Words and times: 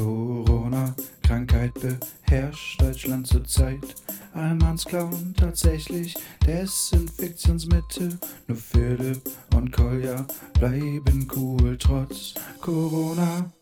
Corona, 0.00 0.94
Krankheit 1.22 1.72
beherrscht 1.74 2.80
Deutschland 2.80 3.26
zurzeit. 3.26 3.94
Allmanns 4.32 4.86
klauen 4.86 5.34
tatsächlich 5.38 6.14
Desinfektionsmittel. 6.46 8.18
Nur 8.46 8.56
Philipp 8.56 9.20
und 9.54 9.72
Kolja 9.72 10.26
bleiben 10.54 11.28
cool 11.36 11.76
trotz 11.76 12.32
Corona. 12.62 13.52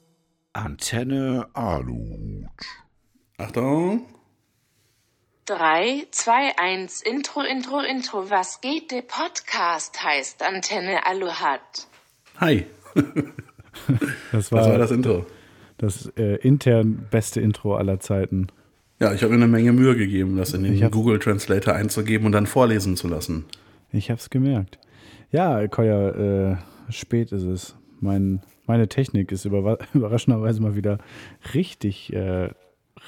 Antenne 0.52 1.48
Aluhut. 1.54 2.46
Achtung. 3.38 4.06
3, 5.46 6.06
2, 6.12 6.56
1, 6.56 7.02
Intro, 7.02 7.40
Intro, 7.40 7.80
Intro. 7.80 8.30
Was 8.30 8.60
geht? 8.60 8.92
Der 8.92 9.02
Podcast 9.02 10.04
heißt 10.04 10.44
Antenne 10.44 11.04
Aluhat. 11.04 11.88
Hi. 12.38 12.64
Das 14.32 14.50
war 14.50 14.60
Das 14.60 14.68
war 14.70 14.78
das 14.78 14.90
Intro. 14.90 15.24
Das 15.78 16.12
äh, 16.16 16.36
intern 16.36 17.06
beste 17.10 17.40
Intro 17.40 17.76
aller 17.76 18.00
Zeiten. 18.00 18.48
Ja, 19.00 19.14
ich 19.14 19.22
habe 19.22 19.30
mir 19.30 19.36
eine 19.36 19.46
Menge 19.46 19.72
Mühe 19.72 19.96
gegeben, 19.96 20.36
das 20.36 20.52
in 20.52 20.64
den 20.64 20.90
Google 20.90 21.20
Translator 21.20 21.74
einzugeben 21.74 22.26
und 22.26 22.32
dann 22.32 22.46
vorlesen 22.46 22.96
zu 22.96 23.06
lassen. 23.08 23.44
Ich 23.92 24.10
hab's 24.10 24.28
gemerkt. 24.28 24.78
Ja, 25.30 25.66
Koya, 25.68 26.50
äh, 26.50 26.56
spät 26.90 27.32
ist 27.32 27.44
es. 27.44 27.76
Mein, 28.00 28.40
meine 28.66 28.88
Technik 28.88 29.30
ist 29.30 29.44
überra 29.44 29.78
überraschenderweise 29.94 30.60
mal 30.60 30.74
wieder 30.76 30.98
richtig, 31.54 32.12
äh, 32.12 32.50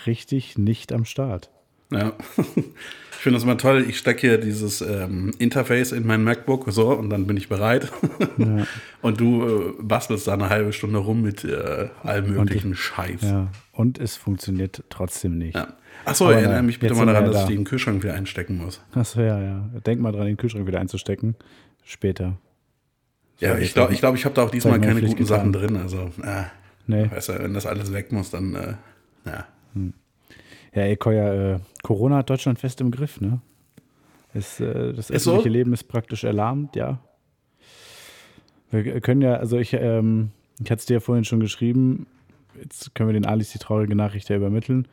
richtig 0.06 0.59
nicht 0.59 0.92
am 0.92 1.05
Start. 1.05 1.50
Ja. 1.91 2.12
Ich 3.12 3.25
finde 3.25 3.37
das 3.37 3.43
immer 3.45 3.59
toll. 3.59 3.85
Ich 3.87 3.98
stecke 3.98 4.21
hier 4.23 4.39
dieses 4.39 4.81
ähm, 4.81 5.33
Interface 5.39 5.93
in 5.93 6.07
mein 6.07 6.25
MacBook 6.25 6.65
so 6.73 6.89
und 6.89 7.11
dann 7.11 7.27
bin 7.27 7.37
ich 7.37 7.51
bereit. 7.51 7.93
Ja, 8.39 8.67
Und 9.03 9.21
du 9.21 9.45
äh, 9.47 9.73
bastelst 9.79 10.27
da 10.27 10.33
eine 10.33 10.48
halbe 10.48 10.73
Stunde 10.73 11.01
rum 11.01 11.21
mit 11.21 11.45
äh, 11.45 11.91
allem 12.03 12.33
möglichen 12.33 12.75
Scheiß. 12.75 13.21
ja. 13.21 13.48
Und 13.73 13.98
es 13.98 14.17
funktioniert 14.17 14.84
trotzdem 14.89 15.37
nicht. 15.37 15.55
Ja. 15.55 15.75
Achso, 16.06 16.31
erinnere 16.31 16.62
mich 16.62 16.79
bitte 16.81 16.95
mal 16.95 17.05
daran, 17.05 17.25
ja 17.27 17.31
dass 17.33 17.42
da. 17.42 17.51
ich 17.51 17.56
den 17.56 17.64
Kühlschrank 17.64 18.03
wieder 18.03 18.14
einstecken 18.14 18.57
muss. 18.57 18.81
Achso, 18.95 19.20
ja, 19.20 19.39
ja. 19.39 19.69
Denk 19.84 20.01
mal 20.01 20.12
dran, 20.12 20.25
den 20.25 20.39
Kühlschrank 20.39 20.67
wieder 20.67 20.81
einzustecken. 20.81 21.34
Später. 21.84 22.39
Ja, 23.39 23.53
So, 23.55 23.59
ich 23.61 23.75
glaube, 23.75 23.92
ich, 23.92 23.98
glaub, 24.01 24.14
ich 24.14 24.25
habe 24.25 24.34
da 24.34 24.45
auch 24.45 24.51
diesmal 24.51 24.79
ich 24.79 24.83
keine 24.86 25.03
guten 25.03 25.27
Sachen 25.27 25.53
getan. 25.53 25.69
drin. 25.75 25.77
Also, 25.83 26.11
äh, 26.23 26.45
Nee. 26.86 27.11
weißt 27.11 27.29
du, 27.29 27.39
wenn 27.41 27.53
das 27.53 27.67
alles 27.67 27.92
weg 27.92 28.12
muss, 28.12 28.31
dann, 28.31 28.55
äh, 28.55 28.75
ja. 29.27 29.47
Ja, 30.75 30.83
ey, 30.83 30.97
Koya, 30.97 31.55
äh, 31.55 31.59
Corona 31.83 32.19
hat 32.19 32.31
Deutschland 32.31 32.59
fest 32.59 32.81
im 32.81 32.91
Griff, 32.91 33.21
ne? 33.21 33.41
Es, 34.33 34.61
äh, 34.61 34.93
das 34.93 35.11
Ist 35.11 35.25
so? 35.25 35.31
öffentliche 35.33 35.59
Leben 35.59 35.73
ist 35.73 35.85
praktisch 35.85 36.25
erlahmt, 36.25 36.77
ja. 36.77 37.01
Wir 38.71 39.01
können 39.01 39.21
ja, 39.21 39.35
also 39.35 39.59
ich, 39.59 39.73
ähm, 39.73 40.31
ich 40.63 40.71
hatte 40.71 40.79
es 40.81 40.87
dir 40.87 40.95
ja 40.95 41.01
vorhin 41.01 41.25
schon 41.25 41.41
geschrieben, 41.41 42.07
jetzt 42.63 42.95
können 42.95 43.09
wir 43.09 43.15
den 43.15 43.27
Alice 43.27 43.51
die 43.51 43.59
traurige 43.59 43.97
Nachricht 43.97 44.29
ja 44.29 44.37
übermitteln. 44.37 44.87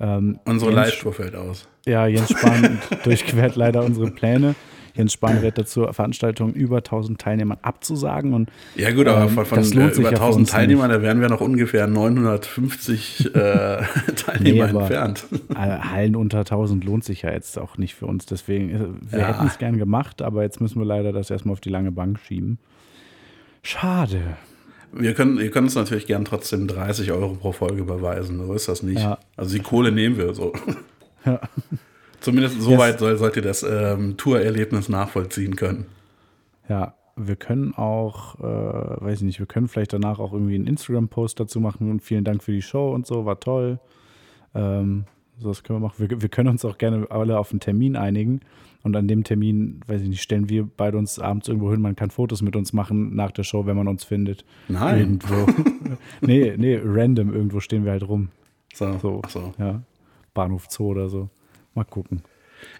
Ähm, 0.00 0.38
Unsere 0.46 0.70
Live-Tour 0.70 1.12
fällt 1.12 1.34
aus. 1.34 1.68
Ja, 1.84 2.06
Jens 2.06 2.30
Spahn 2.30 2.78
durchquert 3.04 3.56
leider 3.56 3.84
unsere 3.84 4.10
Pläne. 4.10 4.54
Jens 4.98 5.14
Spahn 5.14 5.38
rät 5.38 5.56
dazu, 5.56 5.86
Veranstaltungen 5.92 6.52
über 6.54 6.78
1000 6.78 7.18
Teilnehmern 7.20 7.58
abzusagen. 7.62 8.34
Und 8.34 8.50
Ja 8.74 8.90
gut, 8.90 9.06
aber 9.08 9.22
Ähm, 9.22 9.28
von, 9.30 9.46
von 9.46 9.58
äh, 9.62 9.66
über 9.92 10.02
ja 10.02 10.08
für 10.10 10.14
1000 10.16 10.36
uns 10.42 10.50
Teilnehmern, 10.50 10.90
da 10.90 11.00
wären 11.00 11.20
wir 11.20 11.28
noch 11.28 11.40
ungefähr 11.40 11.86
950 11.86 13.34
äh, 13.34 13.82
Teilnehmer 14.16 14.66
Nee, 14.72 14.78
entfernt. 14.78 15.24
Hallen 15.54 16.16
unter 16.16 16.40
1000 16.40 16.84
lohnt 16.84 17.04
sich 17.04 17.22
ja 17.22 17.30
jetzt 17.32 17.58
auch 17.58 17.78
nicht 17.78 17.94
für 17.94 18.06
uns. 18.06 18.26
Deswegen, 18.26 18.70
äh, 18.70 19.12
wir 19.12 19.20
Ja. 19.20 19.26
hätten 19.28 19.46
es 19.46 19.58
gern 19.58 19.78
gemacht, 19.78 20.20
aber 20.20 20.42
jetzt 20.42 20.60
müssen 20.60 20.78
wir 20.80 20.86
leider 20.86 21.12
das 21.12 21.30
erstmal 21.30 21.52
auf 21.54 21.60
die 21.60 21.70
lange 21.70 21.92
Bank 21.92 22.18
schieben. 22.20 22.58
Schade. 23.62 24.20
Wir 24.92 25.12
können, 25.14 25.38
ihr 25.38 25.50
könnt 25.50 25.66
uns 25.66 25.74
natürlich 25.74 26.06
gern 26.06 26.24
trotzdem 26.24 26.66
30 26.66 27.12
Euro 27.12 27.34
pro 27.34 27.52
Folge 27.52 27.80
überweisen, 27.82 28.38
so 28.46 28.52
ist 28.54 28.68
das 28.68 28.82
nicht. 28.82 29.00
Ja. 29.00 29.18
Also 29.36 29.54
die 29.54 29.62
Kohle 29.62 29.92
nehmen 29.92 30.16
wir 30.16 30.34
so. 30.34 30.52
Ja. 31.24 31.40
Zumindest 32.20 32.60
so 32.60 32.70
Yes. 32.70 32.78
weit 32.80 32.98
soll, 32.98 33.16
sollt 33.16 33.36
ihr 33.36 33.42
das 33.42 33.62
ähm, 33.62 34.16
Tourerlebnis 34.16 34.88
nachvollziehen 34.88 35.56
können. 35.56 35.86
Ja, 36.68 36.94
wir 37.16 37.36
können 37.36 37.74
auch, 37.74 38.38
äh, 38.40 38.42
weiß 39.04 39.18
ich 39.18 39.24
nicht, 39.24 39.38
wir 39.38 39.46
können 39.46 39.68
vielleicht 39.68 39.92
danach 39.92 40.18
auch 40.18 40.32
irgendwie 40.32 40.54
einen 40.54 40.66
Instagram-Post 40.66 41.40
dazu 41.40 41.60
machen 41.60 41.90
und 41.90 42.02
vielen 42.02 42.24
Dank 42.24 42.42
für 42.42 42.52
die 42.52 42.62
Show 42.62 42.92
und 42.92 43.06
so, 43.06 43.24
war 43.24 43.40
toll. 43.40 43.78
Ähm, 44.54 45.04
so, 45.40 45.48
das 45.48 45.62
können 45.62 45.80
wir 45.80 45.86
machen. 45.88 46.08
Wir, 46.08 46.20
wir 46.22 46.28
können 46.28 46.48
uns 46.48 46.64
auch 46.64 46.78
gerne 46.78 47.06
alle 47.10 47.38
auf 47.38 47.50
einen 47.52 47.60
Termin 47.60 47.96
einigen 47.96 48.40
und 48.82 48.96
an 48.96 49.06
dem 49.08 49.22
Termin, 49.24 49.80
weiß 49.86 50.02
ich 50.02 50.08
nicht, 50.08 50.22
stellen 50.22 50.48
wir 50.48 50.68
beide 50.76 50.98
uns 50.98 51.18
abends 51.18 51.48
irgendwo 51.48 51.70
hin, 51.70 51.80
man 51.80 51.96
kann 51.96 52.10
Fotos 52.10 52.42
mit 52.42 52.56
uns 52.56 52.72
machen 52.72 53.14
nach 53.14 53.30
der 53.30 53.44
Show, 53.44 53.66
wenn 53.66 53.76
man 53.76 53.86
uns 53.88 54.04
findet. 54.04 54.44
Nein. 54.68 54.98
Irgendwo. 54.98 55.46
nee, 56.20 56.54
nee, 56.56 56.80
random, 56.84 57.32
irgendwo 57.32 57.60
stehen 57.60 57.84
wir 57.84 57.92
halt 57.92 58.08
rum. 58.08 58.28
So, 58.74 58.98
So, 58.98 59.22
so. 59.28 59.52
ja. 59.58 59.82
Bahnhof 60.34 60.66
Zoo 60.68 60.88
oder 60.88 61.08
so. 61.08 61.28
Mal 61.78 61.84
gucken. 61.84 62.22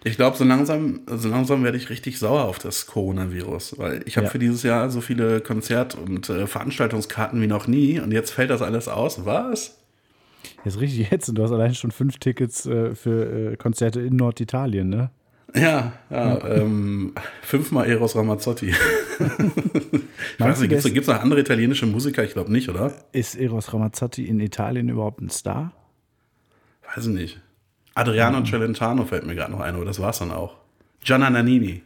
Ich 0.03 0.17
glaube, 0.17 0.35
so 0.35 0.43
langsam, 0.43 0.99
so 1.07 1.29
langsam 1.29 1.63
werde 1.63 1.77
ich 1.77 1.89
richtig 1.89 2.19
sauer 2.19 2.43
auf 2.43 2.59
das 2.59 2.85
Coronavirus, 2.85 3.75
weil 3.77 4.01
ich 4.05 4.17
habe 4.17 4.25
Ja. 4.25 4.31
für 4.31 4.39
dieses 4.39 4.63
Jahr 4.63 4.89
so 4.89 4.99
viele 4.99 5.39
Konzert- 5.39 5.95
und 5.95 6.29
äh, 6.29 6.47
Veranstaltungskarten 6.47 7.41
wie 7.41 7.47
noch 7.47 7.65
nie 7.67 7.99
und 7.99 8.11
jetzt 8.11 8.31
fällt 8.31 8.49
das 8.49 8.61
alles 8.61 8.87
aus. 8.89 9.25
Was? 9.25 9.77
Jetzt 10.65 10.79
richtig 10.81 11.09
jetzt 11.11 11.29
und 11.29 11.35
du 11.35 11.43
hast 11.43 11.51
allein 11.51 11.75
schon 11.75 11.91
fünf 11.91 12.17
Tickets 12.17 12.65
äh, 12.65 12.93
für 12.93 13.51
äh, 13.53 13.55
Konzerte 13.55 14.01
in 14.01 14.17
Norditalien, 14.17 14.89
ne? 14.89 15.11
Ja, 15.55 15.93
ja, 16.09 16.45
Ähm, 16.47 17.13
fünfmal 17.41 17.87
Eros 17.89 18.15
Ramazzotti. 18.15 18.67
ich 19.19 20.39
weiß 20.39 20.59
du, 20.59 20.67
nicht, 20.67 20.83
gibt 20.83 20.97
es 20.97 21.07
noch 21.07 21.21
andere 21.21 21.39
italienische 21.39 21.85
Musiker? 21.85 22.23
Ich 22.23 22.33
glaube 22.33 22.51
nicht, 22.51 22.69
oder? 22.69 22.93
Ist 23.13 23.35
Eros 23.35 23.73
Ramazzotti 23.73 24.25
in 24.25 24.39
Italien 24.41 24.89
überhaupt 24.89 25.21
ein 25.21 25.29
Star? 25.29 25.71
Weiß 26.95 27.07
ich 27.07 27.13
nicht. 27.13 27.41
Adriano 27.95 28.43
Celentano 28.43 29.05
fällt 29.05 29.25
mir 29.25 29.35
gerade 29.35 29.51
noch 29.51 29.59
ein, 29.59 29.75
aber 29.75 29.85
das 29.85 29.99
war's 29.99 30.19
dann 30.19 30.31
auch. 30.31 30.55
Gianna 31.01 31.29
Nannini. 31.29 31.81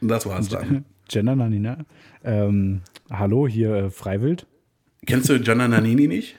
Das 0.00 0.26
war's 0.26 0.48
dann. 0.48 0.84
Jenna 1.08 1.36
Nanina. 1.36 1.78
Ähm, 2.24 2.82
hallo, 3.10 3.46
hier 3.46 3.74
äh, 3.74 3.90
Freiwild? 3.90 4.46
Kennst 5.06 5.28
du 5.28 5.38
Gianna 5.38 5.68
Nannini 5.68 6.08
nicht? 6.08 6.36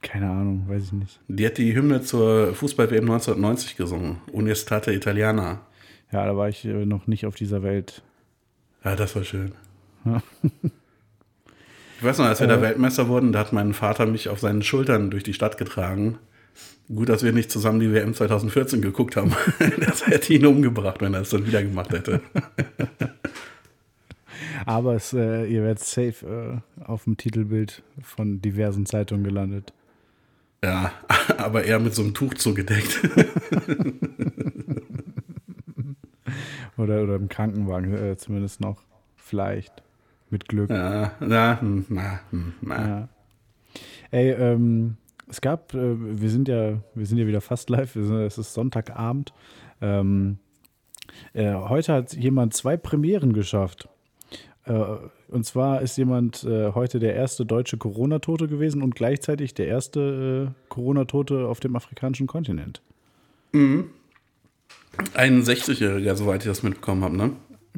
Keine 0.00 0.30
Ahnung, 0.30 0.64
weiß 0.68 0.84
ich 0.86 0.92
nicht. 0.92 1.20
Die 1.28 1.46
hat 1.46 1.58
die 1.58 1.74
Hymne 1.74 2.02
zur 2.02 2.54
Fußball-WM 2.54 3.04
1990 3.04 3.76
gesungen. 3.76 4.16
Unestate 4.32 4.92
Italiana. 4.92 5.60
Ja, 6.10 6.26
da 6.26 6.36
war 6.36 6.48
ich 6.48 6.64
äh, 6.64 6.86
noch 6.86 7.06
nicht 7.06 7.26
auf 7.26 7.34
dieser 7.34 7.62
Welt. 7.62 8.02
Ja, 8.84 8.96
das 8.96 9.14
war 9.14 9.24
schön. 9.24 9.52
Ich 11.98 12.02
weiß 12.02 12.18
noch, 12.18 12.26
als 12.26 12.40
wir 12.40 12.48
da 12.48 12.60
Weltmeister 12.60 13.06
wurden, 13.06 13.30
da 13.30 13.38
hat 13.38 13.52
mein 13.52 13.74
Vater 13.74 14.06
mich 14.06 14.28
auf 14.28 14.40
seinen 14.40 14.62
Schultern 14.62 15.10
durch 15.10 15.22
die 15.22 15.34
Stadt 15.34 15.56
getragen. 15.56 16.18
Gut, 16.88 17.08
dass 17.08 17.22
wir 17.22 17.32
nicht 17.32 17.50
zusammen 17.50 17.80
die 17.80 17.92
WM 17.92 18.14
2014 18.14 18.82
geguckt 18.82 19.16
haben. 19.16 19.34
Das 19.80 20.06
hätte 20.06 20.34
ihn 20.34 20.46
umgebracht, 20.46 21.00
wenn 21.00 21.14
er 21.14 21.22
es 21.22 21.30
dann 21.30 21.46
wieder 21.46 21.62
gemacht 21.62 21.92
hätte. 21.92 22.20
Aber 24.66 24.94
es, 24.94 25.12
äh, 25.12 25.44
ihr 25.46 25.62
werdet 25.62 25.80
safe 25.80 26.62
äh, 26.80 26.84
auf 26.84 27.04
dem 27.04 27.16
Titelbild 27.16 27.82
von 28.02 28.40
diversen 28.40 28.86
Zeitungen 28.86 29.24
gelandet. 29.24 29.72
Ja, 30.64 30.92
aber 31.38 31.64
eher 31.64 31.80
mit 31.80 31.92
so 31.92 32.02
einem 32.02 32.14
Tuch 32.14 32.34
zugedeckt. 32.34 33.00
Oder, 36.76 37.02
oder 37.02 37.16
im 37.16 37.28
Krankenwagen 37.28 37.94
äh, 37.94 38.16
zumindest 38.16 38.60
noch. 38.60 38.82
Vielleicht. 39.16 39.82
Mit 40.30 40.48
Glück. 40.48 40.70
Ja, 40.70 41.12
na, 41.20 41.60
hm, 41.60 41.84
na, 41.88 42.20
hm, 42.30 42.54
na. 42.62 42.88
Ja. 42.88 43.08
Ey, 44.10 44.30
ähm, 44.30 44.96
es 45.32 45.40
gab, 45.40 45.72
äh, 45.72 46.20
wir 46.20 46.28
sind 46.28 46.46
ja, 46.46 46.82
wir 46.94 47.06
sind 47.06 47.16
ja 47.16 47.26
wieder 47.26 47.40
fast 47.40 47.70
live, 47.70 47.92
sind, 47.92 48.12
es 48.20 48.36
ist 48.36 48.52
Sonntagabend. 48.52 49.32
Ähm, 49.80 50.36
äh, 51.32 51.54
heute 51.54 51.94
hat 51.94 52.12
jemand 52.12 52.52
zwei 52.52 52.76
Premieren 52.76 53.32
geschafft. 53.32 53.88
Äh, 54.66 54.74
und 55.28 55.46
zwar 55.46 55.80
ist 55.80 55.96
jemand 55.96 56.44
äh, 56.44 56.72
heute 56.72 56.98
der 56.98 57.14
erste 57.14 57.46
deutsche 57.46 57.78
Corona-Tote 57.78 58.46
gewesen 58.46 58.82
und 58.82 58.94
gleichzeitig 58.94 59.54
der 59.54 59.68
erste 59.68 60.50
äh, 60.50 60.68
Corona-Tote 60.68 61.48
auf 61.48 61.60
dem 61.60 61.76
afrikanischen 61.76 62.26
Kontinent. 62.26 62.82
Ein 65.14 65.42
60-Jähriger, 65.42 66.14
soweit 66.14 66.42
ich 66.42 66.48
das 66.48 66.62
mitbekommen 66.62 67.04
habe, 67.04 67.16
ne? 67.16 67.30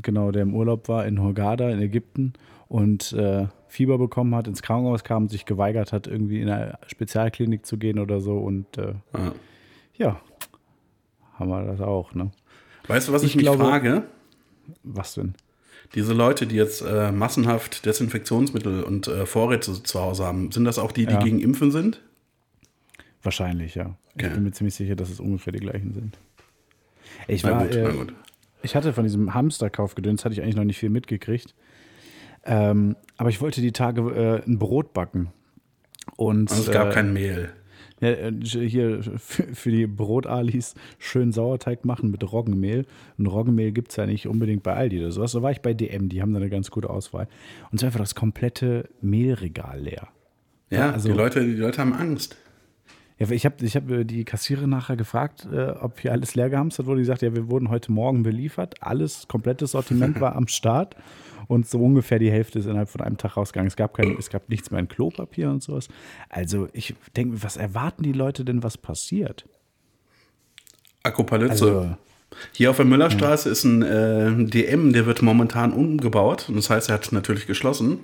Genau, 0.02 0.32
der 0.32 0.42
im 0.42 0.54
Urlaub 0.54 0.88
war 0.88 1.06
in 1.06 1.22
Hurghada 1.22 1.70
in 1.70 1.80
Ägypten 1.80 2.32
und 2.66 3.12
äh, 3.12 3.46
Fieber 3.74 3.98
bekommen 3.98 4.34
hat, 4.36 4.46
ins 4.46 4.62
Krankenhaus 4.62 5.02
kam, 5.02 5.28
sich 5.28 5.46
geweigert 5.46 5.92
hat, 5.92 6.06
irgendwie 6.06 6.40
in 6.40 6.48
eine 6.48 6.78
Spezialklinik 6.86 7.66
zu 7.66 7.76
gehen 7.76 7.98
oder 7.98 8.20
so. 8.20 8.38
Und 8.38 8.78
äh, 8.78 8.94
Ja. 9.12 9.32
ja, 9.96 10.20
haben 11.34 11.50
wir 11.50 11.64
das 11.64 11.80
auch, 11.80 12.14
ne? 12.14 12.30
Weißt 12.86 13.08
du, 13.08 13.12
was 13.12 13.22
ich, 13.24 13.30
Ich 13.30 13.36
mich 13.36 13.44
glaube- 13.46 13.64
frage? 13.64 14.04
Was 14.84 15.14
denn? 15.14 15.34
Diese 15.94 16.12
Leute, 16.14 16.46
die 16.46 16.54
jetzt 16.56 16.82
äh, 16.82 17.10
massenhaft 17.10 17.84
Desinfektionsmittel 17.84 18.84
und 18.84 19.08
äh, 19.08 19.26
Vorräte 19.26 19.82
zu 19.82 20.00
Hause 20.00 20.24
haben, 20.24 20.52
sind 20.52 20.64
das 20.64 20.78
auch 20.78 20.92
die, 20.92 21.06
die 21.06 21.12
Ja. 21.14 21.20
gegen 21.22 21.40
Impfen 21.40 21.70
sind? 21.72 22.00
Wahrscheinlich, 23.22 23.74
ja. 23.74 23.96
Okay. 24.14 24.28
Ich 24.28 24.32
bin 24.34 24.42
mir 24.44 24.52
ziemlich 24.52 24.74
sicher, 24.74 24.94
dass 24.96 25.10
es 25.10 25.18
ungefähr 25.18 25.52
die 25.52 25.58
gleichen 25.60 25.92
sind. 25.92 26.16
Ich 27.26 27.42
Na 27.42 27.50
war, 27.52 27.64
gut, 27.66 27.74
äh, 27.74 27.82
na 27.84 27.90
gut. 27.92 28.14
Ich 28.62 28.76
hatte 28.76 28.92
von 28.92 29.02
diesem 29.04 29.34
Hamsterkaufgedöns, 29.34 30.24
hatte 30.24 30.32
ich 30.34 30.42
eigentlich 30.42 30.56
noch 30.56 30.64
nicht 30.64 30.78
viel 30.78 30.90
mitgekriegt. 30.90 31.54
Ähm, 32.46 32.96
aber 33.17 33.31
ich 33.31 33.41
wollte 33.41 33.61
die 33.61 33.73
Tage 33.73 34.00
äh, 34.44 34.49
ein 34.49 34.58
Brot 34.58 34.93
backen. 34.93 35.29
Und 36.17 36.50
Also 36.50 36.64
es 36.64 36.70
gab 36.70 36.88
äh, 36.88 36.93
kein 36.93 37.12
Mehl. 37.12 37.50
ja, 38.00 38.08
äh, 38.11 38.32
hier 38.43 39.02
für, 39.19 39.44
für 39.55 39.70
die 39.70 39.87
Brotalis 39.87 40.75
schön 40.99 41.32
Sauerteig 41.32 41.85
machen 41.85 42.11
mit 42.11 42.31
Roggenmehl. 42.31 42.85
Und 43.19 43.26
Roggenmehl 43.26 43.73
gibt 43.73 43.91
es 43.91 43.96
ja 43.96 44.06
nicht 44.06 44.26
unbedingt 44.29 44.62
bei 44.62 44.75
Aldi 44.75 45.00
oder 45.00 45.12
sowas. 45.12 45.32
Da 45.32 45.43
war 45.43 45.50
ich 45.50 45.61
bei 45.62 45.73
DM, 45.75 46.08
die 46.08 46.20
haben 46.23 46.32
da 46.35 46.41
eine 46.41 46.50
ganz 46.50 46.70
gute 46.70 46.91
Auswahl. 46.91 47.29
Und 47.70 47.81
so 47.81 47.87
einfach 47.87 48.00
das 48.00 48.14
komplette 48.14 48.88
Mehlregal 49.00 49.81
leer. 49.81 50.08
Ja, 50.70 50.91
also- 50.93 51.08
die, 51.08 51.14
Leute, 51.17 51.44
die 51.44 51.55
Leute 51.55 51.81
haben 51.81 51.94
Angst. 51.94 52.37
Ja, 53.19 53.31
ich 53.31 53.44
habe 53.44 53.64
ich 53.64 53.76
hab 53.76 53.88
äh, 53.90 54.05
die 54.05 54.25
Kassiererin 54.25 54.70
nachher 54.70 54.96
gefragt, 54.96 55.46
äh, 55.52 55.70
ob 55.81 56.00
hier 56.00 56.12
alles 56.12 56.34
leer 56.34 56.50
gehamstert 56.50 56.87
wurde. 56.87 57.00
Die 57.00 57.05
sagt, 57.05 57.22
ja, 57.22 57.34
wir 57.34 57.49
wurden 57.49 57.70
heute 57.70 57.93
Morgen 57.93 58.25
beliefert. 58.25 58.75
Alles, 58.81 59.28
komplettes 59.28 59.72
Sortiment 59.72 60.20
war 60.20 60.34
am 60.34 60.49
Start. 60.49 60.96
Und 61.46 61.69
so 61.69 61.78
ungefähr 61.81 62.19
die 62.19 62.31
Hälfte 62.31 62.58
ist 62.58 62.66
innerhalb 62.66 62.88
von 62.88 63.02
einem 63.02 63.19
Tag 63.19 63.37
rausgegangen. 63.37 63.69
Es 63.69 63.76
gab, 63.76 63.94
kein, 63.94 64.16
es 64.19 64.31
gab 64.31 64.49
nichts 64.49 64.70
mehr 64.70 64.81
in 64.81 64.88
Klopapier 64.88 65.50
und 65.50 65.62
sowas. 65.62 65.88
Also 66.28 66.69
ich 66.72 66.94
denke, 67.16 67.43
was 67.43 67.56
erwarten 67.56 68.02
die 68.02 68.12
Leute 68.12 68.44
denn, 68.44 68.62
was 68.62 68.78
passiert? 68.78 69.44
Akropalytze. 71.02 71.52
Also, 71.52 71.96
Hier 72.52 72.70
auf 72.70 72.76
der 72.76 72.87
Müllerstraße 72.87 73.49
ist 73.50 73.64
ein 73.64 73.82
äh, 73.82 74.44
DM, 74.46 74.93
der 74.93 75.06
wird 75.06 75.22
momentan 75.22 75.72
umgebaut. 75.72 76.46
Und 76.49 76.56
das 76.56 76.70
heißt, 76.70 76.88
er 76.88 76.94
hat 76.94 77.12
natürlich 77.12 77.46
geschlossen. 77.46 77.99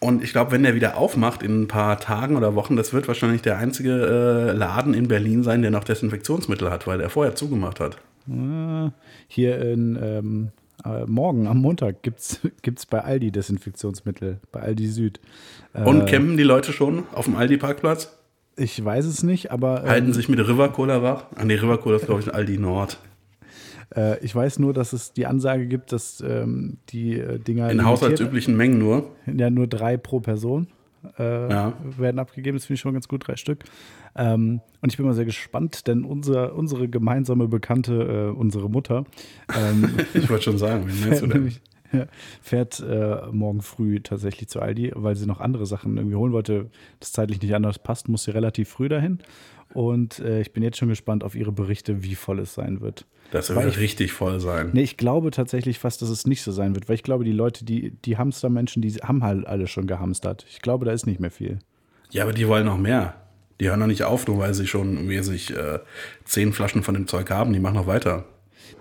Und 0.00 0.22
ich 0.22 0.32
glaube, 0.32 0.52
wenn 0.52 0.62
der 0.62 0.74
wieder 0.74 0.96
aufmacht 0.96 1.42
in 1.42 1.62
ein 1.62 1.68
paar 1.68 1.98
Tagen 1.98 2.36
oder 2.36 2.54
Wochen, 2.54 2.76
das 2.76 2.92
wird 2.92 3.08
wahrscheinlich 3.08 3.42
der 3.42 3.58
einzige 3.58 3.92
äh, 3.92 4.52
Laden 4.52 4.94
in 4.94 5.08
Berlin 5.08 5.42
sein, 5.42 5.62
der 5.62 5.70
noch 5.70 5.84
Desinfektionsmittel 5.84 6.70
hat, 6.70 6.86
weil 6.86 7.00
er 7.00 7.08
vorher 7.08 7.34
zugemacht 7.34 7.80
hat. 7.80 7.96
äh, 8.28 8.90
hier 9.28 9.58
in, 9.60 9.98
ähm, 10.00 10.48
äh, 10.84 11.06
morgen 11.06 11.46
am 11.46 11.58
Montag 11.58 12.02
gibt 12.02 12.20
es 12.20 12.86
bei 12.90 13.00
Aldi 13.00 13.30
Desinfektionsmittel, 13.30 14.40
bei 14.52 14.60
Aldi 14.60 14.86
Süd. 14.88 15.20
Und 15.72 16.06
campen 16.06 16.36
die 16.36 16.42
Leute 16.42 16.72
schon 16.72 17.04
auf 17.12 17.24
dem 17.24 17.36
Aldi-Parkplatz? 17.36 18.16
Ich 18.56 18.82
weiß 18.82 19.04
es 19.04 19.22
nicht, 19.22 19.50
aber 19.50 19.82
ähm, 19.84 19.90
Halten 19.90 20.12
sich 20.12 20.28
mit 20.28 20.40
River 20.40 20.70
Cola 20.70 21.02
wach? 21.02 21.24
Ach 21.36 21.44
nee, 21.44 21.54
River 21.54 21.78
Cola 21.78 21.96
ist, 21.96 22.06
glaube 22.06 22.20
ich, 22.20 22.28
ein 22.28 22.34
Aldi 22.34 22.58
Nord. 22.58 22.98
Äh, 23.94 24.18
ich 24.24 24.34
weiß 24.34 24.58
nur, 24.58 24.72
dass 24.72 24.92
es 24.92 25.12
die 25.12 25.26
Ansage 25.26 25.66
gibt, 25.66 25.92
dass 25.92 26.20
ähm, 26.26 26.78
die 26.88 27.18
äh, 27.18 27.38
Dinger 27.38 27.70
In 27.70 27.84
haushaltsüblichen 27.84 28.56
Mengen 28.56 28.78
nur. 28.78 29.10
Ja, 29.26 29.50
nur 29.50 29.66
drei 29.66 29.96
pro 29.96 30.20
Person 30.20 30.68
äh, 31.18 31.50
Ja. 31.50 31.74
werden 31.96 32.18
abgegeben. 32.18 32.56
Das 32.56 32.64
finde 32.66 32.74
ich 32.74 32.80
schon 32.80 32.94
ganz 32.94 33.08
gut, 33.08 33.26
drei 33.28 33.36
Stück. 33.36 33.64
Ähm, 34.16 34.60
und 34.80 34.92
ich 34.92 34.96
bin 34.96 35.04
mal 35.06 35.12
sehr 35.14 35.24
gespannt, 35.26 35.86
denn 35.86 36.04
unser, 36.04 36.54
unsere 36.54 36.88
gemeinsame 36.88 37.48
Bekannte, 37.48 38.30
äh, 38.34 38.36
unsere 38.38 38.70
Mutter, 38.70 39.04
ähm, 39.56 39.90
Ich 40.14 40.28
wollte 40.30 40.44
schon 40.44 40.58
sagen, 40.58 40.84
wen 40.86 41.00
meinst 41.08 41.22
du 41.22 41.26
fährt, 41.28 41.34
denn? 41.92 42.08
fährt 42.40 42.80
äh, 42.80 43.26
morgen 43.30 43.60
früh 43.62 44.00
tatsächlich 44.00 44.48
zu 44.48 44.60
Aldi, 44.60 44.92
weil 44.94 45.16
sie 45.16 45.26
noch 45.26 45.40
andere 45.40 45.66
Sachen 45.66 45.96
irgendwie 45.96 46.16
holen 46.16 46.32
wollte. 46.32 46.70
Das 46.98 47.12
zeitlich 47.12 47.40
nicht 47.42 47.54
anders 47.54 47.78
passt, 47.78 48.08
muss 48.08 48.24
sie 48.24 48.32
relativ 48.32 48.68
früh 48.68 48.88
dahin. 48.88 49.18
Und 49.74 50.18
äh, 50.20 50.40
ich 50.40 50.52
bin 50.52 50.62
jetzt 50.62 50.78
schon 50.78 50.88
gespannt 50.88 51.22
auf 51.24 51.34
ihre 51.34 51.52
Berichte, 51.52 52.02
wie 52.02 52.14
voll 52.14 52.38
es 52.40 52.54
sein 52.54 52.80
wird. 52.80 53.06
Das 53.30 53.54
wird 53.54 53.66
ich- 53.66 53.78
richtig 53.78 54.12
voll 54.12 54.40
sein. 54.40 54.70
Nee, 54.72 54.82
ich 54.82 54.96
glaube 54.96 55.30
tatsächlich 55.30 55.78
fast, 55.78 56.00
dass 56.02 56.08
es 56.08 56.26
nicht 56.26 56.42
so 56.42 56.52
sein 56.52 56.74
wird, 56.74 56.88
weil 56.88 56.94
ich 56.94 57.02
glaube, 57.02 57.24
die 57.24 57.32
Leute, 57.32 57.64
die, 57.64 57.90
die 58.04 58.16
Hamstermenschen, 58.16 58.82
die 58.82 58.92
haben 58.94 59.22
halt 59.24 59.46
alle 59.46 59.66
schon 59.66 59.86
gehamstert. 59.86 60.46
Ich 60.48 60.60
glaube, 60.62 60.84
da 60.84 60.92
ist 60.92 61.06
nicht 61.06 61.20
mehr 61.20 61.30
viel. 61.30 61.58
Ja, 62.10 62.22
aber 62.22 62.32
die 62.32 62.46
wollen 62.48 62.66
noch 62.66 62.78
mehr. 62.78 63.14
Die 63.60 63.68
hören 63.68 63.80
noch 63.80 63.86
nicht 63.86 64.04
auf, 64.04 64.26
nur 64.26 64.38
weil 64.38 64.54
sie 64.54 64.66
schon 64.66 65.08
sich 65.22 65.50
äh, 65.56 65.78
zehn 66.24 66.52
Flaschen 66.52 66.82
von 66.82 66.94
dem 66.94 67.06
Zeug 67.06 67.30
haben. 67.30 67.52
Die 67.52 67.58
machen 67.60 67.74
noch 67.76 67.86
weiter. 67.86 68.24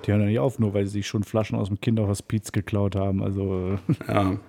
Die 0.05 0.11
hören 0.11 0.21
ja 0.21 0.27
nicht 0.27 0.39
auf, 0.39 0.59
nur 0.59 0.73
weil 0.73 0.85
sie 0.85 0.93
sich 0.93 1.07
schon 1.07 1.23
Flaschen 1.23 1.57
aus 1.57 1.69
dem 1.69 1.79
Kinderhospiz 1.79 2.51
geklaut 2.51 2.95
haben. 2.95 3.23
Also, 3.23 3.77
äh, 4.07 4.13
Ja. 4.13 4.39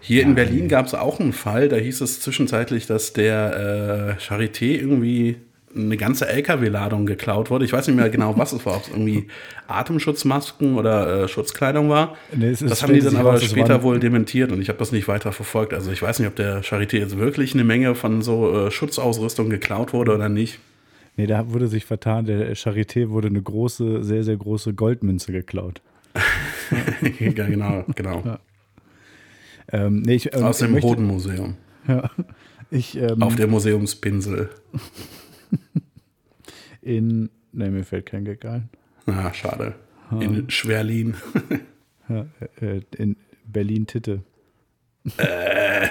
Hier 0.00 0.22
in 0.24 0.34
Berlin 0.34 0.68
gab 0.68 0.86
es 0.86 0.94
auch 0.94 1.20
einen 1.20 1.32
Fall, 1.32 1.68
da 1.68 1.76
hieß 1.76 2.00
es 2.00 2.20
zwischenzeitlich, 2.20 2.86
dass 2.88 3.12
der 3.12 4.16
äh, 4.18 4.20
Charité 4.20 4.76
irgendwie 4.76 5.36
eine 5.76 5.96
ganze 5.96 6.26
LKW-Ladung 6.28 7.06
geklaut 7.06 7.50
wurde. 7.50 7.64
Ich 7.64 7.72
weiß 7.72 7.86
nicht 7.88 7.96
mehr 7.96 8.08
genau, 8.10 8.36
was 8.38 8.52
es 8.52 8.64
war, 8.66 8.76
ob 8.76 8.82
es 8.84 8.88
irgendwie 8.88 9.28
Atemschutzmasken 9.66 10.76
oder 10.76 11.24
äh, 11.24 11.28
Schutzkleidung 11.28 11.88
war. 11.90 12.16
Nee, 12.34 12.46
es 12.48 12.62
ist- 12.62 12.70
das 12.70 12.82
haben 12.82 12.94
die 12.94 13.00
dann 13.00 13.16
aber 13.16 13.38
später 13.40 13.68
waren- 13.74 13.82
wohl 13.82 14.00
dementiert 14.00 14.50
und 14.52 14.60
ich 14.60 14.68
habe 14.68 14.78
das 14.78 14.92
nicht 14.92 15.08
weiter 15.08 15.32
verfolgt. 15.32 15.74
Also 15.74 15.90
ich 15.92 16.00
weiß 16.02 16.18
nicht, 16.18 16.28
ob 16.28 16.36
der 16.36 16.62
Charité 16.62 16.98
jetzt 16.98 17.18
wirklich 17.18 17.54
eine 17.54 17.64
Menge 17.64 17.94
von 17.94 18.22
so 18.22 18.66
äh, 18.66 18.70
Schutzausrüstung 18.70 19.50
geklaut 19.50 19.92
wurde 19.92 20.14
oder 20.14 20.28
nicht. 20.28 20.58
nee, 21.16 21.26
da 21.26 21.50
wurde 21.52 21.68
sich 21.68 21.84
vertan. 21.84 22.24
Der 22.24 22.54
Charité 22.56 23.10
wurde 23.10 23.28
eine 23.28 23.42
große, 23.42 24.02
sehr, 24.04 24.24
sehr 24.24 24.36
große 24.36 24.72
Goldmünze 24.74 25.32
geklaut. 25.32 25.82
ja, 27.20 27.46
genau, 27.46 27.84
genau. 27.94 28.38
Ähm, 29.70 30.00
nee, 30.02 30.14
ich, 30.14 30.34
ähm, 30.34 30.44
Aus 30.44 30.58
dem 30.58 30.80
Hodenmuseum. 30.80 31.56
Ja, 31.86 32.10
ich, 32.70 32.96
ähm, 32.96 33.22
Auf 33.22 33.36
der 33.36 33.46
Museumspinsel. 33.46 34.48
in, 36.82 37.30
nee, 37.52 37.70
mir 37.70 37.84
fällt 37.84 38.06
kein 38.06 38.24
Gag 38.24 38.44
ein. 38.44 38.68
Ah, 39.06 39.32
schade. 39.32 39.74
In 40.10 40.48
Schwerlin. 40.50 41.14
Ja, 42.10 42.24
äh, 42.62 42.80
in 42.96 43.16
Berlin-Titte. 43.44 44.22
Äh. 45.18 45.88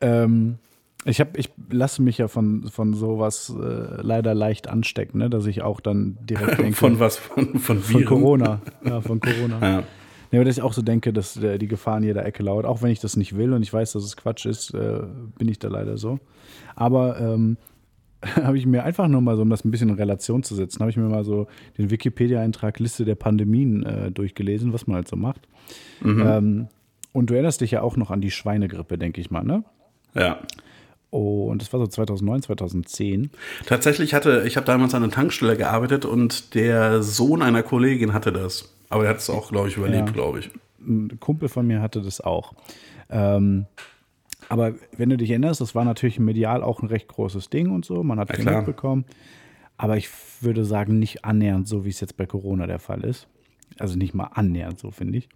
Ähm, 0.00 0.58
ich, 1.04 1.20
hab, 1.20 1.36
ich 1.36 1.50
lasse 1.70 2.02
mich 2.02 2.18
ja 2.18 2.28
von, 2.28 2.68
von 2.68 2.94
sowas 2.94 3.52
äh, 3.56 4.00
leider 4.00 4.34
leicht 4.34 4.68
anstecken, 4.68 5.18
ne? 5.18 5.28
dass 5.30 5.46
ich 5.46 5.62
auch 5.62 5.80
dann 5.80 6.18
direkt 6.20 6.58
denke, 6.60 6.76
Von 6.76 7.00
was? 7.00 7.16
Von, 7.16 7.58
von 7.58 7.80
von 7.80 7.88
Viren? 7.88 8.04
Corona. 8.04 8.60
Ja, 8.84 9.00
von 9.00 9.20
Corona. 9.20 9.58
Ja. 9.60 9.82
Nee, 10.30 10.38
aber 10.38 10.44
dass 10.44 10.56
ich 10.56 10.62
auch 10.62 10.72
so 10.72 10.82
denke, 10.82 11.12
dass 11.12 11.34
die 11.34 11.68
Gefahr 11.68 11.98
in 11.98 12.04
jeder 12.04 12.24
Ecke 12.24 12.42
lauert. 12.42 12.66
Auch 12.66 12.82
wenn 12.82 12.90
ich 12.90 13.00
das 13.00 13.16
nicht 13.16 13.36
will 13.36 13.52
und 13.52 13.62
ich 13.62 13.72
weiß, 13.72 13.92
dass 13.92 14.04
es 14.04 14.16
Quatsch 14.16 14.46
ist, 14.46 14.74
äh, 14.74 15.02
bin 15.38 15.48
ich 15.48 15.58
da 15.58 15.68
leider 15.68 15.96
so. 15.96 16.18
Aber 16.74 17.20
ähm, 17.20 17.56
habe 18.36 18.58
ich 18.58 18.66
mir 18.66 18.84
einfach 18.84 19.08
nur 19.08 19.20
mal 19.20 19.36
so, 19.36 19.42
um 19.42 19.50
das 19.50 19.64
ein 19.64 19.70
bisschen 19.70 19.90
in 19.90 19.96
Relation 19.96 20.42
zu 20.42 20.54
setzen, 20.54 20.80
habe 20.80 20.90
ich 20.90 20.96
mir 20.96 21.08
mal 21.08 21.24
so 21.24 21.46
den 21.78 21.90
Wikipedia-Eintrag 21.90 22.78
Liste 22.78 23.04
der 23.04 23.14
Pandemien 23.14 23.84
äh, 23.84 24.10
durchgelesen, 24.10 24.72
was 24.72 24.86
man 24.86 24.96
halt 24.96 25.08
so 25.08 25.16
macht. 25.16 25.48
Ähm, 26.20 26.68
und 27.12 27.30
du 27.30 27.34
erinnerst 27.34 27.60
dich 27.60 27.70
ja 27.70 27.82
auch 27.82 27.96
noch 27.96 28.10
an 28.10 28.20
die 28.20 28.30
Schweinegrippe, 28.30 28.98
denke 28.98 29.20
ich 29.20 29.30
mal, 29.30 29.42
ne? 29.42 29.64
ja. 30.14 30.38
Und 31.10 31.62
das 31.62 31.72
war 31.72 31.80
so 31.80 31.86
2009, 31.86 32.42
2010. 32.42 33.30
Tatsächlich 33.64 34.12
hatte, 34.12 34.42
ich 34.46 34.56
habe 34.56 34.66
damals 34.66 34.92
an 34.92 35.02
einer 35.02 35.12
Tankstelle 35.12 35.56
gearbeitet 35.56 36.04
und 36.04 36.54
der 36.54 37.02
Sohn 37.02 37.42
einer 37.42 37.62
Kollegin 37.62 38.12
hatte 38.12 38.32
das. 38.32 38.75
Aber 38.88 39.04
er 39.04 39.10
hat 39.10 39.18
es 39.18 39.30
auch, 39.30 39.50
glaube 39.50 39.68
ich, 39.68 39.76
überlebt, 39.76 40.08
Ja. 40.08 40.12
glaube 40.12 40.38
ich. 40.40 40.50
ein 40.80 41.18
Kumpel 41.20 41.48
von 41.48 41.66
mir 41.66 41.80
hatte 41.82 42.00
das 42.02 42.20
auch. 42.20 42.52
Ähm, 43.10 43.66
aber 44.48 44.74
wenn 44.96 45.10
du 45.10 45.16
dich 45.16 45.30
erinnerst, 45.30 45.60
das 45.60 45.74
war 45.74 45.84
natürlich 45.84 46.20
medial 46.20 46.62
auch 46.62 46.80
ein 46.82 46.86
recht 46.88 47.08
großes 47.08 47.50
Ding 47.50 47.70
und 47.70 47.84
so. 47.84 48.02
Man 48.04 48.20
hat 48.20 48.28
Ja, 48.30 48.34
viel 48.36 48.44
klar. 48.44 48.56
mitbekommen. 48.58 49.04
Aber 49.76 49.96
ich 49.96 50.08
würde 50.40 50.64
sagen, 50.64 50.98
nicht 50.98 51.24
annähernd 51.24 51.66
so, 51.66 51.84
wie 51.84 51.88
es 51.90 52.00
jetzt 52.00 52.16
bei 52.16 52.26
Corona 52.26 52.66
der 52.66 52.78
Fall 52.78 53.02
ist. 53.04 53.26
Also 53.78 53.96
nicht 53.98 54.14
mal 54.14 54.30
annähernd 54.32 54.78
so, 54.78 54.90
finde 54.90 55.18
ich. 55.18 55.28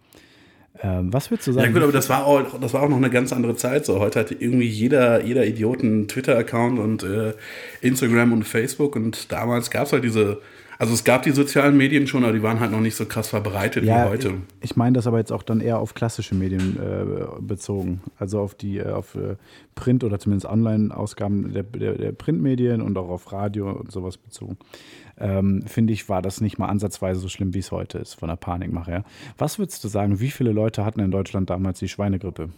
Ähm, 0.82 1.12
was 1.12 1.30
würdest 1.30 1.48
du 1.48 1.52
Ja 1.52 1.62
sagen? 1.62 1.72
gut, 1.74 1.82
aber 1.82 1.92
das 1.92 2.08
war 2.08 2.24
auch, 2.26 2.58
das 2.60 2.72
war 2.72 2.82
auch 2.82 2.88
noch 2.88 2.96
eine 2.96 3.10
ganz 3.10 3.32
andere 3.32 3.56
Zeit. 3.56 3.84
So 3.84 3.98
heute 3.98 4.20
hat 4.20 4.30
irgendwie 4.30 4.68
jeder, 4.68 5.24
jeder 5.24 5.44
Idiot 5.44 5.80
einen 5.80 6.06
Twitter-Account 6.06 6.78
und 6.78 7.02
äh, 7.02 7.34
Instagram 7.80 8.32
und 8.32 8.44
Facebook 8.44 8.94
und 8.96 9.32
damals 9.32 9.70
gab 9.70 9.86
es 9.86 9.92
halt 9.92 10.04
diese, 10.04 10.40
also 10.80 10.94
es 10.94 11.04
gab 11.04 11.24
die 11.24 11.32
sozialen 11.32 11.76
Medien 11.76 12.06
schon, 12.06 12.24
aber 12.24 12.32
die 12.32 12.42
waren 12.42 12.58
halt 12.58 12.72
noch 12.72 12.80
nicht 12.80 12.96
so 12.96 13.04
krass 13.04 13.28
verbreitet 13.28 13.84
ja, 13.84 14.06
wie 14.06 14.08
heute. 14.08 14.34
ich 14.62 14.76
meine 14.76 14.94
das 14.94 15.06
aber 15.06 15.18
jetzt 15.18 15.30
auch 15.30 15.42
dann 15.42 15.60
eher 15.60 15.78
auf 15.78 15.92
klassische 15.92 16.34
Medien 16.34 16.78
äh, 16.80 17.38
bezogen. 17.38 18.00
Also 18.18 18.40
auf 18.40 18.54
die, 18.54 18.78
äh, 18.78 18.88
auf 18.88 19.14
äh, 19.14 19.36
Print- 19.74 20.04
oder 20.04 20.18
zumindest 20.18 20.46
Online-Ausgaben 20.46 21.52
der, 21.52 21.64
der, 21.64 21.98
der 21.98 22.12
Printmedien 22.12 22.80
und 22.80 22.96
auch 22.96 23.10
auf 23.10 23.30
Radio 23.30 23.70
und 23.70 23.92
sowas 23.92 24.16
bezogen. 24.16 24.56
Ähm, 25.18 25.64
Finde 25.66 25.92
ich, 25.92 26.08
war 26.08 26.22
das 26.22 26.40
nicht 26.40 26.58
mal 26.58 26.68
ansatzweise 26.68 27.20
so 27.20 27.28
schlimm, 27.28 27.52
wie 27.52 27.58
es 27.58 27.72
heute 27.72 27.98
ist, 27.98 28.14
von 28.14 28.30
der 28.30 28.36
Panikmache 28.36 28.90
her. 28.90 29.04
Was 29.36 29.58
würdest 29.58 29.84
du 29.84 29.88
sagen, 29.88 30.18
wie 30.18 30.30
viele 30.30 30.52
Leute 30.52 30.86
hatten 30.86 31.00
in 31.00 31.10
Deutschland 31.10 31.50
damals 31.50 31.78
die 31.80 31.88
Schweinegrippe? 31.88 32.48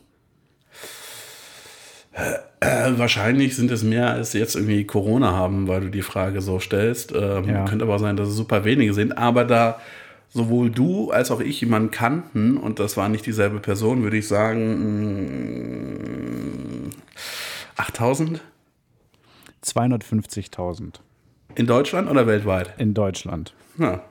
Äh, 2.12 2.99
wahrscheinlich 2.99 3.57
sind 3.57 3.71
es 3.71 3.83
mehr 3.83 4.11
als 4.11 4.33
jetzt 4.35 4.54
irgendwie 4.54 4.85
Corona 4.85 5.33
haben, 5.33 5.66
weil 5.69 5.81
du 5.81 5.88
die 5.88 6.02
Frage 6.02 6.40
so 6.42 6.61
stellst. 6.61 7.12
Ähm, 7.12 7.49
Ja. 7.49 7.64
Könnte 7.64 7.85
aber 7.85 7.99
sein, 7.99 8.16
dass 8.16 8.28
es 8.28 8.37
super 8.37 8.64
wenige 8.64 8.95
sind. 8.95 9.16
Aber 9.19 9.45
da 9.45 9.81
sowohl 10.28 10.71
du 10.71 11.11
als 11.11 11.31
auch 11.31 11.40
ich 11.40 11.61
jemanden 11.61 11.90
kannten 11.90 12.57
und 12.57 12.78
das 12.78 12.97
war 12.97 13.09
nicht 13.09 13.26
dieselbe 13.26 13.61
Person, 13.61 14.02
würde 14.02 14.16
ich 14.16 14.28
sagen 14.28 14.73
mh, 16.88 16.90
8000 17.76 18.40
250.000 19.64 20.95
in 21.54 21.66
Deutschland 21.66 22.11
oder 22.11 22.26
weltweit? 22.26 22.75
in 22.78 22.95
Deutschland. 22.95 23.54
Ja. 23.78 24.02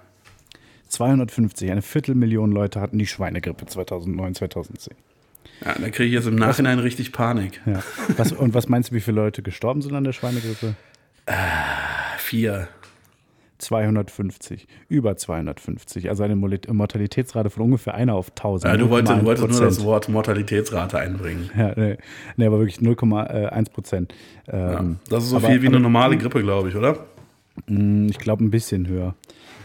250, 0.88 1.72
eine 1.72 1.82
Viertelmillion 1.82 2.52
Leute 2.52 2.80
hatten 2.82 2.98
die 3.00 3.08
Schweinegrippe 3.08 3.66
2009, 3.66 4.36
2010. 4.36 4.96
Ja, 5.64 5.74
da 5.80 5.90
kriege 5.90 6.06
ich 6.06 6.14
jetzt 6.14 6.28
im 6.28 6.36
Nachhinein 6.36 6.80
richtig 6.80 7.12
Panik. 7.12 7.62
Ja. 7.66 7.82
Was, 8.18 8.32
und 8.32 8.54
was 8.54 8.68
meinst 8.70 8.92
du, 8.92 8.96
wie 8.96 9.02
viele 9.02 9.16
Leute 9.18 9.42
gestorben 9.44 9.82
sind 9.82 9.94
an 9.94 10.04
der 10.04 10.14
Schweinegrippe? 10.14 10.76
Vier. 12.18 12.68
250, 13.60 14.68
über 14.90 15.16
250. 15.18 16.10
Also 16.10 16.24
eine 16.24 16.36
Mortalitätsrate 16.36 17.52
von 17.52 17.64
ungefähr 17.64 17.94
einer 17.94 18.16
auf 18.16 18.30
1000. 18.32 18.72
Ja, 18.74 18.76
du 18.78 18.90
wolltest, 18.90 19.14
du 19.14 19.18
0,1%. 19.22 19.26
wolltest 19.26 19.50
nur 19.52 19.62
das 19.62 19.84
Wort 19.84 20.10
Mortalitätsrate 20.10 20.98
einbringen. 20.98 21.52
Ja, 21.56 21.74
nee, 21.76 21.98
nee, 22.38 22.46
aber 22.48 22.58
wirklich 22.58 22.80
0,1 22.80 23.70
Prozent. 23.72 24.16
Ja. 24.52 24.80
Ähm, 24.80 24.98
Das 25.10 25.24
ist 25.26 25.30
so 25.30 25.36
aber- 25.38 25.48
viel 25.50 25.62
wie 25.62 25.68
aber- 25.68 25.76
eine 25.76 25.84
normale 25.84 26.18
Grippe, 26.18 26.42
glaube 26.42 26.70
ich, 26.70 26.76
oder? 26.76 27.06
Mm, 27.68 28.08
Ich 28.10 28.18
glaube, 28.18 28.44
ein 28.44 28.50
bisschen 28.50 28.88
höher. 28.88 29.14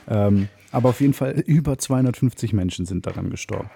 Ähm, 0.09 0.49
aber 0.73 0.91
auf 0.91 1.01
jeden 1.01 1.15
Fall 1.15 1.33
über 1.47 1.79
250 1.79 2.53
Menschen 2.53 2.85
sind 2.85 3.07
daran 3.07 3.31
gestorben. 3.31 3.71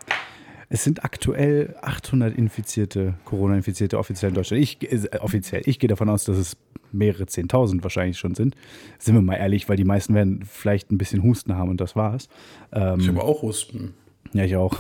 Es 0.73 0.85
sind 0.85 1.05
aktuell 1.05 1.75
800 1.83 2.39
Infizierte, 2.39 3.15
Corona-Infizierte 3.25 3.99
offiziell 3.99 4.29
in 4.29 4.37
Deutschland. 4.37 4.63
Ich, 4.63 4.81
äh, 4.81 5.19
offiziell. 5.19 5.63
Ich 5.67 5.81
gehe 5.81 5.89
davon 5.89 6.09
aus, 6.09 6.25
dass 6.25 6.39
es 6.39 6.57
mehrere 6.93 7.25
10.000 7.25 7.83
wahrscheinlich 7.83 8.19
schon 8.19 8.37
sind. 8.37 8.55
Sind 8.99 9.17
wir 9.17 9.21
mal 9.21 9.35
ehrlich, 9.35 9.69
weil 9.69 9.77
die 9.77 9.85
meisten 9.85 10.15
werden 10.15 10.45
vielleicht 10.45 10.93
ein 10.93 10.99
bisschen 10.99 11.25
Husten 11.25 11.57
haben 11.57 11.71
und 11.71 11.81
das 11.81 11.97
war's. 11.97 12.29
Ähm, 12.73 13.01
Ich 13.01 13.09
habe 13.09 13.23
auch 13.23 13.43
Husten. 13.43 13.95
ja, 14.33 14.45
ich 14.45 14.55
auch. 14.55 14.79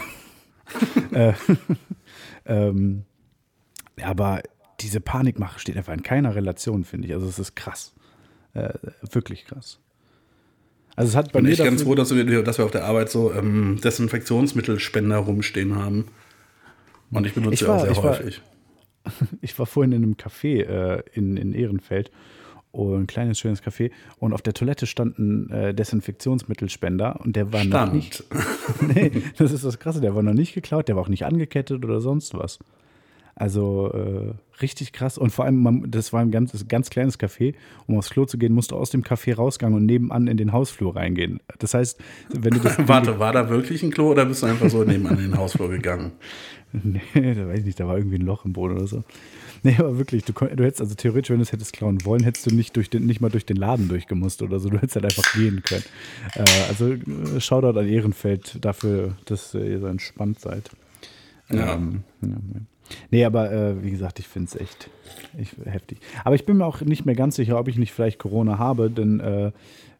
äh, 1.13 1.33
ähm, 2.47 3.03
aber 4.01 4.43
diese 4.79 5.01
Panikmache 5.01 5.59
steht 5.59 5.77
einfach 5.77 5.93
in 5.93 6.05
keiner 6.05 6.37
Relation, 6.37 6.85
finde 6.85 7.09
ich. 7.09 7.15
Also 7.15 7.27
es 7.27 7.41
ist 7.41 7.57
krass. 7.57 7.95
Äh, 8.55 8.75
wirklich 9.11 9.45
krass. 9.45 9.81
Also 10.97 11.11
es 11.11 11.17
hat 11.17 11.33
bei 11.33 11.39
Bin 11.41 11.47
mir 11.47 11.53
ich 11.53 11.59
ganz 11.59 11.83
froh, 11.83 11.95
dass 11.95 12.15
wir, 12.15 12.43
dass 12.43 12.59
wir 12.59 12.65
auf 12.65 12.71
der 12.71 12.85
Arbeit 12.85 13.11
so 13.11 13.33
ähm, 13.33 13.79
Desinfektionsmittelspender 13.83 15.17
rumstehen 15.19 15.77
haben. 15.77 16.07
Und 17.11 17.27
ich 17.27 17.33
benutze 17.35 17.55
Ich 17.55 17.67
war- 17.69 17.77
auch 17.77 17.81
sehr 17.83 17.91
ich 17.93 17.97
war- 18.03 18.19
häufig. 18.19 18.43
ich 19.41 19.59
war 19.59 19.67
vorhin 19.67 19.93
in 19.93 20.03
einem 20.03 20.15
Café 20.15 20.63
äh, 20.65 21.03
in, 21.15 21.37
in 21.37 21.55
Ehrenfeld. 21.55 22.11
Oh, 22.73 22.95
ein 22.95 23.07
kleines, 23.09 23.39
schönes 23.41 23.63
Café. 23.65 23.91
Und 24.19 24.33
auf 24.33 24.43
der 24.43 24.53
Toilette 24.53 24.87
stand 24.87 25.19
ein 25.19 25.51
äh, 25.51 25.75
Desinfektionsmittelspender 25.75 27.19
und 27.21 27.35
der 27.35 27.53
war 27.53 27.65
noch 27.65 27.71
Stand. 27.71 27.95
nicht. 27.95 28.25
nee, 28.95 29.11
das 29.39 29.51
ist 29.53 29.65
das 29.65 29.79
Krasse. 29.81 30.01
Der 30.01 30.15
war 30.15 30.23
noch 30.23 30.35
nicht 30.35 30.55
geklaut, 30.55 30.87
der 30.89 30.97
war 30.97 31.03
auch 31.03 31.09
nicht 31.09 31.25
angekettet 31.25 31.85
oder 31.85 32.01
sonst 32.01 32.35
was. 32.35 32.59
Also 33.41 33.91
äh, 33.95 34.61
richtig 34.61 34.93
krass. 34.93 35.17
Und 35.17 35.31
vor 35.31 35.47
allem, 35.47 35.63
man, 35.63 35.91
das 35.91 36.13
war 36.13 36.21
ein 36.21 36.31
ganz, 36.31 36.69
ganz 36.69 36.91
kleines 36.91 37.19
Café. 37.19 37.55
Um 37.87 37.97
aufs 37.97 38.11
Klo 38.11 38.27
zu 38.27 38.37
gehen, 38.37 38.53
musst 38.53 38.71
du 38.71 38.77
aus 38.77 38.91
dem 38.91 39.03
Café 39.03 39.35
rausgehen 39.35 39.73
und 39.73 39.87
nebenan 39.87 40.27
in 40.27 40.37
den 40.37 40.53
Hausflur 40.53 40.95
reingehen. 40.95 41.41
Das 41.59 41.73
heißt, 41.73 41.99
wenn 42.29 42.53
du 42.53 42.61
das. 42.61 42.77
Warte, 42.87 43.19
war 43.19 43.33
da 43.33 43.49
wirklich 43.49 43.83
ein 43.83 43.93
Klo 43.93 44.11
oder 44.11 44.27
bist 44.27 44.43
du 44.43 44.47
einfach 44.47 44.69
so 44.69 44.85
nebenan 44.85 45.17
in 45.17 45.31
den 45.31 45.39
Hausflur 45.39 45.71
gegangen? 45.71 46.13
Nee, 46.73 47.01
da 47.35 47.49
weiß 47.49 47.59
ich 47.59 47.65
nicht, 47.65 47.81
da 47.81 47.89
war 47.89 47.97
irgendwie 47.97 48.19
ein 48.19 48.25
Loch 48.25 48.45
im 48.45 48.53
Boden 48.53 48.77
oder 48.77 48.87
so. 48.87 49.03
Nee, 49.65 49.75
aber 49.81 49.99
wirklich, 49.99 50.23
du, 50.23 50.33
du 50.33 50.63
hättest 50.63 50.81
also 50.81 50.95
theoretisch, 50.95 51.31
wenn 51.31 51.39
du 51.39 51.43
es 51.43 51.51
hättest 51.51 51.73
klauen 51.73 52.05
wollen, 52.05 52.23
hättest 52.23 52.49
du 52.49 52.55
nicht, 52.55 52.77
durch 52.77 52.89
den, 52.89 53.07
nicht 53.07 53.21
mal 53.21 53.29
durch 53.29 53.45
den 53.45 53.57
Laden 53.57 53.89
durchgemusst 53.89 54.41
oder 54.41 54.61
so. 54.61 54.69
Du 54.69 54.77
hättest 54.77 54.95
halt 54.95 55.07
einfach 55.07 55.33
gehen 55.33 55.65
können. 55.65 55.83
Äh, 56.37 56.45
also 56.69 56.93
äh, 56.93 57.41
Shoutout 57.41 57.77
an 57.77 57.89
Ehrenfeld 57.89 58.65
dafür, 58.65 59.17
dass 59.25 59.53
äh, 59.53 59.69
ihr 59.69 59.81
so 59.81 59.89
entspannt 59.89 60.39
seid. 60.39 60.71
Ja. 61.49 61.75
Ähm, 61.75 62.05
ja, 62.23 62.29
ja. 62.29 62.61
Nee, 63.11 63.25
aber 63.25 63.53
äh, 63.53 63.83
wie 63.83 63.91
gesagt, 63.91 64.19
ich 64.19 64.29
finde 64.29 64.49
es 64.49 64.61
echt 64.61 64.91
ich, 65.39 65.57
heftig. 65.65 65.99
Aber 66.25 66.35
ich 66.35 66.45
bin 66.45 66.57
mir 66.57 66.67
auch 66.67 66.81
nicht 66.81 67.07
mehr 67.07 67.15
ganz 67.15 67.37
sicher, 67.37 67.59
ob 67.59 67.69
ich 67.69 67.77
nicht 67.77 67.93
vielleicht 67.93 68.19
Corona 68.19 68.59
habe, 68.59 68.91
denn 68.91 69.21
äh, 69.21 69.53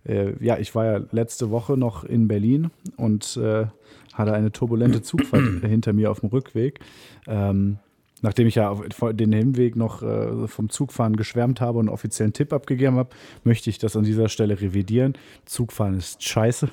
äh, 0.07 0.33
ja, 0.45 0.59
ich 0.59 0.75
war 0.75 0.85
ja 0.85 1.01
letzte 1.13 1.51
Woche 1.51 1.77
noch 1.77 2.05
in 2.05 2.29
Berlin 2.29 2.71
und 2.97 3.37
äh, 3.37 3.67
hatte 4.15 4.33
eine 4.33 4.53
turbulente 4.53 5.03
Zugfahrt 5.03 5.43
hinter 5.63 5.93
mir 5.93 6.11
auf 6.11 6.21
dem 6.21 6.31
Rückweg. 6.31 6.81
Ähm, 7.27 7.79
nachdem 8.23 8.47
ich 8.47 8.55
ja 8.57 8.71
auf 8.71 8.83
den 9.13 9.33
Hinweg 9.33 9.77
noch 9.77 10.03
äh, 10.03 10.47
vom 10.47 10.69
Zugfahren 10.69 11.17
geschwärmt 11.17 11.61
habe 11.61 11.79
und 11.79 11.87
einen 11.87 11.95
offiziellen 11.95 12.33
Tipp 12.33 12.53
abgegeben 12.53 12.97
habe, 12.97 13.11
möchte 13.45 13.71
ich 13.71 13.79
das 13.79 13.97
an 13.97 14.05
dieser 14.05 14.29
Stelle 14.29 14.61
revidieren. 14.61 15.15
Zugfahren 15.45 15.97
ist 15.97 16.23
scheiße. 16.23 16.69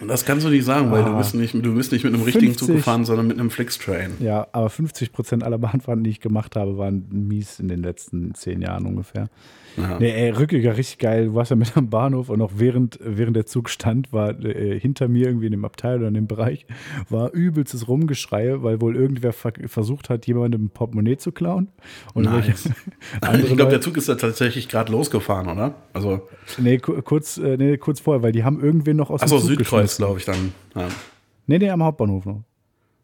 Und 0.00 0.08
das 0.08 0.24
kannst 0.24 0.46
du 0.46 0.50
nicht 0.50 0.64
sagen, 0.64 0.90
weil 0.92 1.02
du 1.04 1.10
Ah. 1.10 1.18
bist 1.18 1.34
nicht, 1.34 1.54
du 1.54 1.74
bist 1.74 1.90
nicht 1.92 2.04
mit 2.04 2.14
einem 2.14 2.22
richtigen 2.22 2.46
50. 2.52 2.66
Zug 2.66 2.76
gefahren, 2.76 3.04
sondern 3.04 3.26
mit 3.26 3.38
einem 3.38 3.50
Flixtrain. 3.50 4.12
Ja, 4.20 4.46
aber 4.52 4.70
50 4.70 5.12
Prozent 5.12 5.42
aller 5.44 5.58
Bahnfahrten, 5.58 6.04
die 6.04 6.10
ich 6.10 6.20
gemacht 6.20 6.54
habe, 6.56 6.78
waren 6.78 7.06
mies 7.10 7.58
in 7.60 7.68
den 7.68 7.82
letzten 7.82 8.34
zehn 8.34 8.62
Jahren 8.62 8.86
ungefähr. 8.86 9.28
Ja. 9.76 9.98
Nee, 9.98 10.10
ey, 10.10 10.30
Rückiger 10.30 10.76
richtig 10.76 10.98
geil. 10.98 11.26
Du 11.26 11.34
warst 11.34 11.50
ja 11.50 11.56
mit 11.56 11.76
am 11.76 11.90
Bahnhof 11.90 12.28
und 12.30 12.40
auch 12.40 12.52
während, 12.56 12.98
während 13.02 13.36
der 13.36 13.46
Zug 13.46 13.68
stand, 13.68 14.12
war 14.12 14.30
äh, 14.44 14.78
hinter 14.80 15.08
mir 15.08 15.26
irgendwie 15.26 15.46
in 15.46 15.52
dem 15.52 15.64
Abteil 15.64 15.98
oder 15.98 16.08
in 16.08 16.14
dem 16.14 16.26
Bereich, 16.26 16.66
war 17.10 17.32
übelstes 17.32 17.86
Rumgeschreie, 17.88 18.62
weil 18.62 18.80
wohl 18.80 18.96
irgendwer 18.96 19.32
ver 19.32 19.52
versucht 19.66 20.08
hat, 20.08 20.26
jemandem 20.26 20.64
ein 20.66 20.70
Portemonnaie 20.70 21.16
zu 21.18 21.32
klauen. 21.32 21.68
Und 22.14 22.24
Nice. 22.24 22.70
Ich 23.42 23.56
glaube, 23.56 23.70
der 23.70 23.80
Zug 23.80 23.96
ist 23.96 24.08
da 24.08 24.14
tatsächlich 24.14 24.68
gerade 24.68 24.90
losgefahren, 24.92 25.48
oder? 25.48 25.74
Also, 25.92 26.28
nee, 26.58 26.78
ku- 26.78 27.00
kurz, 27.02 27.36
äh, 27.38 27.56
nee, 27.56 27.76
kurz 27.76 28.00
vorher, 28.00 28.22
weil 28.22 28.32
die 28.32 28.44
haben 28.44 28.60
irgendwen 28.62 28.96
noch 28.96 29.10
aus 29.10 29.22
achso, 29.22 29.36
dem 29.36 29.40
Zug 29.42 29.48
Südkreuz, 29.50 29.66
geschmissen. 29.98 30.04
glaube 30.04 30.18
ich 30.18 30.24
dann. 30.24 30.52
Ja. 30.74 30.88
Nee, 31.46 31.58
nee, 31.58 31.70
am 31.70 31.82
Hauptbahnhof 31.82 32.24
noch. 32.24 32.42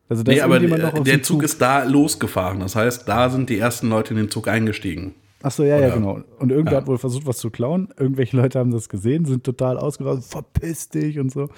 Also, 0.09 0.23
Nee, 0.27 0.41
aber 0.41 0.59
der, 0.59 0.91
dem 0.91 1.23
Zug 1.23 1.43
ist 1.43 1.61
da 1.63 1.85
losgefahren. 1.85 2.61
Das 2.61 2.77
heißt, 2.77 3.09
da 3.09 3.31
sind 3.31 3.49
die 3.49 3.59
ersten 3.59 3.89
Leute 3.89 4.13
in 4.15 4.19
den 4.19 4.31
Zug 4.31 4.47
eingestiegen. 4.49 5.15
Ach 5.43 5.51
so, 5.51 5.65
ja, 5.65 5.79
ja, 5.79 5.87
Oder- 5.89 5.95
genau. 5.97 6.21
Und 6.39 6.51
irgendwer 6.51 6.75
Ja. 6.75 6.81
hat 6.81 6.87
wohl 6.87 6.99
versucht, 6.99 7.27
was 7.27 7.39
zu 7.39 7.51
klauen. 7.51 7.89
Irgendwelche 7.99 8.37
Leute 8.37 8.59
haben 8.59 8.71
das 8.71 8.89
gesehen, 8.89 9.25
sind 9.25 9.45
total 9.45 9.79
ausgerastet, 9.79 10.31
verpiss 10.31 10.89
dich 10.89 11.19
und 11.19 11.31
so. 11.33 11.49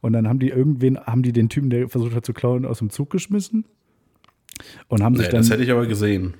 Und 0.00 0.12
dann 0.14 0.26
haben 0.28 0.38
die 0.38 0.48
irgendwen, 0.48 0.98
haben 0.98 1.22
die 1.22 1.32
den 1.32 1.48
Typen, 1.48 1.70
der 1.70 1.88
versucht 1.88 2.14
hat 2.14 2.24
zu 2.24 2.32
klauen, 2.32 2.64
aus 2.64 2.78
dem 2.78 2.90
Zug 2.90 3.10
geschmissen. 3.10 3.64
Und 4.88 5.02
haben 5.02 5.16
sich 5.16 5.26
Nee, 5.26 5.32
dann. 5.32 5.40
das 5.42 5.50
hätte 5.50 5.62
ich 5.62 5.70
aber 5.70 5.86
gesehen. 5.86 6.34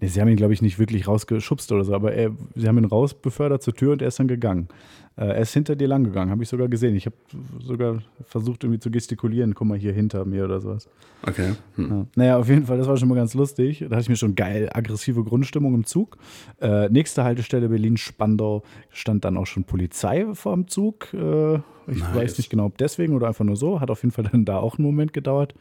Nee, 0.00 0.08
sie 0.08 0.20
haben 0.20 0.28
ihn, 0.28 0.36
glaube 0.36 0.52
ich, 0.52 0.62
nicht 0.62 0.78
wirklich 0.78 1.06
rausgeschubst 1.06 1.70
oder 1.72 1.84
so, 1.84 1.94
aber 1.94 2.12
er, 2.12 2.30
sie 2.54 2.66
haben 2.68 2.78
ihn 2.78 2.84
rausbefördert 2.84 3.62
zur 3.62 3.74
Tür 3.74 3.92
und 3.92 4.02
er 4.02 4.08
ist 4.08 4.18
dann 4.18 4.28
gegangen. 4.28 4.68
Äh, 5.16 5.26
er 5.26 5.38
ist 5.38 5.52
hinter 5.52 5.76
dir 5.76 5.88
lang 5.88 6.04
gegangen, 6.04 6.30
habe 6.30 6.42
ich 6.42 6.48
sogar 6.48 6.68
gesehen. 6.68 6.94
Ich 6.94 7.06
habe 7.06 7.16
sogar 7.60 8.02
versucht, 8.24 8.64
irgendwie 8.64 8.80
zu 8.80 8.90
gestikulieren, 8.90 9.54
guck 9.54 9.66
mal 9.66 9.78
hier 9.78 9.92
hinter 9.92 10.24
mir 10.24 10.44
oder 10.44 10.60
sowas. 10.60 10.88
Okay. 11.26 11.52
Hm. 11.76 11.90
Ja. 11.90 12.06
Naja, 12.16 12.38
auf 12.38 12.48
jeden 12.48 12.64
Fall, 12.66 12.78
das 12.78 12.86
war 12.88 12.96
schon 12.96 13.08
mal 13.08 13.16
ganz 13.16 13.34
lustig. 13.34 13.80
Da 13.80 13.90
hatte 13.96 14.02
ich 14.02 14.08
mir 14.08 14.16
schon 14.16 14.34
geil 14.34 14.70
aggressive 14.72 15.22
Grundstimmung 15.24 15.74
im 15.74 15.84
Zug. 15.84 16.16
Äh, 16.60 16.88
nächste 16.88 17.24
Haltestelle 17.24 17.68
Berlin-Spandau 17.68 18.62
stand 18.90 19.24
dann 19.24 19.36
auch 19.36 19.46
schon 19.46 19.64
Polizei 19.64 20.26
vor 20.34 20.54
dem 20.54 20.68
Zug. 20.68 21.12
Äh, 21.12 21.56
ich 21.86 21.98
Nice. 21.98 22.14
weiß 22.14 22.38
nicht 22.38 22.50
genau, 22.50 22.66
ob 22.66 22.78
deswegen 22.78 23.14
oder 23.14 23.26
einfach 23.28 23.44
nur 23.44 23.56
so. 23.56 23.80
Hat 23.80 23.90
auf 23.90 24.02
jeden 24.02 24.12
Fall 24.12 24.24
dann 24.30 24.44
da 24.44 24.58
auch 24.58 24.78
einen 24.78 24.86
Moment 24.86 25.12
gedauert. 25.12 25.54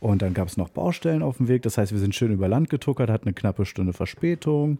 Und 0.00 0.22
dann 0.22 0.34
gab 0.34 0.48
es 0.48 0.56
noch 0.56 0.68
Baustellen 0.68 1.22
auf 1.22 1.38
dem 1.38 1.48
Weg. 1.48 1.62
Das 1.62 1.78
heißt, 1.78 1.92
wir 1.92 1.98
sind 1.98 2.14
schön 2.14 2.32
über 2.32 2.48
Land 2.48 2.70
getuckert, 2.70 3.10
hatten 3.10 3.26
eine 3.26 3.34
knappe 3.34 3.64
Stunde 3.64 3.92
Verspätung. 3.92 4.78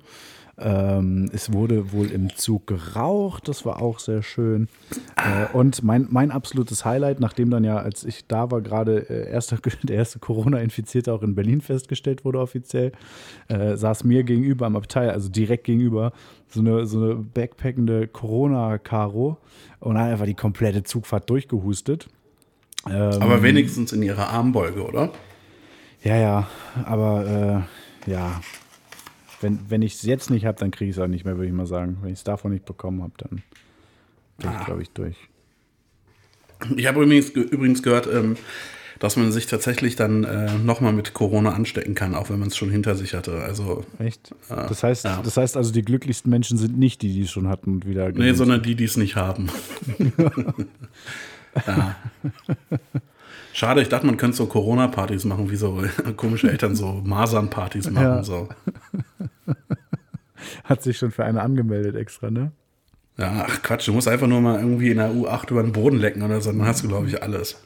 Ähm, 0.58 1.28
es 1.34 1.52
wurde 1.52 1.92
wohl 1.92 2.10
im 2.10 2.34
Zug 2.34 2.66
geraucht, 2.66 3.46
das 3.46 3.66
war 3.66 3.82
auch 3.82 3.98
sehr 3.98 4.22
schön. 4.22 4.68
Äh, 5.16 5.54
und 5.54 5.82
mein, 5.82 6.06
mein 6.10 6.30
absolutes 6.30 6.86
Highlight, 6.86 7.20
nachdem 7.20 7.50
dann 7.50 7.62
ja, 7.62 7.76
als 7.76 8.04
ich 8.04 8.26
da 8.26 8.50
war, 8.50 8.62
gerade 8.62 9.10
äh, 9.10 9.30
erster, 9.30 9.58
der 9.82 9.96
erste 9.96 10.18
Corona-Infizierte 10.18 11.12
auch 11.12 11.22
in 11.22 11.34
Berlin 11.34 11.60
festgestellt 11.60 12.24
wurde 12.24 12.40
offiziell, 12.40 12.92
äh, 13.48 13.76
saß 13.76 14.04
mir 14.04 14.24
gegenüber 14.24 14.64
am 14.64 14.76
Abteil, 14.76 15.10
also 15.10 15.28
direkt 15.28 15.64
gegenüber, 15.64 16.12
so 16.48 16.60
eine, 16.60 16.86
so 16.86 17.02
eine 17.02 17.14
backpackende 17.16 18.08
Corona-Karo 18.08 19.36
und 19.80 19.98
hat 19.98 20.10
einfach 20.10 20.26
die 20.26 20.34
komplette 20.34 20.84
Zugfahrt 20.84 21.28
durchgehustet. 21.28 22.08
Ähm, 22.88 23.22
Aber 23.22 23.42
wenigstens 23.42 23.92
in 23.92 24.02
ihrer 24.02 24.28
Armbeuge, 24.28 24.84
oder? 24.84 25.12
ja, 26.02 26.16
ja, 26.16 26.48
aber 26.84 27.66
äh, 28.06 28.10
ja, 28.10 28.40
wenn, 29.40 29.58
wenn 29.68 29.82
ich 29.82 29.94
es 29.94 30.02
jetzt 30.02 30.30
nicht 30.30 30.46
habe, 30.46 30.58
dann 30.58 30.70
kriege 30.70 30.90
ich 30.90 30.96
es 30.96 31.02
auch 31.02 31.08
nicht 31.08 31.24
mehr, 31.24 31.36
würde 31.36 31.48
ich 31.48 31.52
mal 31.52 31.66
sagen. 31.66 31.98
Wenn 32.00 32.12
ich 32.12 32.18
es 32.18 32.24
davon 32.24 32.52
nicht 32.52 32.64
bekommen 32.64 33.02
habe, 33.02 33.12
dann 33.18 33.42
bin 34.38 34.50
ich, 34.58 34.66
glaube 34.66 34.82
ich, 34.82 34.90
durch. 34.90 35.16
Ich 36.76 36.86
habe 36.86 37.02
übrigens, 37.02 37.30
übrigens 37.30 37.82
gehört, 37.82 38.06
ähm, 38.06 38.36
dass 38.98 39.16
man 39.16 39.30
sich 39.30 39.46
tatsächlich 39.46 39.96
dann 39.96 40.24
äh, 40.24 40.54
nochmal 40.54 40.92
mit 40.92 41.12
Corona 41.12 41.52
anstecken 41.52 41.94
kann, 41.94 42.14
auch 42.14 42.30
wenn 42.30 42.38
man 42.38 42.48
es 42.48 42.56
schon 42.56 42.70
hinter 42.70 42.94
sich 42.94 43.14
hatte. 43.14 43.42
Also, 43.42 43.84
Echt? 43.98 44.34
Das 44.48 44.82
heißt, 44.82 45.04
ja. 45.04 45.20
das 45.22 45.36
heißt 45.36 45.56
also, 45.56 45.72
die 45.72 45.82
glücklichsten 45.82 46.30
Menschen 46.30 46.56
sind 46.56 46.78
nicht 46.78 47.02
die, 47.02 47.12
die 47.12 47.22
es 47.22 47.30
schon 47.30 47.48
hatten 47.48 47.72
und 47.72 47.86
wieder. 47.86 48.10
nee, 48.10 48.32
sondern 48.32 48.62
die, 48.62 48.74
die 48.74 48.84
es 48.84 48.96
nicht 48.96 49.16
haben. 49.16 49.50
ja. 51.66 51.96
Schade, 53.52 53.80
ich 53.80 53.88
dachte, 53.88 54.04
man 54.04 54.18
könnte 54.18 54.36
so 54.36 54.46
Corona-Partys 54.46 55.24
machen, 55.24 55.50
wie 55.50 55.56
so 55.56 55.82
komische 56.16 56.50
Eltern 56.50 56.76
so 56.76 57.00
Masern-Partys 57.04 57.90
machen. 57.90 58.04
Ja. 58.04 58.22
So. 58.22 58.48
Hat 60.64 60.82
sich 60.82 60.98
schon 60.98 61.10
für 61.10 61.24
eine 61.24 61.40
angemeldet 61.40 61.96
extra, 61.96 62.30
ne? 62.30 62.52
Ja, 63.16 63.46
ach 63.48 63.62
Quatsch, 63.62 63.88
du 63.88 63.94
musst 63.94 64.08
einfach 64.08 64.26
nur 64.26 64.42
mal 64.42 64.60
irgendwie 64.60 64.90
in 64.90 64.98
der 64.98 65.10
U8 65.10 65.50
über 65.50 65.62
den 65.62 65.72
Boden 65.72 65.96
lecken 65.96 66.22
oder 66.22 66.40
so, 66.42 66.52
dann 66.52 66.66
hast 66.66 66.84
du, 66.84 66.88
glaube 66.88 67.06
ich, 67.06 67.22
alles. 67.22 67.56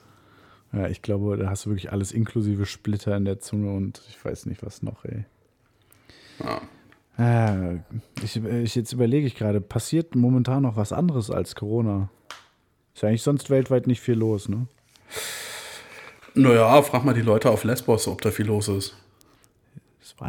Ja, 0.72 0.86
ich 0.86 1.02
glaube, 1.02 1.36
da 1.36 1.50
hast 1.50 1.66
du 1.66 1.70
wirklich 1.70 1.90
alles 1.90 2.12
inklusive 2.12 2.66
Splitter 2.66 3.16
in 3.16 3.24
der 3.24 3.40
Zunge 3.40 3.72
und 3.72 4.00
ich 4.08 4.24
weiß 4.24 4.46
nicht, 4.46 4.64
was 4.64 4.82
noch, 4.82 5.04
ey. 5.04 5.24
Ja. 6.38 6.60
Ah, 7.16 7.80
ich, 8.22 8.36
ich, 8.36 8.74
jetzt 8.76 8.92
überlege 8.92 9.26
ich 9.26 9.34
gerade, 9.34 9.60
passiert 9.60 10.14
momentan 10.14 10.62
noch 10.62 10.76
was 10.76 10.92
anderes 10.92 11.30
als 11.30 11.56
Corona? 11.56 12.10
Ist 13.00 13.04
ja 13.04 13.08
eigentlich 13.08 13.22
sonst 13.22 13.48
weltweit 13.48 13.86
nicht 13.86 14.02
viel 14.02 14.16
los, 14.16 14.50
ne? 14.50 14.66
Naja, 16.34 16.82
frag 16.82 17.02
mal 17.02 17.14
die 17.14 17.22
Leute 17.22 17.48
auf 17.48 17.64
Lesbos, 17.64 18.06
ob 18.06 18.20
da 18.20 18.30
viel 18.30 18.44
los 18.44 18.68
ist. 18.68 18.94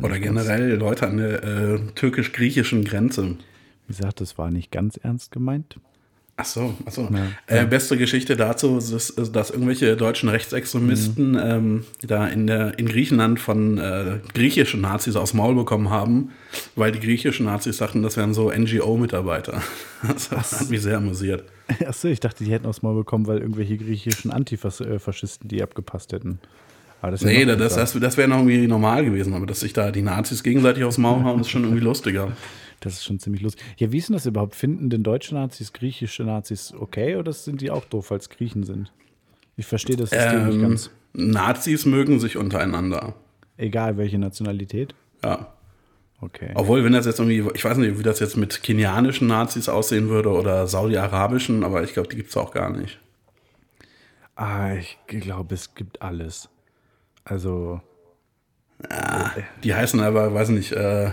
Oder 0.01 0.20
generell 0.20 0.75
Leute 0.75 1.06
an 1.06 1.18
der 1.18 1.44
äh, 1.44 1.80
türkisch-griechischen 1.96 2.86
Grenze. 2.86 3.36
Wie 3.88 3.94
gesagt, 3.94 4.22
das 4.22 4.38
war 4.38 4.51
nicht 4.51 4.72
ganz 4.72 4.96
ernst 4.96 5.34
gemeint. 5.34 5.82
Ach 6.42 6.46
so, 6.46 6.74
ach 6.88 6.92
so. 6.92 7.08
Äh, 7.46 7.66
beste 7.68 7.98
Geschichte 7.98 8.36
dazu 8.36 8.80
ist, 8.80 8.92
ist, 8.92 9.36
dass 9.36 9.52
irgendwelche 9.52 9.96
deutschen 9.96 10.28
Rechtsextremisten 10.28 11.38
ähm, 11.40 11.84
da 12.02 12.28
in, 12.28 12.48
der, 12.48 12.80
in 12.80 12.88
Griechenland 12.88 13.40
von 13.40 13.78
äh, 13.78 14.18
griechischen 14.34 14.82
Nazis 14.82 15.16
aufs 15.16 15.36
Maul 15.36 15.54
bekommen 15.54 15.92
haben, 15.92 16.32
weil 16.76 16.92
die 16.92 17.00
griechischen 17.00 17.46
Nazis 17.46 17.78
sagten, 17.78 18.02
das 18.02 18.18
wären 18.18 18.34
so 18.34 18.52
NGO-Mitarbeiter. 18.52 19.62
Das 20.32 20.32
hat 20.32 20.72
mich 20.72 20.82
sehr 20.82 20.98
amüsiert. 20.98 21.44
Achso, 21.86 22.08
ich 22.08 22.20
dachte, 22.20 22.44
die 22.44 22.52
hätten 22.52 22.66
aufs 22.66 22.82
Maul 22.82 22.96
bekommen, 22.96 23.28
weil 23.28 23.38
irgendwelche 23.38 23.78
griechischen 23.78 24.32
Antifaschisten 24.32 25.48
die 25.48 25.62
abgepasst 25.62 26.12
hätten. 26.12 26.40
Aber 27.04 27.12
das 27.12 27.22
ja 27.22 27.28
nee, 27.28 27.46
das, 27.46 27.76
das, 27.76 27.94
das 27.94 28.18
wäre 28.18 28.28
noch 28.28 28.40
irgendwie 28.40 28.66
normal 28.66 29.06
gewesen, 29.06 29.36
aber 29.36 29.46
dass 29.46 29.60
sich 29.60 29.74
da 29.74 29.92
die 29.92 30.02
Nazis 30.02 30.42
gegenseitig 30.42 30.84
aufs 30.84 30.98
Maul 30.98 31.24
hauen, 31.24 31.42
ist 31.42 31.52
schon 31.52 31.64
irgendwie 31.64 31.84
lustiger. 31.84 32.32
Das 32.82 32.94
ist 32.94 33.06
schon 33.06 33.20
ziemlich 33.20 33.42
lustig. 33.42 33.64
Ja, 33.78 33.92
wie 33.92 33.98
ist 34.00 34.10
denn 34.10 34.16
das 34.16 34.26
überhaupt? 34.26 34.56
Finden 34.56 34.90
denn 34.90 35.04
deutsche 35.04 35.36
Nazis 35.36 35.72
griechische 35.72 36.24
Nazis 36.24 36.74
okay 36.78 37.16
oder 37.16 37.32
sind 37.32 37.62
die 37.62 37.72
auch 37.72 37.86
doof, 37.86 38.12
weil 38.12 38.18
es 38.18 38.30
Griechen 38.30 38.64
sind? 38.64 38.92
Ich 39.56 39.68
verstehe 39.68 39.96
das 39.96 40.10
System 40.10 40.48
nicht 40.48 40.56
Ähm, 40.56 40.62
ganz. 40.62 40.90
Nazis 41.14 41.86
mögen 41.86 42.20
sich 42.20 42.38
untereinander. 42.38 43.14
Egal 43.58 43.98
welche 43.98 44.18
Nationalität. 44.18 44.96
Ja. 45.24 45.54
Okay. 46.20 46.52
Obwohl, 46.56 46.84
wenn 46.84 46.94
das 46.94 47.06
jetzt 47.06 47.20
irgendwie, 47.20 47.48
ich 47.54 47.64
weiß 47.64 47.78
nicht, 47.78 47.98
wie 47.98 48.04
das 48.04 48.20
jetzt 48.20 48.38
mit 48.38 48.64
kenianischen 48.64 49.28
Nazis 49.28 49.70
aussehen 49.70 50.10
würde 50.10 50.30
oder 50.30 50.68
saudi-arabischen, 50.68 51.64
aber 51.64 51.84
ich 51.84 51.94
glaube, 51.94 52.10
die 52.10 52.16
gibt 52.16 52.30
es 52.30 52.38
auch 52.38 52.52
gar 52.52 52.70
nicht. 52.70 53.00
Ah, 54.36 54.74
ich 54.74 54.98
glaube, 55.08 55.54
es 55.54 55.76
gibt 55.76 56.02
alles. 56.02 56.50
Also, 57.24 57.82
Die 59.64 59.76
heißen 59.76 60.00
aber, 60.00 60.34
weiß 60.34 60.50
nicht, 60.50 60.72
äh, 60.72 61.12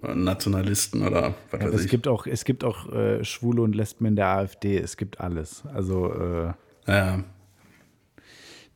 Nationalisten 0.00 1.02
oder 1.06 1.34
was 1.50 1.60
ja, 1.60 1.66
weiß 1.68 1.74
es 1.74 1.84
ich. 1.84 1.90
gibt 1.90 2.08
auch, 2.08 2.26
es 2.26 2.44
gibt 2.44 2.64
auch 2.64 2.90
äh, 2.92 3.22
Schwule 3.24 3.62
und 3.62 3.74
Lesben 3.74 4.06
in 4.06 4.16
der 4.16 4.28
AfD. 4.28 4.78
Es 4.78 4.96
gibt 4.96 5.20
alles. 5.20 5.64
Also, 5.66 6.12
äh, 6.14 6.52
ja, 6.86 7.22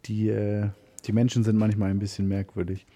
die, 0.04 0.28
äh, 0.28 0.68
die 1.06 1.12
Menschen 1.12 1.42
sind 1.44 1.56
manchmal 1.56 1.90
ein 1.90 1.99
bisschen 1.99 2.28
merkwürdig. 2.28 2.87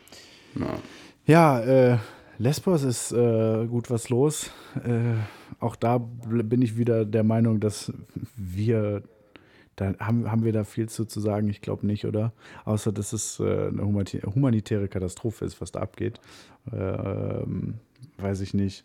ja. 0.59 0.79
Ja, 1.27 1.61
äh, 1.61 1.99
Lesbos 2.39 2.83
ist 2.83 3.13
äh, 3.13 3.67
gut 3.67 3.91
was 3.91 4.09
los. 4.09 4.51
Äh, 4.85 5.15
auch 5.61 5.77
da 5.77 5.99
bin 5.99 6.63
ich 6.63 6.77
wieder 6.79 7.05
der 7.05 7.23
Meinung, 7.23 7.61
dass 7.61 7.93
wir, 8.35 9.03
da 9.77 9.95
haben, 10.01 10.29
haben 10.31 10.43
wir 10.45 10.53
da 10.53 10.65
viel 10.65 10.89
zu, 10.89 11.05
zu 11.05 11.21
sagen. 11.21 11.49
Ich 11.51 11.61
glaube 11.61 11.87
nicht, 11.87 12.07
oder? 12.07 12.33
Außer, 12.65 12.91
dass 12.93 13.13
es 13.13 13.39
eine 13.41 13.83
humanitä- 13.83 14.25
humanitäre 14.25 14.89
Katastrophe 14.89 15.45
ist, 15.45 15.61
was 15.61 15.71
da 15.71 15.81
abgeht. 15.81 16.19
Ähm, 16.73 17.75
weiß 18.19 18.41
ich 18.41 18.55
nicht, 18.55 18.85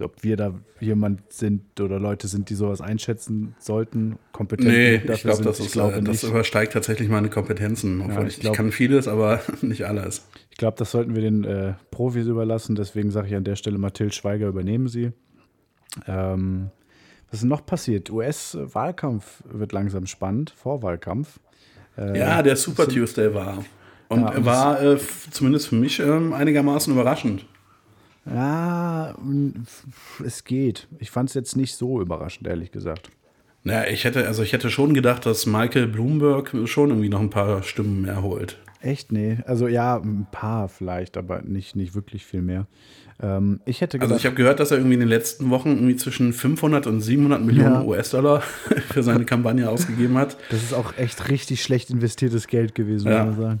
ob 0.00 0.24
wir 0.24 0.36
da 0.36 0.54
jemand 0.80 1.32
sind 1.32 1.80
oder 1.80 2.00
Leute 2.00 2.26
sind, 2.26 2.50
die 2.50 2.54
sowas 2.54 2.80
einschätzen 2.80 3.54
sollten, 3.60 4.18
kompetent 4.32 4.68
Nee, 4.68 4.98
genug 4.98 5.14
ich 5.16 5.22
glaube, 5.22 5.36
sind. 5.36 5.46
das, 5.46 5.60
ist, 5.60 5.76
äh, 5.76 6.02
das 6.02 6.22
nicht. 6.22 6.22
übersteigt 6.24 6.72
tatsächlich 6.72 7.08
meine 7.08 7.30
Kompetenzen. 7.30 8.00
Obwohl 8.00 8.26
ich 8.26 8.34
ich, 8.34 8.40
glaub- 8.40 8.54
ich 8.54 8.56
kann 8.56 8.72
vieles, 8.72 9.06
aber 9.06 9.40
nicht 9.62 9.86
alles. 9.86 10.26
Ich 10.50 10.56
glaube, 10.56 10.76
das 10.78 10.90
sollten 10.90 11.14
wir 11.14 11.22
den 11.22 11.44
äh, 11.44 11.74
Profis 11.92 12.26
überlassen. 12.26 12.74
Deswegen 12.74 13.10
sage 13.12 13.28
ich 13.28 13.34
an 13.36 13.44
der 13.44 13.54
Stelle, 13.56 13.78
Mathilde 13.78 14.12
Schweiger, 14.12 14.48
übernehmen 14.48 14.88
Sie. 14.88 15.12
Ähm, 16.08 16.70
was 17.30 17.40
ist 17.40 17.44
noch 17.46 17.64
passiert? 17.64 18.10
US-Wahlkampf 18.10 19.42
wird 19.50 19.72
langsam 19.72 20.06
spannend, 20.06 20.50
Vorwahlkampf. 20.56 21.38
Äh, 21.96 22.18
Ja, 22.18 22.42
der 22.42 22.56
Super 22.56 22.88
Tuesday 22.88 23.32
war. 23.34 23.64
Und 24.08 24.20
Ja, 24.22 24.44
war 24.44 24.82
äh, 24.82 24.98
zumindest 25.30 25.68
für 25.68 25.76
mich 25.76 26.00
ähm, 26.00 26.32
einigermaßen 26.32 26.92
überraschend. 26.92 27.46
Ja, 28.26 29.14
es 30.24 30.44
geht. 30.44 30.88
Ich 30.98 31.10
fand 31.10 31.28
es 31.28 31.34
jetzt 31.34 31.56
nicht 31.56 31.74
so 31.76 32.00
überraschend, 32.00 32.46
ehrlich 32.46 32.72
gesagt. 32.72 33.10
Naja, 33.62 33.90
ich 33.90 34.04
hätte, 34.04 34.26
also 34.26 34.42
ich 34.42 34.52
hätte 34.52 34.70
schon 34.70 34.92
gedacht, 34.94 35.24
dass 35.26 35.46
Michael 35.46 35.86
Bloomberg 35.86 36.54
schon 36.66 36.90
irgendwie 36.90 37.08
noch 37.08 37.20
ein 37.20 37.30
paar 37.30 37.62
Stimmen 37.62 38.02
mehr 38.02 38.22
holt. 38.22 38.58
Echt? 38.80 39.12
Nee. 39.12 39.38
Also 39.46 39.66
ja, 39.68 39.96
ein 39.96 40.26
paar 40.30 40.68
vielleicht, 40.68 41.16
aber 41.16 41.40
nicht, 41.42 41.74
nicht 41.74 41.94
wirklich 41.94 42.26
viel 42.26 42.42
mehr. 42.42 42.66
Ähm, 43.22 43.60
ich 43.64 43.80
hätte 43.80 43.96
Also 43.98 44.08
gedacht, 44.08 44.20
ich 44.20 44.26
habe 44.26 44.36
gehört, 44.36 44.60
dass 44.60 44.70
er 44.70 44.76
irgendwie 44.76 44.94
in 44.94 45.00
den 45.00 45.08
letzten 45.08 45.48
Wochen 45.48 45.70
irgendwie 45.70 45.96
zwischen 45.96 46.34
500 46.34 46.86
und 46.86 47.00
700 47.00 47.42
Millionen 47.42 47.74
Ja. 47.76 47.82
US-Dollar 47.84 48.40
für 48.90 49.02
seine 49.02 49.24
Kampagne 49.24 49.70
ausgegeben 49.70 50.18
hat. 50.18 50.36
Das 50.50 50.62
ist 50.62 50.74
auch 50.74 50.98
echt 50.98 51.30
richtig 51.30 51.62
schlecht 51.62 51.88
investiertes 51.90 52.46
Geld 52.46 52.74
gewesen, 52.74 53.10
Ja. 53.10 53.24
muss 53.24 53.36
man 53.36 53.46
sagen. 53.46 53.60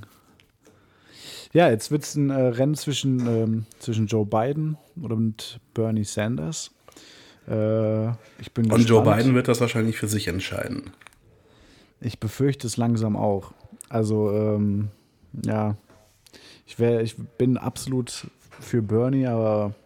Ja, 1.54 1.70
jetzt 1.70 1.92
wird 1.92 2.02
es 2.02 2.16
ein 2.16 2.30
äh, 2.30 2.34
Rennen 2.34 2.74
zwischen, 2.74 3.20
ähm, 3.28 3.66
zwischen 3.78 4.08
Joe 4.08 4.26
Biden 4.26 4.76
und 5.00 5.60
Bernie 5.72 6.02
Sanders. 6.02 6.72
Äh, 7.46 8.08
ich 8.40 8.52
bin 8.52 8.72
Und 8.72 8.88
Joe 8.88 9.00
gespannt. 9.00 9.18
Biden 9.18 9.34
wird 9.36 9.46
das 9.46 9.60
wahrscheinlich 9.60 9.96
für 9.96 10.08
sich 10.08 10.26
entscheiden. 10.26 10.90
Ich 12.00 12.18
befürchte 12.18 12.66
es 12.66 12.76
langsam 12.76 13.16
auch. 13.16 13.52
Also, 13.88 14.32
ähm, 14.32 14.88
ja, 15.46 15.76
ich, 16.66 16.80
wär, 16.80 17.02
ich 17.02 17.16
bin 17.16 17.56
absolut 17.56 18.26
für 18.58 18.82
Bernie, 18.82 19.28
aber 19.28 19.76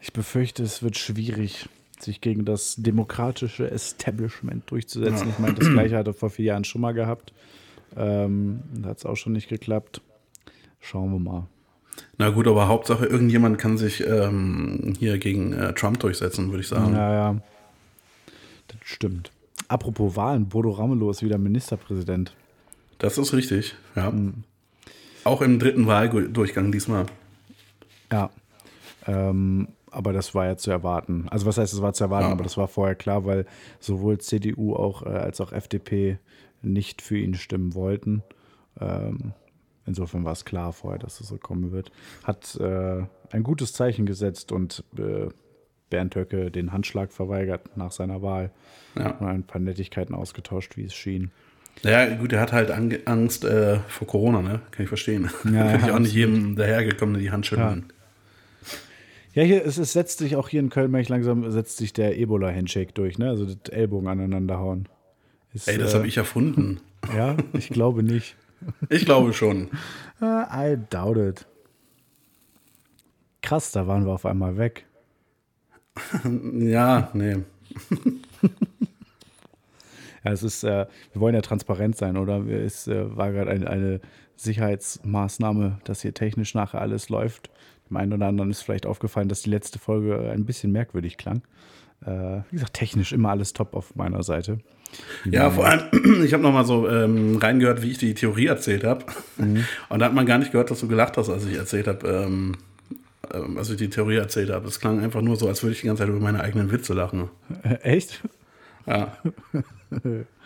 ich 0.00 0.12
befürchte, 0.12 0.64
es 0.64 0.82
wird 0.82 0.98
schwierig, 0.98 1.68
sich 2.00 2.20
gegen 2.20 2.44
das 2.44 2.74
demokratische 2.76 3.70
Establishment 3.70 4.68
durchzusetzen. 4.68 5.28
Ja. 5.28 5.32
Ich 5.32 5.38
meine, 5.38 5.54
das 5.54 5.68
gleiche 5.70 5.96
hat 5.96 6.08
er 6.08 6.14
vor 6.14 6.30
vier 6.30 6.46
Jahren 6.46 6.64
schon 6.64 6.80
mal 6.80 6.92
gehabt. 6.92 7.32
Ähm, 7.96 8.64
da 8.72 8.88
hat 8.88 8.98
es 8.98 9.06
auch 9.06 9.16
schon 9.16 9.34
nicht 9.34 9.48
geklappt. 9.48 10.02
Schauen 10.84 11.12
wir 11.12 11.18
mal. 11.18 11.46
Na 12.18 12.28
gut, 12.28 12.46
aber 12.46 12.68
Hauptsache, 12.68 13.06
irgendjemand 13.06 13.58
kann 13.58 13.78
sich 13.78 14.06
ähm, 14.06 14.92
hier 14.98 15.16
gegen 15.18 15.52
äh, 15.54 15.72
Trump 15.72 15.98
durchsetzen, 16.00 16.50
würde 16.50 16.60
ich 16.60 16.68
sagen. 16.68 16.94
Ja, 16.94 17.12
ja. 17.12 17.40
Das 18.68 18.76
stimmt. 18.82 19.30
Apropos 19.68 20.14
Wahlen, 20.14 20.46
Bodo 20.48 20.70
Ramelow 20.70 21.10
ist 21.10 21.22
wieder 21.22 21.38
Ministerpräsident. 21.38 22.34
Das 22.98 23.16
ist 23.16 23.32
richtig, 23.32 23.74
ja. 23.96 24.08
Hm. 24.08 24.44
Auch 25.24 25.40
im 25.40 25.58
dritten 25.58 25.86
Wahldurchgang 25.86 26.70
diesmal. 26.70 27.06
Ja. 28.12 28.28
Ähm, 29.06 29.68
aber 29.90 30.12
das 30.12 30.34
war 30.34 30.44
ja 30.44 30.56
zu 30.58 30.70
erwarten. 30.70 31.28
Also 31.30 31.46
was 31.46 31.56
heißt, 31.56 31.72
es 31.72 31.80
war 31.80 31.94
zu 31.94 32.04
erwarten, 32.04 32.26
Ja. 32.26 32.32
aber 32.32 32.42
das 32.42 32.58
war 32.58 32.68
vorher 32.68 32.94
klar, 32.94 33.24
weil 33.24 33.46
sowohl 33.80 34.18
CDU 34.18 34.74
auch, 34.74 35.02
äh, 35.02 35.08
als 35.08 35.40
auch 35.40 35.52
FDP 35.52 36.18
nicht 36.60 37.00
für 37.00 37.16
ihn 37.16 37.34
stimmen 37.34 37.74
wollten. 37.74 38.22
Ähm, 38.80 39.32
insofern 39.86 40.24
war 40.24 40.32
es 40.32 40.44
klar 40.44 40.72
vorher, 40.72 40.98
dass 40.98 41.20
es 41.20 41.28
so 41.28 41.38
kommen 41.38 41.72
wird. 41.72 41.90
Hat 42.22 42.56
äh, 42.56 43.04
ein 43.30 43.42
gutes 43.42 43.72
Zeichen 43.72 44.06
gesetzt 44.06 44.52
und 44.52 44.84
äh, 44.96 45.28
Bernd 45.90 46.16
Höcke 46.16 46.50
den 46.50 46.72
Handschlag 46.72 47.12
verweigert 47.12 47.76
nach 47.76 47.92
seiner 47.92 48.22
Wahl. 48.22 48.50
Ja. 48.96 49.10
Und 49.12 49.26
ein 49.26 49.42
paar 49.44 49.60
Nettigkeiten 49.60 50.14
ausgetauscht, 50.14 50.76
wie 50.76 50.84
es 50.84 50.94
schien. 50.94 51.30
Ja, 51.82 52.14
gut, 52.16 52.32
er 52.32 52.40
hat 52.40 52.52
halt 52.52 52.70
Angst 52.70 53.44
äh, 53.44 53.78
vor 53.88 54.06
Corona, 54.06 54.42
ne? 54.42 54.60
Kann 54.70 54.84
ich 54.84 54.88
verstehen. 54.88 55.30
Ja, 55.44 55.50
Kann 55.70 55.80
ich 55.80 55.86
ja, 55.86 55.94
auch 55.94 55.98
nicht 55.98 56.14
jedem 56.14 56.56
dahergekommenen 56.56 57.20
die 57.20 57.30
Hand 57.30 57.46
schütteln. 57.46 57.86
Ja, 59.34 59.42
hier, 59.42 59.66
es, 59.66 59.78
es 59.78 59.92
setzt 59.92 60.18
sich 60.18 60.36
auch 60.36 60.48
hier 60.48 60.60
in 60.60 60.70
Köln, 60.70 60.92
merke 60.92 61.02
ich 61.02 61.08
langsam, 61.08 61.50
setzt 61.50 61.76
sich 61.78 61.92
der 61.92 62.16
Ebola-Handshake 62.16 62.92
durch, 62.92 63.18
ne? 63.18 63.28
Also 63.28 63.44
das 63.44 63.72
Ellbogen 63.72 64.08
aneinander 64.08 64.58
hauen. 64.58 64.88
Ist, 65.52 65.68
Ey, 65.68 65.76
das 65.76 65.92
äh, 65.92 65.96
habe 65.96 66.06
ich 66.06 66.16
erfunden. 66.16 66.80
Ja, 67.14 67.36
ich 67.52 67.68
glaube 67.68 68.02
nicht. 68.02 68.36
Ich 68.88 69.04
glaube 69.04 69.32
schon. 69.32 69.68
I 70.20 70.76
doubt 70.90 71.16
it. 71.16 71.46
Krass, 73.42 73.72
da 73.72 73.86
waren 73.86 74.06
wir 74.06 74.12
auf 74.12 74.26
einmal 74.26 74.56
weg. 74.56 74.86
Ja, 76.58 77.10
nee. 77.12 77.36
Ja, 80.24 80.32
es 80.32 80.42
ist, 80.42 80.64
äh, 80.64 80.86
wir 81.12 81.20
wollen 81.20 81.34
ja 81.34 81.42
transparent 81.42 81.96
sein, 81.96 82.16
oder? 82.16 82.38
Es 82.46 82.88
äh, 82.88 83.14
war 83.14 83.30
gerade 83.30 83.50
ein, 83.50 83.68
eine 83.68 84.00
Sicherheitsmaßnahme, 84.36 85.80
dass 85.84 86.00
hier 86.00 86.14
technisch 86.14 86.54
nachher 86.54 86.80
alles 86.80 87.10
läuft. 87.10 87.50
Dem 87.90 87.98
einen 87.98 88.14
oder 88.14 88.26
anderen 88.26 88.50
ist 88.50 88.62
vielleicht 88.62 88.86
aufgefallen, 88.86 89.28
dass 89.28 89.42
die 89.42 89.50
letzte 89.50 89.78
Folge 89.78 90.30
ein 90.30 90.46
bisschen 90.46 90.72
merkwürdig 90.72 91.18
klang. 91.18 91.42
Äh, 92.06 92.40
wie 92.50 92.56
gesagt, 92.56 92.72
technisch 92.72 93.12
immer 93.12 93.30
alles 93.30 93.52
top 93.52 93.74
auf 93.74 93.94
meiner 93.96 94.22
Seite. 94.22 94.58
Ja, 95.30 95.50
vor 95.50 95.66
allem, 95.66 95.82
ich 96.24 96.32
habe 96.32 96.42
noch 96.42 96.52
mal 96.52 96.64
so 96.64 96.88
ähm, 96.88 97.36
reingehört, 97.36 97.82
wie 97.82 97.90
ich 97.90 97.98
die 97.98 98.14
Theorie 98.14 98.46
erzählt 98.46 98.84
habe. 98.84 99.04
Mhm. 99.38 99.64
Und 99.88 99.98
da 100.00 100.06
hat 100.06 100.14
man 100.14 100.26
gar 100.26 100.38
nicht 100.38 100.52
gehört, 100.52 100.70
dass 100.70 100.80
du 100.80 100.88
gelacht 100.88 101.16
hast, 101.16 101.28
als 101.30 101.46
ich 101.46 101.56
erzählt 101.56 101.86
habe, 101.88 102.06
ähm, 102.08 102.56
ähm, 103.32 103.56
als 103.58 103.70
ich 103.70 103.76
die 103.76 103.88
Theorie 103.90 104.16
erzählt 104.16 104.50
habe. 104.50 104.68
Es 104.68 104.80
klang 104.80 105.00
einfach 105.00 105.22
nur 105.22 105.36
so, 105.36 105.48
als 105.48 105.62
würde 105.62 105.72
ich 105.74 105.80
die 105.80 105.86
ganze 105.86 106.02
Zeit 106.02 106.10
über 106.10 106.20
meine 106.20 106.40
eigenen 106.40 106.70
Witze 106.70 106.92
lachen. 106.94 107.30
Äh, 107.62 107.74
echt? 107.82 108.22
Ja. 108.86 109.16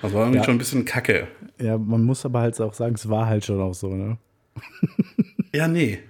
Das 0.02 0.12
war 0.12 0.20
irgendwie 0.22 0.38
Ja. 0.38 0.44
schon 0.44 0.56
ein 0.56 0.58
bisschen 0.58 0.84
kacke. 0.84 1.26
Ja, 1.58 1.78
man 1.78 2.04
muss 2.04 2.26
aber 2.26 2.40
halt 2.40 2.60
auch 2.60 2.74
sagen, 2.74 2.94
es 2.96 3.08
war 3.08 3.26
halt 3.26 3.46
schon 3.46 3.58
auch 3.62 3.72
so, 3.72 3.94
ne? 3.94 4.18
Ja, 5.54 5.66
nee. 5.66 6.00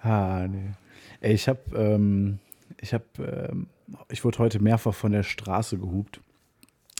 Ah, 0.00 0.46
nee. 0.48 0.70
Ey, 1.20 1.34
ich 1.34 1.48
hab, 1.48 1.74
ähm, 1.74 2.38
ich 2.80 2.94
hab, 2.94 3.02
ähm, 3.18 3.66
ich 4.08 4.24
wurde 4.24 4.38
heute 4.38 4.62
mehrfach 4.62 4.94
von 4.94 5.12
der 5.12 5.22
Straße 5.22 5.78
gehupt. 5.78 6.20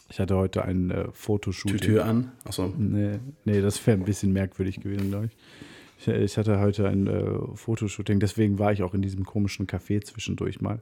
Ich 0.09 0.19
hatte 0.19 0.35
heute 0.35 0.65
ein 0.65 0.89
äh, 0.89 1.05
Fotoshooting. 1.11 1.77
Tür, 1.77 1.87
Tür 1.87 2.05
an. 2.05 2.31
Achso. 2.43 2.73
Nee, 2.77 3.19
nee 3.45 3.61
das 3.61 3.85
wäre 3.85 3.97
ein 3.97 4.05
bisschen 4.05 4.33
merkwürdig 4.33 4.79
gewesen, 4.79 5.09
glaube 5.09 5.27
ich. 5.27 6.07
ich. 6.07 6.07
Ich 6.07 6.37
hatte 6.37 6.59
heute 6.59 6.87
ein 6.87 7.07
äh, 7.07 7.55
Fotoshooting, 7.55 8.19
deswegen 8.19 8.57
war 8.57 8.71
ich 8.71 8.81
auch 8.81 8.93
in 8.93 9.01
diesem 9.01 9.23
komischen 9.23 9.67
Café 9.67 10.03
zwischendurch 10.03 10.61
mal. 10.61 10.81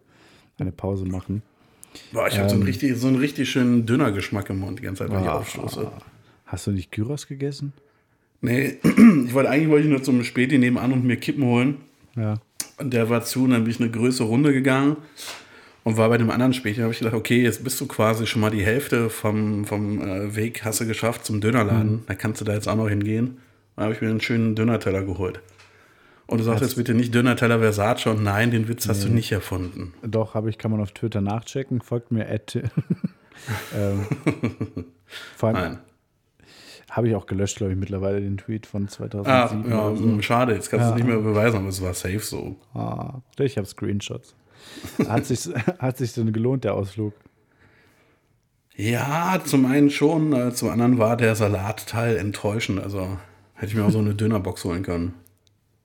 eine 0.58 0.72
Pause 0.72 1.06
machen. 1.06 1.42
Boah, 2.14 2.28
ich 2.28 2.38
habe 2.38 2.50
so, 2.50 2.56
einen 2.56 2.64
richtig, 2.64 2.96
so 2.98 3.08
einen 3.08 3.18
richtig 3.18 3.50
schönen 3.50 3.86
Dönergeschmack 3.86 4.50
im 4.50 4.60
Mund 4.60 4.80
die 4.80 4.84
ganze 4.84 5.04
Zeit, 5.04 5.12
wenn 5.12 5.24
ich 5.24 5.30
aufstoße. 5.30 5.92
Hast 6.46 6.68
du 6.68 6.72
nicht 6.72 6.92
Gyros 6.92 7.28
gegessen? 7.28 7.74
Nee, 8.40 8.78
ich 8.84 9.34
wollte 9.34 9.50
eigentlich 9.50 9.70
wollte 9.70 9.86
ich 9.88 9.92
nur 9.92 10.04
zum 10.04 10.24
Späti 10.24 10.58
nebenan 10.58 10.94
und 10.94 11.04
mir 11.04 11.18
Kippen 11.18 11.44
holen. 11.44 11.78
Ja. 12.16 12.36
Und 12.78 12.94
der 12.94 13.10
war 13.10 13.24
zu 13.24 13.44
und 13.44 13.52
dann 13.52 13.64
bin 13.64 13.72
ich 13.72 13.80
eine 13.82 13.90
größere 13.90 14.28
Runde 14.28 14.54
gegangen 14.54 14.98
und 15.88 15.96
war 15.96 16.10
bei 16.10 16.18
dem 16.18 16.30
anderen. 16.30 16.52
Da 16.52 16.60
habe 16.84 16.92
ich 16.92 17.00
gedacht, 17.00 17.14
okay, 17.14 17.42
jetzt 17.42 17.64
bist 17.64 17.80
du 17.80 17.88
quasi 17.88 18.28
schon 18.28 18.42
mal 18.42 18.50
die 18.50 18.62
Hälfte 18.62 19.10
vom, 19.10 19.64
vom 19.64 20.02
äh, 20.02 20.36
Weg 20.36 20.66
hast 20.66 20.82
du 20.82 20.86
geschafft 20.86 21.24
zum 21.24 21.40
Dönerladen. 21.40 22.04
Da 22.08 22.14
kannst 22.14 22.42
du 22.42 22.46
da 22.46 22.54
jetzt 22.54 22.68
auch 22.68 22.76
noch 22.76 22.90
hingehen. 22.90 23.38
Dann 23.78 23.86
habe 23.86 23.94
ich 23.96 24.02
mir 24.02 24.10
einen 24.10 24.20
schönen 24.20 24.54
Dönerteller 24.54 25.04
geholt. 25.04 25.40
Und 26.26 26.40
du 26.40 26.44
sagst 26.44 26.62
jetzt 26.62 26.76
bitte 26.76 26.94
nicht 26.94 27.16
Dönerteller 27.16 27.60
Versace 27.60 28.08
und 28.08 28.22
nein, 28.22 28.52
den 28.52 28.68
Witz 28.68 28.86
hast 28.90 29.06
du 29.06 29.08
nicht 29.08 29.32
erfunden. 29.32 29.94
Doch, 30.02 30.34
habe 30.34 30.50
ich, 30.50 30.58
kann 30.58 30.72
man 30.72 30.82
auf 30.82 30.92
Twitter 30.92 31.22
nachchecken. 31.22 31.80
Folgt 31.80 32.12
mir 32.12 32.30
at. 32.30 32.56
ähm, 33.74 34.06
vor 35.38 35.50
allem 35.50 35.58
Nein. 35.58 35.78
habe 36.92 37.08
ich 37.08 37.16
auch 37.16 37.28
gelöscht, 37.28 37.60
glaube 37.60 37.72
ich, 37.72 37.80
mittlerweile 37.80 38.20
den 38.20 38.36
Tweet 38.36 38.66
von 38.66 38.90
2007. 38.90 39.72
Ah, 39.72 39.90
ja, 39.90 39.96
so. 39.96 40.22
schade, 40.22 40.54
jetzt 40.54 40.70
kannst 40.70 40.84
du 40.84 40.90
Ja. 40.90 40.96
es 40.98 41.02
nicht 41.02 41.08
mehr 41.08 41.20
beweisen, 41.20 41.56
aber 41.60 41.70
es 41.70 41.82
war 41.82 41.94
safe 41.94 42.20
so. 42.20 42.58
Ah, 42.74 43.22
ich 43.40 43.58
habe 43.58 43.66
Screenshots. 43.66 44.36
Hat 45.08 45.26
sich, 45.26 45.50
hat 45.80 45.98
sich 45.98 46.14
denn 46.14 46.34
gelohnt, 46.34 46.64
der 46.64 46.74
Ausflug? 46.74 47.14
Ja, 48.76 49.42
zum 49.44 49.66
einen 49.66 49.90
schon, 49.90 50.34
äh, 50.34 50.54
zum 50.54 50.70
anderen 50.70 51.00
war 51.00 51.18
der 51.18 51.36
Salatteil 51.36 52.16
enttäuschend. 52.18 52.80
Also 52.80 53.18
hätte 53.56 53.72
ich 53.72 53.76
mir 53.76 53.86
auch 53.86 53.92
so 53.92 54.00
eine 54.00 54.14
Dönerbox 54.14 54.64
holen 54.66 54.84
können. 54.84 55.14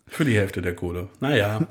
Für 0.07 0.27
die 0.27 0.37
Hälfte 0.37 0.61
der 0.61 0.77
Kohle. 0.77 1.09
Naja, 1.21 1.67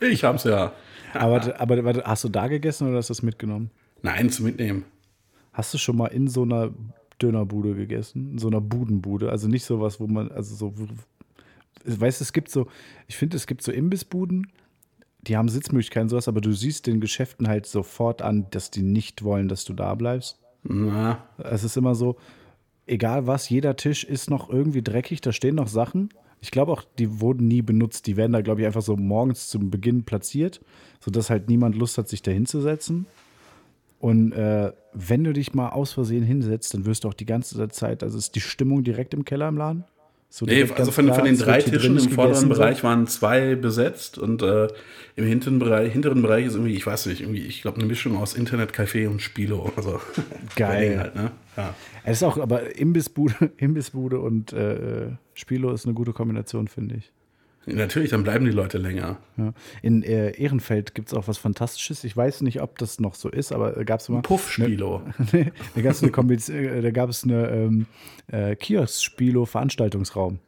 ich 0.00 0.24
hab's 0.24 0.42
ja. 0.42 0.72
Aber, 1.12 1.60
aber 1.60 1.84
warte, 1.84 2.02
hast 2.04 2.24
du 2.24 2.28
da 2.28 2.48
gegessen 2.48 2.88
oder 2.88 2.98
hast 2.98 3.08
du 3.08 3.12
das 3.12 3.22
mitgenommen? 3.22 3.70
Nein, 4.02 4.30
zum 4.30 4.46
Mitnehmen. 4.46 4.84
Hast 5.52 5.72
du 5.72 5.78
schon 5.78 5.96
mal 5.96 6.08
in 6.08 6.26
so 6.26 6.42
einer 6.42 6.70
Dönerbude 7.22 7.76
gegessen? 7.76 8.32
In 8.32 8.38
so 8.38 8.48
einer 8.48 8.60
Budenbude? 8.60 9.30
Also 9.30 9.46
nicht 9.46 9.64
sowas, 9.64 10.00
wo 10.00 10.08
man, 10.08 10.32
also 10.32 10.56
so, 10.56 10.74
weißt 11.84 12.20
du, 12.20 12.24
es 12.24 12.32
gibt 12.32 12.50
so, 12.50 12.66
ich 13.06 13.16
finde, 13.16 13.36
es 13.36 13.46
gibt 13.46 13.62
so 13.62 13.70
Imbissbuden, 13.70 14.48
die 15.28 15.36
haben 15.36 15.48
Sitzmöglichkeiten, 15.48 16.08
sowas, 16.08 16.28
aber 16.28 16.40
du 16.40 16.52
siehst 16.52 16.86
den 16.86 17.00
Geschäften 17.00 17.48
halt 17.48 17.66
sofort 17.66 18.22
an, 18.22 18.46
dass 18.50 18.70
die 18.70 18.82
nicht 18.82 19.24
wollen, 19.24 19.48
dass 19.48 19.64
du 19.64 19.72
da 19.72 19.94
bleibst. 19.94 20.38
Na, 20.62 21.24
Es 21.38 21.64
ist 21.64 21.76
immer 21.76 21.94
so, 21.94 22.16
egal 22.86 23.26
was, 23.26 23.48
jeder 23.48 23.76
Tisch 23.76 24.04
ist 24.04 24.30
noch 24.30 24.48
irgendwie 24.50 24.82
dreckig, 24.82 25.20
da 25.20 25.32
stehen 25.32 25.56
noch 25.56 25.68
Sachen. 25.68 26.08
Ich 26.40 26.50
glaube 26.50 26.72
auch, 26.72 26.84
die 26.98 27.20
wurden 27.20 27.48
nie 27.48 27.62
benutzt. 27.62 28.06
Die 28.06 28.16
werden 28.16 28.32
da, 28.32 28.42
glaube 28.42 28.60
ich, 28.60 28.66
einfach 28.66 28.82
so 28.82 28.96
morgens 28.96 29.48
zum 29.48 29.70
Beginn 29.70 30.04
platziert, 30.04 30.60
sodass 31.00 31.30
halt 31.30 31.48
niemand 31.48 31.74
Lust 31.74 31.96
hat, 31.96 32.08
sich 32.08 32.20
da 32.20 32.30
hinzusetzen. 32.30 33.06
Und 33.98 34.32
äh, 34.32 34.72
wenn 34.92 35.24
du 35.24 35.32
dich 35.32 35.54
mal 35.54 35.70
aus 35.70 35.92
Versehen 35.92 36.24
hinsetzt, 36.24 36.74
dann 36.74 36.84
wirst 36.84 37.04
du 37.04 37.08
auch 37.08 37.14
die 37.14 37.24
ganze 37.24 37.66
Zeit, 37.68 38.02
also 38.02 38.18
ist 38.18 38.34
die 38.34 38.40
Stimmung 38.40 38.84
direkt 38.84 39.14
im 39.14 39.24
Keller 39.24 39.48
im 39.48 39.56
Laden? 39.56 39.84
So 40.36 40.46
nee, 40.46 40.68
also 40.74 40.90
von, 40.90 41.04
klar, 41.04 41.14
von 41.14 41.26
den 41.26 41.38
drei 41.38 41.62
Tischen 41.62 41.96
im 41.96 42.10
vorderen 42.10 42.48
so. 42.48 42.48
Bereich 42.48 42.82
waren 42.82 43.06
zwei 43.06 43.54
besetzt 43.54 44.18
und 44.18 44.42
äh, 44.42 44.66
im 45.14 45.26
hinteren 45.26 45.60
Bereich, 45.60 45.92
hinteren 45.92 46.22
Bereich 46.22 46.46
ist 46.46 46.54
irgendwie, 46.54 46.74
ich 46.74 46.84
weiß 46.84 47.06
nicht, 47.06 47.20
irgendwie, 47.20 47.42
ich 47.42 47.62
glaube, 47.62 47.78
eine 47.78 47.86
Mischung 47.86 48.16
aus 48.16 48.36
Internetcafé 48.36 49.06
und 49.06 49.22
Spilo. 49.22 49.72
Also, 49.76 50.00
Geil. 50.56 50.88
Ding 50.88 50.98
Halt, 50.98 51.14
ne? 51.14 51.30
ja. 51.56 51.72
Es 52.02 52.16
ist 52.16 52.24
auch, 52.24 52.36
aber 52.36 52.76
Imbissbude, 52.76 53.52
Imbissbude 53.58 54.18
und 54.18 54.52
äh, 54.52 55.10
Spilo 55.34 55.70
ist 55.70 55.86
eine 55.86 55.94
gute 55.94 56.12
Kombination, 56.12 56.66
finde 56.66 56.96
ich. 56.96 57.12
Natürlich, 57.66 58.10
dann 58.10 58.22
bleiben 58.24 58.44
die 58.44 58.50
Leute 58.50 58.78
länger. 58.78 59.18
Ja. 59.36 59.52
In 59.82 60.02
äh, 60.02 60.30
Ehrenfeld 60.32 60.94
gibt 60.94 61.08
es 61.08 61.14
auch 61.14 61.28
was 61.28 61.38
Fantastisches. 61.38 62.04
Ich 62.04 62.16
weiß 62.16 62.42
nicht, 62.42 62.60
ob 62.60 62.78
das 62.78 63.00
noch 63.00 63.14
so 63.14 63.28
ist, 63.30 63.52
aber 63.52 63.76
äh, 63.76 63.84
gab 63.84 64.00
es 64.00 64.08
immer. 64.08 64.22
Puff-Spilo. 64.22 65.02
Nee, 65.32 65.52
da 65.74 65.80
gab 65.80 65.92
es 65.92 66.02
eine, 66.02 66.12
Kombiz- 66.12 66.50
äh, 66.52 66.80
da 66.82 66.90
gab 66.90 67.08
es 67.10 67.24
eine 67.24 67.48
ähm, 67.48 67.86
äh, 68.28 68.54
Kiosk-Spilo-Veranstaltungsraum. 68.56 70.38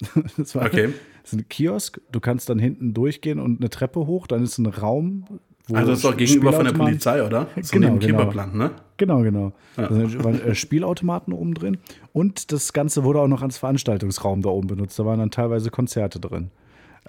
Das 0.36 0.54
war 0.54 0.66
Okay. 0.66 0.92
das 1.22 1.32
ist 1.32 1.38
ein 1.38 1.48
Kiosk, 1.48 2.00
du 2.10 2.20
kannst 2.20 2.48
dann 2.48 2.58
hinten 2.58 2.94
durchgehen 2.94 3.38
und 3.38 3.60
eine 3.60 3.70
Treppe 3.70 4.06
hoch, 4.06 4.26
dann 4.26 4.42
ist 4.42 4.58
ein 4.58 4.66
Raum, 4.66 5.40
Also 5.72 5.90
das 5.90 5.98
ist 6.00 6.04
doch 6.04 6.16
gegenüber 6.16 6.52
von 6.52 6.64
der 6.66 6.72
Polizei, 6.72 7.22
oder? 7.22 7.46
So 7.62 7.78
Genau, 7.78 7.96
genau. 7.96 8.30
Ne? 8.52 8.70
Genau, 8.98 9.22
genau. 9.22 9.52
Da 9.76 9.92
sind- 9.92 10.22
waren 10.22 10.40
äh, 10.42 10.54
Spielautomaten 10.54 11.32
oben 11.32 11.54
drin 11.54 11.78
und 12.12 12.52
das 12.52 12.72
Ganze 12.72 13.02
wurde 13.04 13.20
auch 13.20 13.28
noch 13.28 13.40
als 13.42 13.56
Veranstaltungsraum 13.58 14.42
da 14.42 14.50
oben 14.50 14.66
benutzt. 14.68 14.98
Da 14.98 15.06
waren 15.06 15.18
dann 15.20 15.30
teilweise 15.30 15.70
Konzerte 15.70 16.20
drin. 16.20 16.50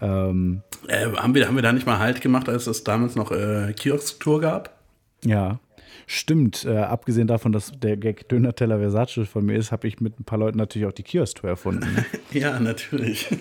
Ähm, 0.02 0.62
Äh, 0.88 1.06
haben, 1.18 1.36
wir, 1.36 1.48
haben 1.48 1.56
wir 1.56 1.62
da 1.64 1.74
nicht 1.74 1.86
mal 1.86 2.00
Halt 2.00 2.22
gemacht, 2.22 2.48
als 2.50 2.68
es 2.68 2.84
damals 2.84 3.16
noch 3.16 3.32
äh, 3.32 3.74
Kiosk-Tour 3.74 4.40
gab? 4.42 4.78
Ja, 5.26 5.60
stimmt. 6.08 6.66
Äh, 6.66 6.78
abgesehen 6.78 7.28
davon, 7.28 7.52
dass 7.52 7.72
der 7.80 7.98
Gag 7.98 8.28
Döner-Teller 8.30 8.80
Versace 8.80 9.28
von 9.28 9.46
mir 9.46 9.58
ist, 9.58 9.72
habe 9.72 9.88
ich 9.88 10.00
mit 10.02 10.20
ein 10.20 10.24
paar 10.24 10.38
Leuten 10.40 10.58
natürlich 10.58 10.88
auch 10.88 10.94
die 10.94 11.04
Kiosk-Tour 11.04 11.50
erfunden. 11.50 11.88
ne? 11.94 12.06
Ja, 12.40 12.60
natürlich. 12.60 13.28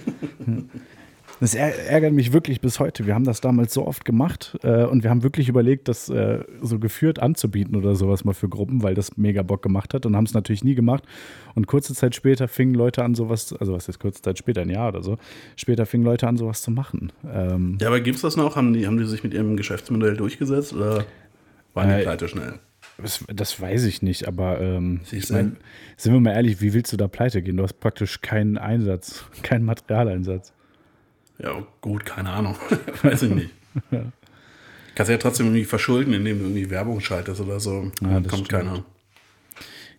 Das 1.45 1.55
är- 1.55 1.77
ärgert 1.91 2.15
mich 2.15 2.33
wirklich 2.33 2.63
bis 2.63 2.81
heute. 2.81 3.05
Wir 3.05 3.15
haben 3.15 3.25
das 3.25 3.43
damals 3.43 3.75
so 3.75 3.87
oft 3.87 4.07
gemacht 4.07 4.57
äh, 4.63 4.85
und 4.85 5.03
wir 5.03 5.11
haben 5.11 5.23
wirklich 5.23 5.51
überlegt, 5.51 5.89
das 5.89 6.09
äh, 6.09 6.39
so 6.63 6.79
geführt 6.79 7.19
anzubieten 7.19 7.77
oder 7.77 7.95
sowas 7.97 8.25
mal 8.25 8.33
für 8.33 8.49
Gruppen, 8.49 8.83
weil 8.83 8.95
das 8.95 9.19
mega 9.19 9.43
Bock 9.43 9.61
gemacht 9.63 9.93
hat 9.93 10.07
und 10.07 10.17
haben 10.17 10.25
es 10.25 10.33
natürlich 10.33 10.65
nie 10.65 10.75
gemacht. 10.75 11.05
Und 11.55 11.67
kurze 11.67 11.95
Zeit 11.95 12.15
später 12.15 12.49
fingen 12.49 12.75
Leute 12.75 13.05
an, 13.05 13.15
sowas, 13.15 13.53
also 13.61 13.75
was 13.75 13.89
ist 13.91 13.99
kurze 13.99 14.23
Zeit 14.23 14.39
später, 14.39 14.63
ein 14.63 14.71
Jahr 14.71 14.89
oder 14.89 15.03
so, 15.03 15.19
später 15.57 15.85
fingen 15.85 16.05
Leute 16.05 16.27
an, 16.29 16.39
sowas 16.39 16.63
zu 16.63 16.71
machen. 16.71 17.13
Ähm, 17.31 17.77
Ja, 17.79 17.89
aber 17.89 18.01
gibt's 18.01 18.23
das 18.23 18.37
noch? 18.39 18.57
Haben 18.57 18.73
die, 18.73 18.87
haben 18.87 18.97
die 18.97 19.05
sich 19.05 19.23
mit 19.23 19.35
ihrem 19.35 19.59
Geschäftsmodell 19.59 20.17
durchgesetzt 20.17 20.73
oder 20.73 21.05
waren 21.75 21.89
die 21.91 21.95
Äh, 21.97 22.03
pleite 22.05 22.27
schnell? 22.29 22.55
das, 22.97 23.23
das 23.31 23.61
weiß 23.61 23.85
ich 23.85 24.01
nicht, 24.01 24.27
aber 24.29 24.61
ähm, 24.63 25.01
ich 25.11 25.29
mein, 25.29 25.57
sind 25.99 26.15
wir 26.15 26.21
mal 26.21 26.33
ehrlich, 26.33 26.63
wie 26.63 26.73
willst 26.73 26.91
du 26.93 26.97
da 26.97 27.07
pleite 27.07 27.43
gehen? 27.43 27.59
Du 27.59 27.65
hast 27.65 27.81
praktisch 27.81 28.23
keinen 28.23 28.57
Einsatz, 28.57 29.25
keinen 29.43 29.67
Materialeinsatz. 29.67 30.55
Ja, 31.39 31.67
gut, 31.81 32.05
keine 32.05 32.31
Ahnung. 32.31 32.57
Weiß 33.03 33.23
ich 33.23 33.31
nicht. 33.31 33.51
Kannst 34.95 35.11
ja 35.11 35.19
trotzdem 35.19 35.47
irgendwie 35.47 35.65
verschulden, 35.65 36.13
indem 36.13 36.39
du 36.39 36.45
irgendwie 36.45 36.71
Werbung 36.71 37.01
schaltest 37.01 37.41
oder 37.41 37.59
so. 37.59 37.91
Ja, 38.01 38.21
kommt 38.21 38.29
stimmt. 38.29 38.49
keiner. 38.49 38.85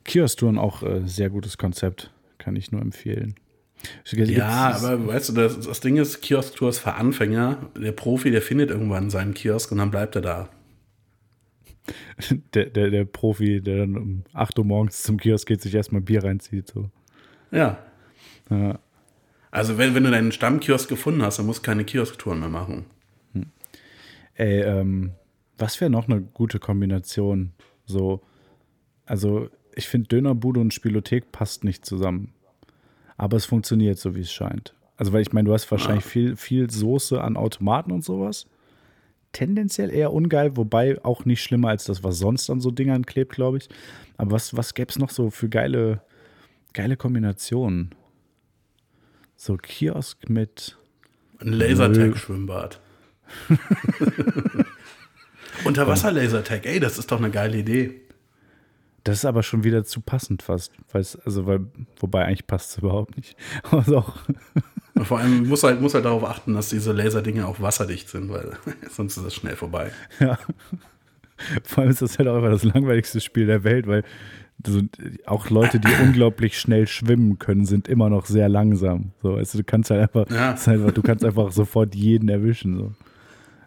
Kiosk-Touren 0.05 0.57
auch 0.57 0.83
äh, 0.83 1.01
sehr 1.05 1.29
gutes 1.29 1.57
Konzept, 1.57 2.11
kann 2.37 2.55
ich 2.55 2.71
nur 2.71 2.81
empfehlen. 2.81 3.35
Ja, 4.13 4.75
aber 4.75 5.07
weißt 5.07 5.29
du, 5.29 5.33
das, 5.33 5.59
das 5.59 5.79
Ding 5.79 5.97
ist, 5.97 6.21
Kiosk-Tour 6.21 6.69
ist 6.69 6.79
für 6.79 6.93
Anfänger. 6.93 7.69
Der 7.77 7.91
Profi, 7.91 8.31
der 8.31 8.41
findet 8.41 8.71
irgendwann 8.71 9.09
seinen 9.09 9.33
Kiosk 9.33 9.71
und 9.71 9.79
dann 9.79 9.91
bleibt 9.91 10.15
er 10.15 10.21
da. 10.21 10.49
der, 12.53 12.65
der, 12.65 12.89
der 12.89 13.05
Profi, 13.05 13.61
der 13.61 13.79
dann 13.79 13.97
um 13.97 14.23
8 14.33 14.57
Uhr 14.59 14.65
morgens 14.65 15.03
zum 15.03 15.19
Kiosk 15.19 15.47
geht, 15.47 15.61
sich 15.61 15.75
erstmal 15.75 16.01
Bier 16.01 16.23
reinzieht. 16.23 16.67
So. 16.67 16.89
Ja. 17.51 17.77
Ja. 18.49 18.79
Also 19.55 19.77
wenn, 19.77 19.95
wenn 19.95 20.03
du 20.03 20.11
deinen 20.11 20.33
Stammkiosk 20.33 20.89
gefunden 20.89 21.21
hast, 21.21 21.39
dann 21.39 21.45
musst 21.45 21.59
du 21.59 21.63
keine 21.63 21.85
Kiosk-Touren 21.85 22.41
mehr 22.41 22.49
machen. 22.49 22.87
Ey, 24.33 24.61
ähm, 24.61 25.11
was 25.57 25.79
wäre 25.79 25.89
noch 25.89 26.09
eine 26.09 26.19
gute 26.19 26.59
Kombination? 26.59 27.53
So, 27.85 28.21
also 29.05 29.47
ich 29.73 29.87
finde 29.87 30.09
Dönerbude 30.09 30.59
und 30.59 30.73
Spielothek 30.73 31.31
passt 31.31 31.63
nicht 31.63 31.85
zusammen. 31.85 32.33
Aber 33.15 33.37
es 33.37 33.45
funktioniert 33.45 33.97
so, 33.97 34.13
wie 34.13 34.19
es 34.19 34.33
scheint. 34.33 34.75
Also, 34.97 35.13
weil 35.13 35.21
ich 35.21 35.31
meine, 35.31 35.47
du 35.47 35.53
hast 35.53 35.71
wahrscheinlich 35.71 36.03
viel, 36.03 36.35
viel 36.35 36.69
Soße 36.69 37.21
an 37.21 37.37
Automaten 37.37 37.93
und 37.93 38.03
sowas. 38.03 38.47
Tendenziell 39.31 39.89
eher 39.89 40.11
ungeil, 40.11 40.57
wobei 40.57 41.01
auch 41.05 41.23
nicht 41.23 41.41
schlimmer 41.41 41.69
als 41.69 41.85
das, 41.85 42.03
was 42.03 42.17
sonst 42.17 42.49
an 42.49 42.59
so 42.59 42.71
Dingern 42.71 43.05
klebt, 43.05 43.31
glaube 43.31 43.59
ich. 43.59 43.69
Aber 44.17 44.31
was, 44.31 44.57
was 44.57 44.73
gäbe 44.73 44.89
es 44.89 44.99
noch 44.99 45.11
so 45.11 45.29
für 45.29 45.47
geile, 45.47 46.01
geile 46.73 46.97
Kombinationen? 46.97 47.95
So 49.35 49.57
Kiosk 49.57 50.29
mit. 50.29 50.77
Ein 51.39 51.53
Lasertag-Schwimmbad. 51.53 52.79
Unterwasser-Lasertag, 55.65 56.65
ey, 56.65 56.79
das 56.79 56.97
ist 56.97 57.11
doch 57.11 57.17
eine 57.17 57.31
geile 57.31 57.57
Idee. 57.57 58.01
Das 59.05 59.19
ist 59.19 59.25
aber 59.25 59.43
schon 59.43 59.63
wieder 59.63 59.83
zu 59.83 60.01
passend 60.01 60.41
fast. 60.41 60.71
Weil's, 60.91 61.15
also, 61.25 61.45
weil, 61.45 61.67
wobei 61.99 62.25
eigentlich 62.25 62.47
passt 62.47 62.71
es 62.71 62.77
überhaupt 62.79 63.15
nicht. 63.15 63.37
Aber 63.63 63.97
auch, 63.97 64.15
vor 65.03 65.19
allem 65.19 65.47
muss 65.47 65.61
halt, 65.61 65.79
muss 65.79 65.93
halt 65.93 66.05
darauf 66.05 66.23
achten, 66.23 66.55
dass 66.55 66.69
diese 66.69 66.91
Laserdinge 66.91 67.45
auch 67.45 67.61
wasserdicht 67.61 68.09
sind, 68.09 68.29
weil 68.29 68.57
sonst 68.89 69.17
ist 69.17 69.23
das 69.25 69.35
schnell 69.35 69.55
vorbei. 69.55 69.91
ja. 70.19 70.39
Vor 71.63 71.83
allem 71.83 71.91
ist 71.91 72.01
das 72.01 72.17
halt 72.17 72.29
auch 72.29 72.37
einfach 72.37 72.49
das 72.49 72.63
langweiligste 72.63 73.21
Spiel 73.21 73.45
der 73.45 73.63
Welt, 73.63 73.87
weil 73.87 74.03
so, 74.65 74.81
auch 75.25 75.49
Leute, 75.49 75.79
die 75.79 75.91
unglaublich 76.03 76.59
schnell 76.59 76.87
schwimmen 76.87 77.39
können, 77.39 77.65
sind 77.65 77.87
immer 77.87 78.09
noch 78.09 78.25
sehr 78.25 78.49
langsam. 78.49 79.11
So, 79.21 79.35
also 79.35 79.57
du 79.57 79.63
kannst 79.63 79.89
halt 79.91 80.01
einfach, 80.01 80.29
Ja. 80.29 80.51
einfach- 80.51 80.91
du 80.91 81.01
kannst 81.01 81.23
einfach 81.25 81.51
sofort 81.51 81.95
jeden 81.95 82.29
erwischen. 82.29 82.77
So. 82.77 82.93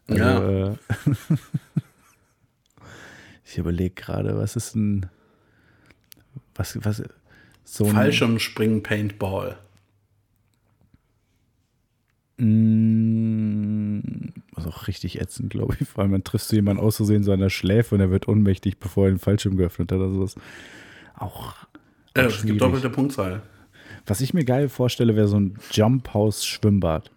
Also, 0.08 0.22
Ja. 0.22 0.68
äh, 0.70 0.76
ich 3.44 3.58
überlege 3.58 3.94
gerade, 3.94 4.37
was 4.37 4.56
ist 4.56 4.74
ein 4.74 5.06
was, 6.54 6.76
was 6.84 7.02
so 7.64 7.84
ein 7.84 7.92
Fallschirmspringen 7.92 8.82
Paintball. 8.82 9.58
Mm, 12.68 14.00
so 14.56 14.68
auch 14.70 14.87
richtig 14.88 15.20
ätzend, 15.20 15.50
glaube 15.50 15.76
ich. 15.80 15.88
Vor 15.88 16.02
allem, 16.02 16.11
man 16.12 16.24
triffst 16.24 16.50
du 16.52 16.56
jemanden 16.56 16.82
auszusehen 16.82 17.22
so 17.22 17.32
an 17.32 17.40
der 17.40 17.50
Schläfe 17.50 17.94
und 17.94 18.00
er 18.00 18.11
wird 18.11 18.28
ohnmächtig, 18.28 18.78
bevor 18.78 19.06
er 19.06 19.12
den 19.12 19.18
Fallschirm 19.18 19.56
geöffnet 19.56 19.90
hat 19.92 19.98
oder 19.98 20.11
sowas. 20.11 20.34
Auch. 21.18 21.54
Äh, 22.14 22.22
auch 22.22 22.26
es 22.26 22.44
gibt 22.44 22.61
doppelte 22.61 22.90
Punktzahl. 22.90 23.42
Was 24.07 24.20
ich 24.20 24.33
mir 24.33 24.44
geil 24.44 24.68
vorstelle, 24.68 25.16
wäre 25.16 25.28
so 25.28 25.38
ein 25.38 25.59
Jump 25.70 26.14
House 26.14 26.44
Schwimmbad. 26.46 27.11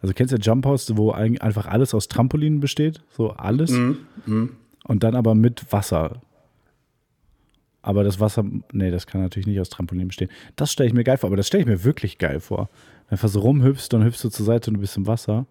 Also 0.00 0.14
kennst 0.14 0.32
du 0.32 0.36
ja 0.36 0.42
Jump 0.42 0.66
House, 0.66 0.90
wo 0.96 1.12
einfach 1.12 1.66
alles 1.66 1.94
aus 1.94 2.08
Trampolinen 2.08 2.58
besteht? 2.58 3.02
So 3.16 3.30
alles. 3.30 3.70
Und 3.70 5.04
dann 5.04 5.14
aber 5.14 5.34
mit 5.36 5.72
Wasser. 5.72 6.20
Aber 7.82 8.02
das 8.04 8.18
Wasser, 8.18 8.44
nee, 8.72 8.90
das 8.90 9.06
kann 9.06 9.20
natürlich 9.20 9.46
nicht 9.46 9.60
aus 9.60 9.68
Trampolinen 9.68 10.08
bestehen. 10.08 10.30
Das 10.56 10.72
stelle 10.72 10.88
ich 10.88 10.94
mir 10.94 11.04
geil 11.04 11.18
vor, 11.18 11.28
aber 11.28 11.36
das 11.36 11.46
stelle 11.48 11.62
ich 11.62 11.68
mir 11.68 11.84
wirklich 11.84 12.18
geil 12.18 12.40
vor. 12.40 12.68
Einfach 13.08 13.28
so 13.28 13.40
rumhüpfst, 13.40 13.88
dann 13.90 14.04
hüpfst 14.04 14.22
du 14.22 14.28
zur 14.28 14.46
Seite 14.46 14.70
und 14.70 14.74
du 14.74 14.80
bist 14.80 14.96
im 14.96 15.06
Wasser. 15.06 15.46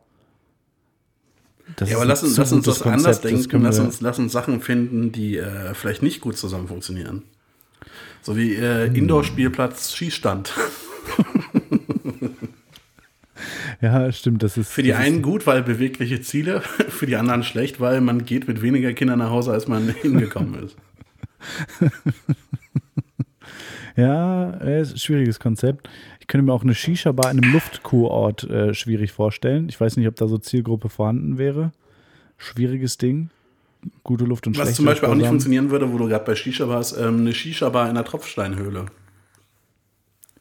Das 1.76 1.90
Ja, 1.90 1.98
aber 1.98 2.06
lass 2.06 2.24
uns, 2.24 2.38
lass 2.38 2.52
uns 2.52 2.66
das 2.66 2.82
anders 2.82 3.04
Konzept, 3.04 3.26
das 3.26 3.32
denken. 3.32 3.50
können 3.50 3.64
Lass 3.64 3.80
uns, 3.80 4.02
lass 4.02 4.20
uns 4.20 4.32
Sachen 4.32 4.62
finden, 4.62 5.12
die 5.12 5.38
äh, 5.38 5.74
vielleicht 5.74 6.04
nicht 6.04 6.22
gut 6.22 6.38
zusammen 6.38 6.68
funktionieren. 6.68 7.24
So 8.22 8.38
wie 8.38 8.56
äh, 8.56 8.88
Hm. 8.88 8.96
Indoor-Spielplatz 8.96 9.94
Schießstand. 9.96 10.54
Ja, 13.82 14.12
stimmt, 14.12 14.44
das 14.44 14.58
ist. 14.58 14.72
Für 14.72 14.84
die 14.84 14.94
einen 14.94 15.24
gut, 15.24 15.48
weil 15.48 15.64
bewegliche 15.64 16.22
Ziele, 16.22 16.62
für 16.90 17.08
die 17.08 17.16
anderen 17.16 17.44
schlecht, 17.44 17.80
weil 17.80 18.00
man 18.00 18.26
geht 18.26 18.48
mit 18.48 18.62
weniger 18.62 18.94
Kindern 18.94 19.20
nach 19.20 19.32
Hause, 19.32 19.52
als 19.52 19.68
man 19.68 19.90
hingekommen 20.02 20.64
ist. 20.64 20.78
Ja, 23.96 24.52
äh, 24.62 24.82
ist 24.82 25.02
schwieriges 25.02 25.40
Konzept. 25.40 25.90
Ich 26.20 26.28
könnte 26.28 26.46
mir 26.46 26.54
auch 26.54 26.64
eine 26.64 26.76
Shisha-Bar 26.76 27.32
in 27.32 27.42
einem 27.42 27.52
Luftkurort 27.52 28.44
äh, 28.44 28.74
schwierig 28.76 29.12
vorstellen. 29.12 29.68
Ich 29.68 29.82
weiß 29.82 29.98
nicht, 29.98 30.08
ob 30.08 30.16
da 30.16 30.28
so 30.28 30.38
Zielgruppe 30.38 30.90
vorhanden 30.90 31.40
wäre. 31.40 31.72
Schwieriges 32.38 32.98
Ding. 32.98 33.32
Gute 34.04 34.26
Luft 34.26 34.48
und 34.48 34.56
Was 34.58 34.64
schlechte 34.64 34.76
zum 34.78 34.86
Beispiel 34.86 35.10
auch 35.10 35.16
nicht 35.16 35.28
funktionieren 35.28 35.72
würde, 35.72 35.92
wo 35.92 35.98
du 35.98 36.08
gerade 36.08 36.26
bei 36.26 36.36
Shisha 36.36 36.68
warst, 36.68 36.98
ähm, 36.98 37.20
eine 37.20 37.34
Shisha-Bar 37.34 37.86
in 37.86 37.92
einer 37.92 38.06
Tropfsteinhöhle. 38.06 38.86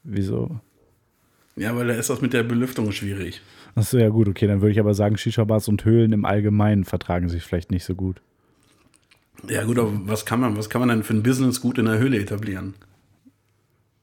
Wieso? 0.03 0.61
Ja, 1.57 1.77
weil 1.77 1.87
da 1.87 1.95
ist 1.95 2.11
das 2.11 2.21
mit 2.21 2.33
der 2.33 2.43
Belüftung 2.43 2.91
schwierig. 2.93 3.41
Achso, 3.75 3.99
ja 3.99 4.09
gut, 4.09 4.29
okay. 4.29 4.47
Dann 4.47 4.61
würde 4.61 4.73
ich 4.73 4.81
aber 4.81 4.95
sagen, 4.95 5.17
Shisha-Bars 5.17 5.69
und 5.69 5.85
Höhlen 5.85 6.13
im 6.13 6.25
Allgemeinen 6.25 6.85
vertragen 6.85 7.29
sich 7.29 7.43
vielleicht 7.43 7.71
nicht 7.71 7.85
so 7.85 7.95
gut. 7.95 8.21
Ja 9.49 9.65
gut, 9.65 9.79
aber 9.79 9.93
was 10.05 10.27
kann 10.27 10.41
man, 10.41 10.57
was 10.57 10.69
kann 10.69 10.81
man 10.81 10.89
denn 10.89 11.03
für 11.03 11.15
ein 11.15 11.23
Business 11.23 11.61
gut 11.61 11.79
in 11.79 11.87
der 11.87 11.99
Höhle 11.99 12.19
etablieren? 12.19 12.75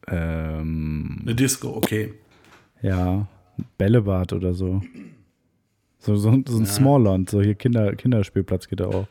Ähm, 0.08 1.20
Eine 1.22 1.36
Disco, 1.36 1.70
okay. 1.70 2.14
ja, 2.82 3.28
Bällebad 3.78 4.34
oder 4.34 4.54
so. 4.54 4.82
So, 6.00 6.16
so, 6.16 6.42
so 6.48 6.58
ein 6.58 6.66
Smallland, 6.66 7.30
so 7.30 7.42
hier 7.42 7.56
Kinder, 7.56 7.96
Kinderspielplatz 7.96 8.68
geht 8.70 8.80
da 8.80 8.88
auch. 8.88 9.08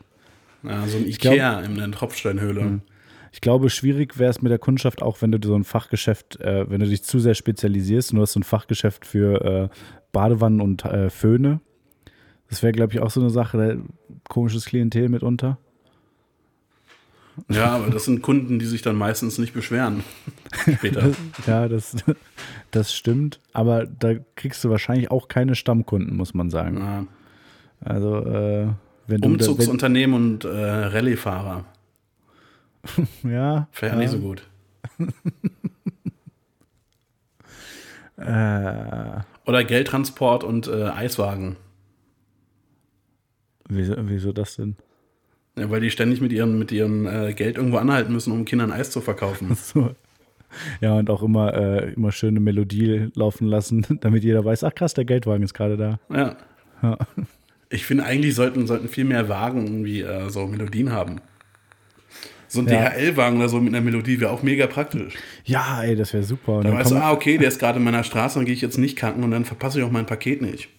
Ja, 0.67 0.85
so 0.87 0.97
ein 0.97 1.05
glaub- 1.05 1.33
Ikea 1.33 1.59
in 1.61 1.79
einer 1.79 1.91
Tropfsteinhöhle. 1.91 2.81
Ich 3.31 3.41
glaube, 3.41 3.69
schwierig 3.69 4.17
wäre 4.17 4.31
es 4.31 4.41
mit 4.41 4.51
der 4.51 4.59
Kundschaft 4.59 5.01
auch, 5.01 5.21
wenn 5.21 5.31
du 5.31 5.39
so 5.45 5.55
ein 5.55 5.63
Fachgeschäft, 5.63 6.39
äh, 6.41 6.69
wenn 6.69 6.79
du 6.79 6.87
dich 6.87 7.03
zu 7.03 7.19
sehr 7.19 7.35
spezialisierst 7.35 8.11
und 8.11 8.17
du 8.17 8.21
hast 8.23 8.33
so 8.33 8.39
ein 8.39 8.43
Fachgeschäft 8.43 9.05
für 9.05 9.69
äh, 9.71 9.75
Badewannen 10.11 10.61
und 10.61 10.85
äh, 10.85 11.09
Föhne. 11.09 11.59
Das 12.49 12.63
wäre, 12.63 12.71
glaube 12.71 12.93
ich, 12.93 12.99
auch 12.99 13.11
so 13.11 13.19
eine 13.19 13.29
Sache, 13.29 13.81
komisches 14.29 14.65
Klientel 14.65 15.09
mitunter. 15.09 15.57
Ja, 17.49 17.75
aber 17.75 17.91
das 17.91 18.05
sind 18.05 18.21
Kunden, 18.23 18.57
die 18.57 18.65
sich 18.65 18.81
dann 18.81 18.95
meistens 18.95 19.37
nicht 19.37 19.53
beschweren. 19.53 20.03
Später. 20.77 21.11
Ja, 21.45 21.67
das, 21.67 21.95
das 22.71 22.95
stimmt. 22.95 23.39
Aber 23.53 23.85
da 23.85 24.15
kriegst 24.35 24.63
du 24.63 24.69
wahrscheinlich 24.69 25.11
auch 25.11 25.27
keine 25.27 25.53
Stammkunden, 25.55 26.15
muss 26.15 26.33
man 26.33 26.49
sagen. 26.49 26.79
Ja. 26.79 27.05
Also, 27.81 28.25
äh. 28.25 28.67
Umzugsunternehmen 29.09 30.15
und 30.15 30.45
äh, 30.45 30.49
Rallye-Fahrer. 30.49 31.65
ja. 33.23 33.67
Ja 33.81 33.87
ja, 33.87 33.95
nicht 33.95 34.11
so 34.11 34.19
gut. 34.19 34.47
Äh, 38.17 39.19
Oder 39.45 39.63
Geldtransport 39.63 40.43
und 40.43 40.67
äh, 40.67 40.85
Eiswagen. 40.85 41.55
wieso, 43.69 43.93
wieso 43.99 44.33
das 44.33 44.55
denn? 44.55 44.75
Ja, 45.55 45.69
weil 45.69 45.81
die 45.81 45.91
ständig 45.91 46.19
mit 46.19 46.31
ihrem, 46.31 46.57
mit 46.57 46.71
ihrem 46.71 47.05
äh, 47.05 47.33
Geld 47.33 47.57
irgendwo 47.57 47.77
anhalten 47.77 48.11
müssen, 48.13 48.31
um 48.33 48.45
Kindern 48.45 48.71
Eis 48.71 48.91
zu 48.91 49.01
verkaufen. 49.01 49.55
So. 49.63 49.95
Ja, 50.79 50.93
und 50.95 51.09
auch 51.09 51.21
immer, 51.21 51.53
äh, 51.53 51.93
immer 51.93 52.13
schöne 52.13 52.39
Melodie 52.39 53.09
laufen 53.15 53.47
lassen, 53.47 53.85
damit 53.99 54.23
jeder 54.23 54.45
weiß, 54.45 54.63
ach 54.63 54.73
krass, 54.73 54.93
der 54.93 55.03
Geldwagen 55.03 55.43
ist 55.43 55.53
gerade 55.53 55.77
da. 55.77 55.99
Ja. 56.09 56.37
Ja. 56.81 56.97
Ich 57.69 57.85
finde, 57.85 58.05
eigentlich 58.05 58.35
sollten, 58.35 58.65
sollten 58.67 58.87
viel 58.87 59.03
mehr 59.03 59.27
Wagen 59.29 59.65
irgendwie 59.65 60.01
äh, 60.01 60.29
so 60.29 60.47
Melodien 60.47 60.91
haben. 60.91 61.17
So 62.47 62.61
ein 62.61 62.67
Ja. 62.67 62.89
DHL-Wagen 62.89 63.37
oder 63.37 63.49
so 63.49 63.59
mit 63.59 63.75
einer 63.75 63.83
Melodie 63.83 64.21
wäre 64.21 64.31
auch 64.31 64.41
mega 64.41 64.67
praktisch. 64.67 65.15
Ja, 65.43 65.83
ey, 65.83 65.95
das 65.97 66.13
wäre 66.13 66.23
super. 66.23 66.53
Und 66.57 66.63
Dann 66.63 66.71
dann 66.73 66.79
weißt 66.81 66.91
du, 66.91 66.95
ah, 66.95 67.11
okay, 67.11 67.37
der 67.37 67.49
ist 67.49 67.59
gerade 67.59 67.77
in 67.79 67.83
meiner 67.83 68.05
Straße, 68.05 68.39
dann 68.39 68.45
gehe 68.45 68.53
ich 68.53 68.61
jetzt 68.61 68.77
nicht 68.77 68.95
kacken 68.97 69.23
und 69.23 69.31
dann 69.31 69.43
verpasse 69.43 69.79
ich 69.79 69.85
auch 69.85 69.91
mein 69.91 70.05
Paket 70.05 70.41
nicht. 70.41 70.69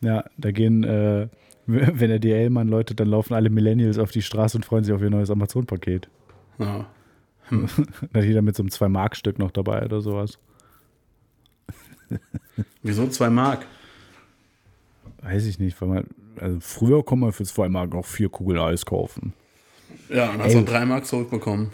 Ja, 0.00 0.24
da 0.38 0.50
gehen, 0.52 0.82
äh, 0.84 1.28
wenn 1.66 2.08
der 2.08 2.18
DL-Mann 2.18 2.68
läutet, 2.68 2.98
dann 2.98 3.08
laufen 3.08 3.34
alle 3.34 3.50
Millennials 3.50 3.98
auf 3.98 4.10
die 4.10 4.22
Straße 4.22 4.56
und 4.56 4.64
freuen 4.64 4.84
sich 4.84 4.94
auf 4.94 5.02
ihr 5.02 5.10
neues 5.10 5.30
Amazon-Paket. 5.30 6.08
Ja. 6.58 6.86
Da 8.12 8.20
hat 8.20 8.26
jeder 8.26 8.42
mit 8.42 8.56
so 8.56 8.62
einem 8.62 8.70
2-Mark-Stück 8.70 9.38
noch 9.38 9.50
dabei 9.50 9.84
oder 9.84 10.00
sowas. 10.00 10.38
Wieso 12.82 13.06
zwei 13.08 13.28
Mark? 13.28 13.66
Weiß 15.22 15.46
ich 15.46 15.58
nicht, 15.58 15.80
weil 15.80 15.88
man, 15.88 16.06
also 16.38 16.58
früher 16.60 17.04
konnte 17.04 17.24
man 17.26 17.32
für 17.32 17.44
2 17.44 17.68
Mark 17.68 17.94
auch 17.94 18.06
vier 18.06 18.28
Kugeln 18.28 18.58
Eis 18.58 18.86
kaufen. 18.86 19.34
Ja, 20.08 20.30
und 20.30 20.42
hast 20.42 20.54
du 20.54 20.62
drei 20.62 20.84
Mark 20.86 21.06
zurückbekommen. 21.06 21.72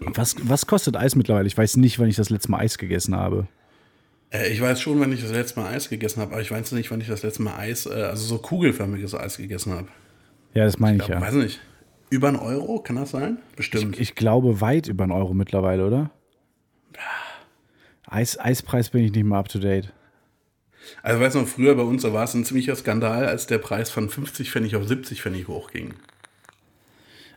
Was, 0.00 0.36
was 0.42 0.66
kostet 0.66 0.96
Eis 0.96 1.14
mittlerweile? 1.14 1.46
Ich 1.46 1.56
weiß 1.56 1.76
nicht, 1.76 1.98
wann 1.98 2.08
ich 2.08 2.16
das 2.16 2.30
letzte 2.30 2.50
Mal 2.50 2.58
Eis 2.60 2.78
gegessen 2.78 3.14
habe. 3.14 3.48
Äh, 4.30 4.52
ich 4.52 4.60
weiß 4.60 4.80
schon, 4.80 5.00
wenn 5.00 5.12
ich 5.12 5.22
das 5.22 5.32
letzte 5.32 5.60
Mal 5.60 5.74
Eis 5.74 5.88
gegessen 5.88 6.20
habe, 6.20 6.32
aber 6.32 6.42
ich 6.42 6.50
weiß 6.50 6.72
nicht, 6.72 6.90
wann 6.90 7.00
ich 7.00 7.08
das 7.08 7.22
letzte 7.22 7.42
Mal 7.42 7.56
Eis, 7.56 7.86
äh, 7.86 7.90
also 7.90 8.24
so 8.24 8.38
kugelförmiges 8.38 9.14
Eis 9.14 9.36
gegessen 9.36 9.72
habe. 9.72 9.88
Ja, 10.54 10.64
das 10.64 10.78
meine 10.78 10.96
ich, 10.96 11.02
Ich 11.02 11.06
glaub, 11.06 11.20
ja. 11.20 11.26
Weiß 11.26 11.34
nicht. 11.34 11.60
Über 12.08 12.28
einen 12.28 12.38
Euro, 12.38 12.80
kann 12.80 12.96
das 12.96 13.10
sein? 13.10 13.38
Bestimmt. 13.56 13.98
Ich 13.98 14.14
glaube 14.14 14.60
weit 14.60 14.86
über 14.86 15.04
einen 15.04 15.12
Euro 15.12 15.34
mittlerweile, 15.34 15.86
oder? 15.86 16.10
Eis, 18.08 18.38
Eispreis 18.38 18.90
bin 18.90 19.02
ich 19.02 19.12
nicht 19.12 19.24
mehr 19.24 19.38
up 19.38 19.48
to 19.48 19.58
date. 19.58 19.92
Also 21.02 21.20
weiß 21.20 21.34
noch, 21.34 21.46
früher 21.46 21.74
bei 21.74 21.82
uns, 21.82 22.02
da 22.02 22.12
war 22.12 22.24
es 22.24 22.34
ein 22.34 22.44
ziemlicher 22.44 22.76
Skandal, 22.76 23.26
als 23.26 23.46
der 23.46 23.58
Preis 23.58 23.90
von 23.90 24.08
50 24.08 24.50
Pfennig 24.50 24.76
auf 24.76 24.86
70 24.86 25.22
Pfennig 25.22 25.48
hochging. 25.48 25.94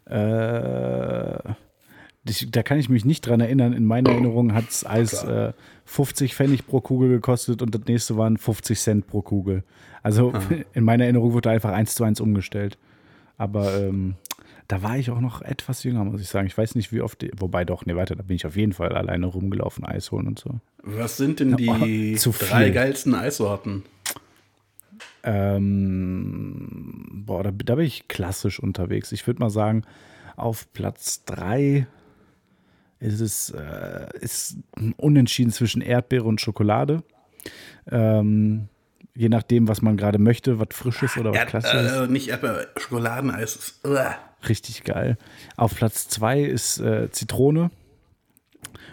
Äh, 0.09 1.53
ich, 2.27 2.51
da 2.51 2.63
kann 2.63 2.79
ich 2.79 2.89
mich 2.89 3.05
nicht 3.05 3.27
dran 3.27 3.39
erinnern. 3.39 3.73
In 3.73 3.85
meiner 3.85 4.11
Erinnerung 4.11 4.53
hat 4.53 4.67
das 4.67 4.85
Eis 4.85 5.23
äh, 5.23 5.53
50 5.85 6.35
Pfennig 6.35 6.67
pro 6.67 6.81
Kugel 6.81 7.09
gekostet 7.09 7.61
und 7.61 7.73
das 7.73 7.81
nächste 7.87 8.17
waren 8.17 8.37
50 8.37 8.79
Cent 8.79 9.07
pro 9.07 9.21
Kugel. 9.21 9.63
Also 10.03 10.33
in 10.73 10.83
meiner 10.83 11.05
Erinnerung 11.05 11.33
wurde 11.33 11.49
einfach 11.49 11.71
eins 11.71 11.95
zu 11.95 12.03
eins 12.03 12.21
umgestellt. 12.21 12.77
Aber 13.37 13.77
ähm, 13.79 14.15
da 14.69 14.83
war 14.83 14.97
ich 14.97 15.09
auch 15.09 15.19
noch 15.19 15.41
etwas 15.41 15.83
jünger, 15.83 16.05
muss 16.05 16.21
ich 16.21 16.29
sagen. 16.29 16.45
Ich 16.45 16.55
weiß 16.55 16.75
nicht, 16.75 16.93
wie 16.93 17.01
oft, 17.01 17.25
wobei 17.37 17.65
doch, 17.65 17.87
nee, 17.87 17.95
weiter, 17.95 18.15
da 18.15 18.21
bin 18.21 18.35
ich 18.35 18.45
auf 18.45 18.55
jeden 18.55 18.71
Fall 18.71 18.95
alleine 18.95 19.25
rumgelaufen, 19.25 19.83
Eis 19.83 20.11
holen 20.11 20.27
und 20.27 20.37
so. 20.37 20.59
Was 20.83 21.17
sind 21.17 21.39
denn 21.39 21.57
die 21.57 22.13
Oh, 22.13 22.17
zu 22.17 22.31
drei 22.31 22.69
geilsten 22.69 23.15
Eissorten? 23.15 23.83
Ähm, 25.23 27.23
boah, 27.25 27.43
da, 27.43 27.51
da 27.51 27.75
bin 27.75 27.85
ich 27.85 28.07
klassisch 28.07 28.59
unterwegs. 28.59 29.11
Ich 29.11 29.25
würde 29.25 29.39
mal 29.39 29.49
sagen, 29.49 29.83
auf 30.35 30.71
Platz 30.71 31.25
3 31.25 31.87
ist 32.99 33.21
es 33.21 33.49
äh, 33.49 34.05
ist 34.21 34.57
Unentschieden 34.97 35.51
zwischen 35.51 35.81
Erdbeere 35.81 36.25
und 36.25 36.41
Schokolade. 36.41 37.01
Ähm, 37.89 38.67
je 39.15 39.29
nachdem, 39.29 39.67
was 39.67 39.81
man 39.81 39.97
gerade 39.97 40.19
möchte, 40.19 40.59
was 40.59 40.67
Frisches 40.71 41.17
oder 41.17 41.31
was 41.31 41.39
Erd, 41.39 41.49
Klassisches. 41.49 41.91
äh, 41.91 42.07
nicht 42.07 42.27
Erdbeer, 42.29 42.67
Schokoladeneis 42.77 43.55
ist. 43.55 43.87
uah. 43.87 44.15
Richtig 44.47 44.83
geil. 44.83 45.17
Auf 45.57 45.75
Platz 45.75 46.07
2 46.09 46.41
ist 46.41 46.79
äh, 46.79 47.09
Zitrone. 47.11 47.71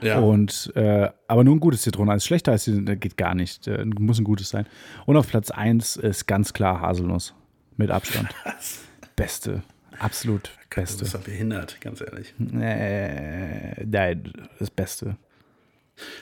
Ja. 0.01 0.19
Und, 0.19 0.73
äh, 0.75 1.09
aber 1.29 1.45
nur 1.45 1.55
ein 1.57 1.61
gutes 1.61 1.83
Zitroneneis. 1.83 2.25
Schlechter 2.25 2.53
als 2.53 2.65
geht 2.67 3.17
gar 3.17 3.35
nicht. 3.35 3.67
Äh, 3.69 3.85
muss 3.85 4.19
ein 4.19 4.25
gutes 4.25 4.49
sein. 4.49 4.67
Und 5.07 5.17
auf 5.17 5.29
Platz 5.29 5.51
1 5.51 5.97
ist 5.97 6.27
ganz 6.27 6.53
klar 6.53 6.81
Haselnuss. 6.81 7.35
Mit 7.77 7.91
Abstand. 7.91 8.29
Beste. 9.17 9.63
Absolut 9.99 10.51
Du 10.71 10.81
Beste. 10.83 11.05
bist 11.05 11.15
ja 11.15 11.21
behindert, 11.21 11.81
ganz 11.81 12.01
ehrlich. 12.03 12.35
Äh, 12.39 13.85
nein, 13.87 14.31
das 14.59 14.69
Beste. 14.71 15.17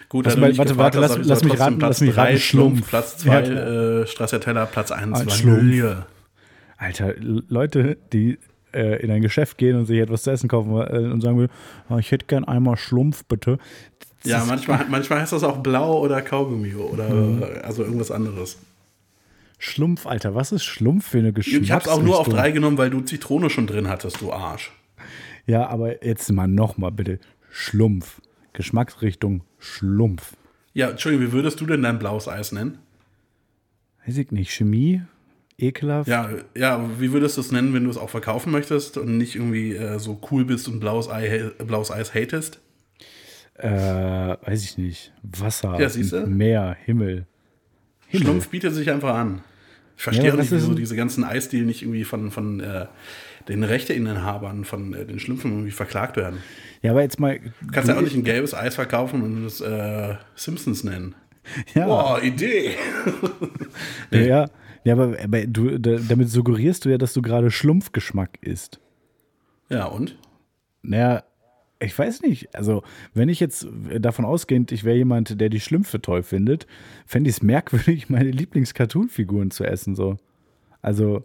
Gut, 0.09 0.27
du 0.27 0.41
warte, 0.41 0.57
warte, 0.59 0.77
warte, 0.77 1.01
lass- 1.01 1.19
lass 1.19 1.43
mich 1.43 1.59
raten, 1.59 1.79
Platz 1.81 2.01
lass 2.01 2.01
mich 2.03 2.17
raten, 2.17 2.39
Schlumpf. 2.39 2.89
Platz 2.89 3.25
Ja, 3.25 3.33
2 3.33 3.43
klar. 3.43 3.67
äh, 4.03 4.07
Stracciatella, 4.07 4.67
Platz 4.67 4.93
1 4.93 5.21
Ein 5.21 5.31
Schlumpf. 5.31 5.59
Vanille. 5.59 6.07
Alter, 6.77 7.17
L- 7.17 7.43
Leute, 7.49 7.97
die 8.13 8.39
äh, 8.75 8.97
in 9.03 9.11
ein 9.11 9.23
Geschäft 9.23 9.57
gehen 9.59 9.77
und 9.77 9.87
sich 9.87 9.99
etwas 10.01 10.23
zu 10.25 10.31
essen 10.31 10.49
kaufen 10.49 10.71
äh, 10.77 11.11
und 11.11 11.21
sagen 11.21 11.39
würden, 11.39 11.53
oh, 11.89 11.97
ich 11.99 12.11
hätte 12.11 12.27
gern 12.27 12.45
einmal 12.45 12.77
Schlumpf, 12.77 13.25
bitte. 13.25 13.59
Das 14.23 14.31
Ja, 14.31 14.45
manchmal, 14.45 14.87
manchmal 14.89 15.21
heißt 15.21 15.33
das 15.33 15.45
auch 15.45 15.59
blau 15.59 16.01
oder 16.01 16.23
Kaugummi 16.23 16.75
oder 16.75 17.09
Mhm. 17.11 17.45
also 17.63 17.85
irgendwas 17.85 18.11
anderes. 18.11 18.59
Schlumpf, 19.59 20.07
Alter, 20.07 20.35
was 20.35 20.53
ist 20.53 20.65
Schlumpf 20.65 21.07
für 21.09 21.19
eine 21.19 21.33
Geschmacksrichtung? 21.33 21.65
Ich 21.65 21.73
hab's 21.73 21.89
auch 21.89 22.03
nur 22.03 22.19
auf 22.19 22.29
drei 22.29 22.51
genommen, 22.51 22.77
weil 22.77 22.91
du 22.91 23.01
Zitrone 23.01 23.49
schon 23.51 23.67
drin 23.67 23.89
hattest, 23.89 24.21
du 24.21 24.33
Arsch. 24.33 24.73
Ja, 25.47 25.67
aber 25.69 26.05
jetzt 26.05 26.31
mal 26.33 26.49
nochmal 26.49 26.91
bitte. 26.91 27.19
Schlumpf. 27.51 28.21
Geschmacksrichtung 28.53 29.43
Schlumpf. 29.59 30.35
Ja, 30.75 30.91
Entschuldigung, 30.91 31.29
wie 31.29 31.33
würdest 31.33 31.61
du 31.61 31.67
denn 31.67 31.83
dein 31.83 31.99
blaues 31.99 32.29
Eis 32.29 32.53
nennen? 32.53 32.79
Weiß 34.07 34.17
ich 34.19 34.31
nicht, 34.33 34.51
Chemie? 34.53 35.03
Ekelhaft? 35.59 36.09
Ja, 36.09 36.31
ja, 36.57 36.85
wie 36.99 37.13
würdest 37.13 37.37
du 37.37 37.41
es 37.41 37.53
nennen, 37.53 37.73
wenn 37.75 37.85
du 37.85 37.91
es 37.91 37.97
auch 37.97 38.11
verkaufen 38.11 38.51
möchtest 38.51 38.97
und 38.99 39.17
nicht 39.19 39.37
irgendwie 39.37 39.75
äh, 39.75 39.99
so 39.99 40.21
cool 40.31 40.45
bist 40.45 40.67
und 40.69 40.81
blaues, 40.81 41.09
Ei, 41.09 41.51
blaues 41.65 41.91
Eis 41.91 42.13
hatest? 42.15 42.61
Äh, 43.57 43.69
weiß 43.71 44.65
ich 44.65 44.79
nicht. 44.79 45.13
Wasser, 45.23 45.79
Ja? 45.79 46.27
Meer, 46.27 46.77
Himmel. 46.85 47.27
Himmel. 48.09 48.27
Schlumpf 48.27 48.49
bietet 48.49 48.75
sich 48.75 48.91
einfach 48.91 49.15
an. 49.15 49.43
Ich 49.97 50.03
verstehe 50.03 50.27
Ja, 50.31 50.35
nicht, 50.35 50.51
wieso 50.51 50.75
diese 50.75 50.97
ganzen 50.97 51.23
Eisdealen 51.23 51.67
nicht 51.67 51.83
irgendwie 51.83 52.03
von, 52.03 52.33
von 52.33 52.59
äh, 52.59 52.87
den 53.49 53.63
Rechteinhabern, 53.63 54.65
von 54.65 54.93
äh, 54.93 55.05
den 55.07 55.21
Schlümpfen 55.21 55.53
irgendwie 55.53 55.71
verklagt 55.71 56.17
werden. 56.17 56.39
Ja, 56.83 56.91
aber 56.91 57.03
jetzt 57.03 57.21
mal. 57.21 57.39
Du 57.39 57.71
kannst 57.71 57.89
ja 57.89 57.97
auch 57.97 58.01
nicht 58.03 58.17
ein 58.17 58.25
gelbes 58.25 58.55
Eis 58.55 58.75
verkaufen 58.75 59.23
und 59.23 59.45
es 59.45 59.61
äh, 59.61 60.17
Simpsons 60.35 60.83
nennen. 60.83 61.15
Ja, 61.75 61.87
Boah, 61.87 62.23
Idee! 62.23 62.75
ja, 64.11 64.21
ja. 64.21 64.51
Ja 64.85 64.95
aber, 64.95 65.17
aber 65.23 65.47
du, 65.47 65.79
da, 65.79 65.99
damit 66.09 66.31
suggerierst 66.31 66.85
du 66.85 66.91
ja, 66.91 66.99
dass 66.99 67.13
du 67.13 67.23
gerade 67.23 67.51
Schlumpfgeschmack 67.51 68.39
isst. 68.43 68.81
Ja, 69.69 69.87
und? 69.87 70.17
Naja, 70.83 71.25
ich 71.81 71.99
weiß 71.99 72.23
nicht. 72.23 72.55
Also, 72.55 72.83
wenn 73.13 73.29
ich 73.29 73.41
jetzt 73.41 73.67
davon 73.99 74.25
ausgehend, 74.25 74.73
ich 74.73 74.85
wäre 74.85 74.97
jemand, 74.97 75.41
der 75.41 75.49
die 75.49 75.61
Schlümpfe 75.61 76.01
toll 76.01 76.23
findet, 76.23 76.67
fände 77.07 77.31
ich 77.31 77.37
es 77.37 77.43
merkwürdig, 77.43 78.09
meine 78.09 78.31
Lieblings-Cartoon-Figuren 78.31 79.51
zu 79.51 79.65
essen. 79.65 79.95
So. 79.95 80.17
Also, 80.83 81.25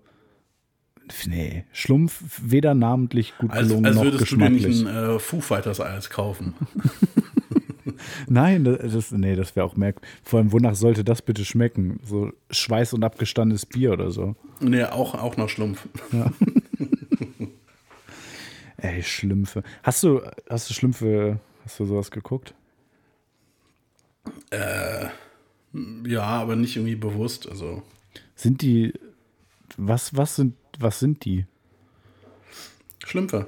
nee, 1.27 1.65
Schlumpf 1.71 2.41
weder 2.43 2.73
namentlich 2.73 3.37
gut 3.37 3.51
Als, 3.51 3.67
gelungen 3.67 3.85
als 3.85 3.95
noch 3.95 4.03
würdest 4.03 4.31
du 4.31 4.37
dir 4.37 4.49
nicht 4.49 4.65
ein 4.65 4.87
äh, 4.87 5.19
Foo 5.19 5.41
Fighters 5.41 5.81
Eis 5.81 6.09
kaufen. 6.09 6.53
Nein, 8.27 8.63
das, 8.63 9.11
nee, 9.11 9.35
das 9.35 9.55
wäre 9.55 9.65
auch 9.65 9.75
merkwürdig. 9.75 10.09
Vor 10.23 10.39
allem, 10.39 10.51
wonach 10.51 10.75
sollte 10.75 11.03
das 11.03 11.21
bitte 11.21 11.45
schmecken? 11.45 11.99
So 12.03 12.31
Schweiß 12.51 12.93
und 12.93 13.03
abgestandenes 13.03 13.65
Bier 13.65 13.91
oder 13.93 14.11
so. 14.11 14.35
nee, 14.59 14.83
auch, 14.83 15.15
auch 15.15 15.37
noch 15.37 15.49
Schlumpf. 15.49 15.87
Ey, 18.77 19.03
Schlümpfe. 19.03 19.63
Hast 19.83 20.03
du, 20.03 20.21
hast 20.49 20.69
du 20.69 20.73
Schlümpfe, 20.73 21.39
hast 21.65 21.79
du 21.79 21.85
sowas 21.85 22.11
geguckt? 22.11 22.53
Ja, 26.05 26.23
aber 26.25 26.55
nicht 26.55 26.75
irgendwie 26.75 26.95
bewusst. 26.95 27.47
Also, 27.47 27.83
Sind 28.35 28.61
die, 28.61 28.93
was, 29.77 30.15
was 30.15 30.35
sind, 30.37 30.55
was 30.79 30.99
sind 30.99 31.25
die? 31.25 31.45
Schlümpfe. 33.05 33.47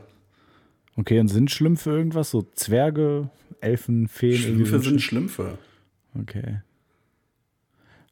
Okay, 0.98 1.20
und 1.20 1.30
sind 1.30 1.50
Schlümpfe 1.50 1.92
irgendwas? 1.92 2.32
So 2.32 2.44
Zwerge, 2.54 3.30
Elfen, 3.62 4.08
Feen? 4.08 4.38
Schlümpfe 4.38 4.80
sind 4.80 5.02
Schlümpfe. 5.02 5.58
Okay. 6.20 6.62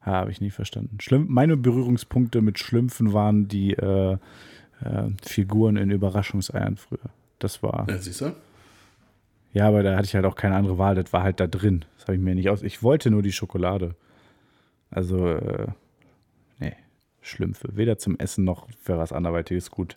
Ha, 0.02 0.12
habe 0.12 0.30
ich 0.30 0.40
nie 0.40 0.50
verstanden. 0.50 0.98
Schlüm 1.00 1.26
meine 1.28 1.56
Berührungspunkte 1.56 2.40
mit 2.40 2.58
Schlümpfen 2.58 3.12
waren 3.12 3.48
die 3.48 3.74
äh, 3.74 4.16
äh, 4.82 5.08
Figuren 5.22 5.76
in 5.76 5.90
Überraschungseiern 5.90 6.76
früher. 6.76 7.10
Das 7.38 7.62
war. 7.62 7.86
Ja, 7.88 7.98
siehst 7.98 8.22
du? 8.22 8.34
Ja, 9.52 9.66
aber 9.68 9.82
da 9.82 9.96
hatte 9.96 10.06
ich 10.06 10.14
halt 10.14 10.24
auch 10.24 10.36
keine 10.36 10.56
andere 10.56 10.78
Wahl. 10.78 10.94
Das 10.94 11.12
war 11.12 11.22
halt 11.22 11.40
da 11.40 11.46
drin. 11.46 11.84
Das 11.96 12.04
habe 12.04 12.14
ich 12.14 12.20
mir 12.20 12.34
nicht 12.34 12.48
aus. 12.48 12.62
Ich 12.62 12.82
wollte 12.82 13.10
nur 13.10 13.22
die 13.22 13.32
Schokolade. 13.32 13.94
Also, 14.90 15.26
äh, 15.26 15.66
nee, 16.58 16.74
Schlümpfe. 17.20 17.76
Weder 17.76 17.98
zum 17.98 18.18
Essen 18.18 18.44
noch 18.44 18.68
für 18.80 18.96
was 18.96 19.12
anderweitiges 19.12 19.70
gut. 19.70 19.96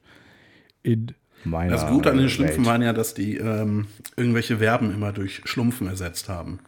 In 0.82 1.14
meiner 1.46 1.72
Das 1.72 1.88
Gute 1.88 2.12
an 2.12 2.18
den 2.18 2.30
Schlümpfen 2.30 2.58
Welt. 2.60 2.68
waren 2.68 2.82
ja, 2.82 2.94
dass 2.94 3.14
die 3.14 3.38
ähm, 3.38 3.88
irgendwelche 4.16 4.58
Verben 4.58 4.94
immer 4.94 5.12
durch 5.14 5.42
Schlumpfen 5.46 5.88
ersetzt 5.88 6.30
haben. 6.30 6.60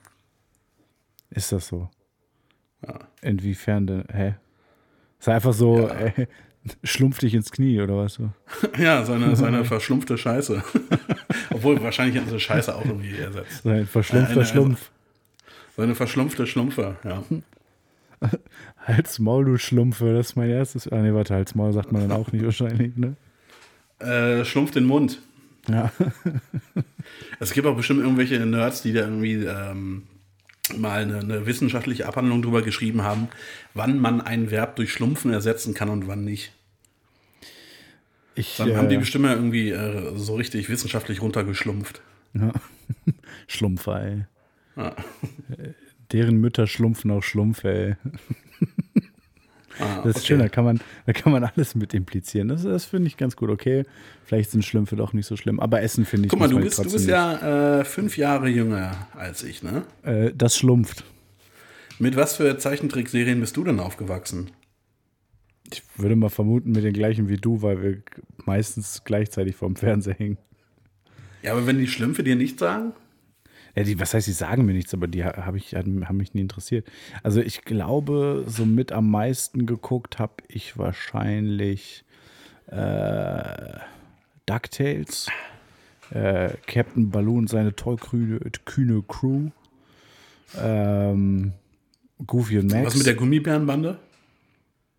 Ist 1.30 1.52
das 1.52 1.68
so? 1.68 1.90
Ja. 2.86 3.00
Inwiefern 3.22 3.88
denn? 3.88 4.04
Hä? 4.12 4.36
Ist 5.20 5.30
einfach 5.30 5.54
so, 5.54 5.88
äh, 5.90 6.28
schlumpf 6.84 7.20
dich 7.20 7.34
ins 7.34 7.52
Knie 7.52 7.80
oder 7.82 7.98
was? 7.98 8.16
So? 8.16 8.30
Ja, 8.78 9.04
seine, 9.04 9.36
seine 9.36 9.66
verschlumpfte 9.66 10.18
Scheiße. 10.18 10.64
Obwohl, 11.52 11.82
wahrscheinlich 11.82 12.16
hätten 12.18 12.30
sie 12.30 12.40
Scheiße 12.40 12.76
auch 12.76 12.86
irgendwie 12.86 13.18
ersetzt. 13.18 13.64
So 13.64 13.70
ein 13.70 13.88
verschlumpfter 13.88 14.34
eine- 14.36 14.46
Schlumpf. 14.46 14.92
Seine 15.78 15.94
verschlumpfte 15.96 16.48
Schlumpfe, 16.48 16.96
ja. 17.04 17.22
Hals 18.88 19.20
Maul, 19.20 19.44
du 19.46 19.58
Schlumpfe, 19.58 20.14
das 20.14 20.28
ist 20.30 20.36
mein 20.36 20.50
erstes. 20.50 20.88
Ah, 20.88 21.02
nee, 21.02 21.14
warte, 21.14 21.34
Hals 21.34 21.54
Maul 21.54 21.74
sagt 21.74 21.92
man 21.92 22.08
dann 22.08 22.12
auch 22.18 22.32
nicht 22.32 22.46
wahrscheinlich, 22.46 22.96
ne? 22.96 23.16
Äh, 24.06 24.46
Schlumpf 24.46 24.72
den 24.72 24.86
Mund. 24.86 25.22
Ja. 25.68 25.92
Es 27.40 27.54
gibt 27.54 27.68
auch 27.68 27.76
bestimmt 27.76 28.00
irgendwelche 28.00 28.44
Nerds, 28.46 28.82
die 28.82 28.94
da 28.94 29.02
irgendwie 29.02 29.34
ähm, 29.34 30.04
mal 30.76 31.02
eine, 31.02 31.20
eine 31.20 31.46
wissenschaftliche 31.46 32.08
Abhandlung 32.08 32.42
drüber 32.42 32.62
geschrieben 32.62 33.04
haben, 33.04 33.28
wann 33.74 34.00
man 34.00 34.22
ein 34.22 34.52
Verb 34.52 34.76
durch 34.78 34.92
Schlumpfen 34.92 35.32
ersetzen 35.32 35.74
kann 35.74 35.90
und 35.90 36.08
wann 36.08 36.24
nicht. 36.24 36.54
Ich, 38.34 38.58
Dann 38.58 38.76
haben 38.76 38.90
die 38.90 38.96
äh, 38.96 39.00
bestimmt 39.00 39.26
irgendwie 39.26 39.70
äh, 39.70 40.18
so 40.18 40.36
richtig 40.36 40.68
wissenschaftlich 40.70 41.22
runtergeschlumpft. 41.22 42.02
ja. 42.34 42.52
Schlumpfer, 43.48 44.02
ey. 44.04 44.26
Ja. 44.76 44.96
Deren 46.12 46.38
Mütter 46.38 46.68
schlumpfen 46.68 47.12
auch 47.12 47.22
Schlumpfe, 47.22 47.70
ey. 47.70 47.96
Ah, 49.80 50.02
Das 50.04 50.12
ist 50.12 50.16
okay. 50.18 50.26
schön, 50.28 50.40
da 50.40 50.50
kann, 50.50 50.66
man, 50.66 50.80
da 51.06 51.14
kann 51.14 51.32
man 51.32 51.44
alles 51.44 51.76
mit 51.76 51.94
implizieren. 51.94 52.48
Das, 52.48 52.64
das 52.64 52.86
finde 52.86 53.08
ich 53.08 53.18
ganz 53.18 53.36
gut. 53.36 53.50
Okay, 53.50 53.84
vielleicht 54.24 54.52
sind 54.52 54.64
Schlümpfe 54.64 54.96
doch 54.96 55.14
nicht 55.14 55.26
so 55.26 55.36
schlimm, 55.38 55.60
aber 55.60 55.82
Essen 55.82 56.06
finde 56.06 56.28
ich 56.28 56.30
Guck 56.32 56.40
mal, 56.40 56.50
du 56.50 56.60
bist, 56.60 56.80
du 56.80 56.92
bist 56.92 57.08
ja 57.08 57.80
äh, 57.80 57.86
fünf 57.86 58.18
Jahre 58.18 58.48
jünger 58.48 59.08
als 59.14 59.44
ich, 59.44 59.64
ne? 59.64 59.84
Äh, 60.04 60.32
das 60.36 60.58
schlumpft. 60.58 61.04
Mit 62.00 62.16
was 62.16 62.36
für 62.36 62.58
Zeichentrickserien 62.58 63.40
bist 63.40 63.56
du 63.58 63.64
denn 63.64 63.80
aufgewachsen? 63.80 64.52
Ich 65.72 65.82
würde 65.98 66.16
mal 66.16 66.30
vermuten, 66.30 66.72
mit 66.72 66.84
den 66.84 66.94
gleichen 66.94 67.28
wie 67.30 67.38
du, 67.38 67.62
weil 67.62 67.82
wir 67.82 67.98
meistens 68.46 69.02
gleichzeitig 69.04 69.56
vorm 69.56 69.76
Fernseher 69.76 70.14
hängen. 70.16 70.38
Ja, 71.42 71.54
aber 71.54 71.68
wenn 71.68 71.80
die 71.80 71.88
Schlümpfe 71.88 72.24
dir 72.24 72.36
nicht 72.36 72.60
sagen? 72.60 72.94
Ja, 73.76 73.84
die, 73.84 74.00
was 74.00 74.14
heißt, 74.14 74.28
die 74.28 74.32
sagen 74.32 74.66
mir 74.66 74.74
nichts, 74.74 74.94
aber 74.94 75.08
die 75.08 75.24
ha- 75.26 75.46
hab 75.46 75.56
ich, 75.56 75.76
haben 75.76 76.18
mich 76.18 76.34
nie 76.34 76.42
interessiert. 76.42 76.88
Also 77.24 77.42
ich 77.42 77.64
glaube, 77.64 78.46
so 78.48 78.66
mit 78.66 78.92
am 78.94 79.12
meisten 79.12 79.66
geguckt 79.66 80.18
habe 80.18 80.36
ich 80.48 80.78
wahrscheinlich 80.78 82.06
äh, 82.68 83.80
DuckTales, 84.46 85.28
äh, 86.12 86.52
Captain 86.68 87.10
Baloo 87.10 87.38
und 87.38 87.50
seine 87.50 87.76
tollkühne 87.76 88.40
kühne 88.64 89.04
Crew, 89.08 89.50
ähm, 90.58 91.54
Goofy 92.26 92.60
und 92.60 92.72
Max. 92.72 92.88
Was 92.88 92.96
mit 92.96 93.06
der 93.08 93.16
Gummibärenbande? 93.16 94.00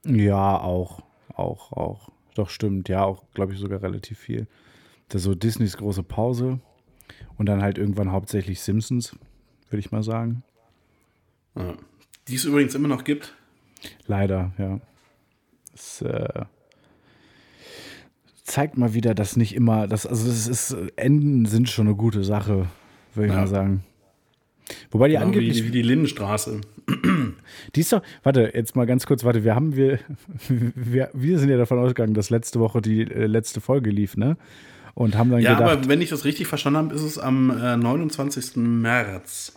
Ja, 0.05 0.59
auch, 0.61 1.03
auch, 1.35 1.73
auch. 1.73 2.11
Doch, 2.35 2.51
stimmt. 2.51 2.89
Ja, 2.89 3.05
auch, 3.05 3.25
glaube 3.33 3.55
ich, 3.55 3.59
sogar 3.59 3.83
relativ 3.83 4.19
viel. 4.19 4.47
Das 5.09 5.23
so 5.23 5.35
Disneys 5.35 5.77
große 5.77 6.03
Pause 6.03 6.61
und 7.39 7.47
dann 7.47 7.63
halt 7.63 7.79
irgendwann 7.79 8.13
hauptsächlich 8.13 8.61
Simpsons, 8.61 9.17
würde 9.71 9.81
ich 9.81 9.91
mal 9.93 10.03
sagen. 10.03 10.43
Ja. 11.57 11.75
Die 12.29 12.35
es 12.35 12.45
übrigens 12.45 12.75
immer 12.75 12.89
noch 12.89 13.05
gibt. 13.05 13.35
Leider, 14.07 14.53
ja. 14.59 14.81
Das 15.73 16.03
äh, 16.03 16.45
zeigt 18.45 18.77
mal 18.79 18.95
wieder, 18.95 19.15
dass 19.15 19.37
nicht 19.37 19.55
immer, 19.55 19.87
das, 19.87 20.07
also 20.07 20.27
das 20.27 20.47
ist, 20.49 20.77
Enden 20.97 21.47
sind 21.47 21.69
schon 21.69 21.87
eine 21.87 21.97
gute 21.97 22.25
Sache, 22.25 22.67
würde 23.15 23.27
ich 23.29 23.33
Ja. 23.35 23.41
mal 23.41 23.47
sagen. 23.47 23.85
Wobei 24.91 25.09
die 25.09 25.15
Genau 25.15 25.27
angeblich, 25.27 25.63
wie, 25.63 25.69
wie 25.69 25.73
die 25.73 25.83
Lindenstraße. 25.83 26.61
Die 27.75 27.81
ist 27.81 27.93
doch, 27.93 28.03
warte, 28.23 28.51
jetzt 28.55 28.75
mal 28.75 28.87
ganz 28.87 29.07
kurz, 29.07 29.23
warte, 29.25 29.45
wir 29.45 29.55
haben, 29.55 29.77
wir, 29.77 30.01
wir, 30.49 31.11
wir 31.13 31.39
sind 31.39 31.51
ja 31.51 31.57
davon 31.57 31.79
ausgegangen, 31.79 32.15
dass 32.15 32.31
letzte 32.31 32.59
Woche 32.59 32.81
die 32.83 33.03
äh, 33.03 33.27
letzte 33.27 33.61
Folge 33.61 33.91
lief, 33.91 34.17
ne? 34.17 34.37
Und 34.97 35.15
haben 35.15 35.31
dann 35.31 35.41
Ja, 35.41 35.55
gedacht, 35.59 35.71
aber 35.71 35.89
wenn 35.89 36.01
ich 36.01 36.09
das 36.09 36.25
richtig 36.25 36.47
verstanden 36.47 36.79
habe, 36.79 36.95
ist 36.95 37.03
es 37.03 37.19
am 37.19 37.51
äh, 37.51 37.77
29. 37.77 38.57
März. 38.57 39.53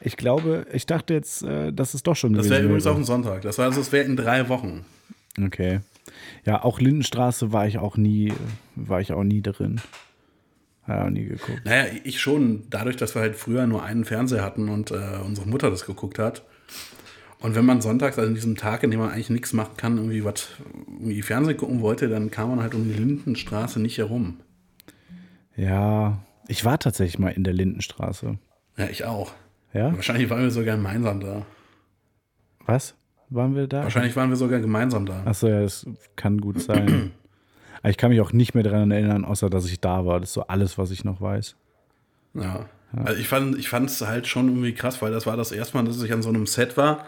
ich 0.00 0.16
glaube, 0.16 0.66
ich 0.72 0.86
dachte 0.86 1.14
jetzt, 1.14 1.42
äh, 1.42 1.72
dass 1.72 1.94
es 1.94 2.04
doch 2.04 2.14
schon 2.14 2.32
Das 2.32 2.48
wäre 2.48 2.62
übrigens 2.62 2.86
auch 2.86 2.96
ein 2.96 3.02
Sonntag. 3.04 3.42
Das 3.42 3.58
heißt, 3.58 3.76
es 3.76 3.90
wäre 3.90 4.04
in 4.04 4.16
drei 4.16 4.48
Wochen. 4.48 4.84
Okay. 5.44 5.80
Ja, 6.46 6.62
auch 6.62 6.78
Lindenstraße 6.78 7.52
war 7.52 7.66
ich 7.66 7.78
auch 7.78 7.96
nie, 7.96 8.32
war 8.76 9.00
ich 9.00 9.12
auch 9.12 9.24
nie 9.24 9.42
drin. 9.42 9.80
Ja, 10.86 11.04
auch 11.04 11.10
nie 11.10 11.24
geguckt. 11.24 11.62
Naja, 11.64 11.92
ich 12.04 12.20
schon, 12.20 12.62
dadurch, 12.70 12.96
dass 12.96 13.16
wir 13.16 13.22
halt 13.22 13.34
früher 13.34 13.66
nur 13.66 13.82
einen 13.82 14.04
Fernseher 14.04 14.44
hatten 14.44 14.68
und 14.68 14.92
äh, 14.92 15.18
unsere 15.26 15.48
Mutter 15.48 15.70
das 15.70 15.84
geguckt 15.86 16.20
hat. 16.20 16.44
Und 17.40 17.54
wenn 17.54 17.64
man 17.64 17.80
sonntags, 17.80 18.18
also 18.18 18.28
an 18.28 18.34
diesem 18.34 18.56
Tag, 18.56 18.82
in 18.82 18.90
dem 18.90 19.00
man 19.00 19.10
eigentlich 19.10 19.30
nichts 19.30 19.52
machen 19.52 19.76
kann, 19.76 19.96
irgendwie 19.96 20.24
was, 20.24 20.48
irgendwie 20.88 21.22
Fernsehen 21.22 21.56
gucken 21.56 21.80
wollte, 21.80 22.08
dann 22.08 22.30
kam 22.30 22.50
man 22.50 22.60
halt 22.60 22.74
um 22.74 22.84
die 22.84 22.94
Lindenstraße 22.94 23.80
nicht 23.80 23.98
herum. 23.98 24.40
Ja, 25.56 26.18
ich 26.48 26.64
war 26.64 26.78
tatsächlich 26.78 27.18
mal 27.18 27.30
in 27.30 27.44
der 27.44 27.52
Lindenstraße. 27.52 28.38
Ja, 28.76 28.86
ich 28.88 29.04
auch. 29.04 29.32
Ja? 29.72 29.94
Wahrscheinlich 29.94 30.30
waren 30.30 30.42
wir 30.42 30.50
sogar 30.50 30.76
gemeinsam 30.76 31.20
da. 31.20 31.46
Was? 32.66 32.94
Waren 33.30 33.54
wir 33.54 33.66
da? 33.66 33.82
Wahrscheinlich 33.82 34.16
waren 34.16 34.30
wir 34.30 34.36
sogar 34.36 34.60
gemeinsam 34.60 35.06
da. 35.06 35.22
Achso, 35.24 35.48
ja, 35.48 35.60
das 35.60 35.86
kann 36.16 36.40
gut 36.40 36.60
sein. 36.60 37.12
Aber 37.80 37.90
ich 37.90 37.96
kann 37.96 38.10
mich 38.10 38.20
auch 38.20 38.32
nicht 38.32 38.54
mehr 38.54 38.64
daran 38.64 38.90
erinnern, 38.90 39.24
außer 39.24 39.50
dass 39.50 39.66
ich 39.66 39.80
da 39.80 40.06
war. 40.06 40.20
Das 40.20 40.30
ist 40.30 40.34
so 40.34 40.46
alles, 40.46 40.78
was 40.78 40.90
ich 40.90 41.04
noch 41.04 41.20
weiß. 41.20 41.54
Ja. 42.34 42.66
Also 42.96 43.20
ich 43.20 43.28
fand 43.28 43.58
ich 43.58 43.72
es 43.72 44.00
halt 44.00 44.26
schon 44.26 44.48
irgendwie 44.48 44.72
krass, 44.72 45.02
weil 45.02 45.12
das 45.12 45.26
war 45.26 45.36
das 45.36 45.52
erste 45.52 45.76
Mal, 45.76 45.84
dass 45.84 46.02
ich 46.02 46.12
an 46.12 46.22
so 46.22 46.30
einem 46.30 46.46
Set 46.46 46.76
war 46.76 47.06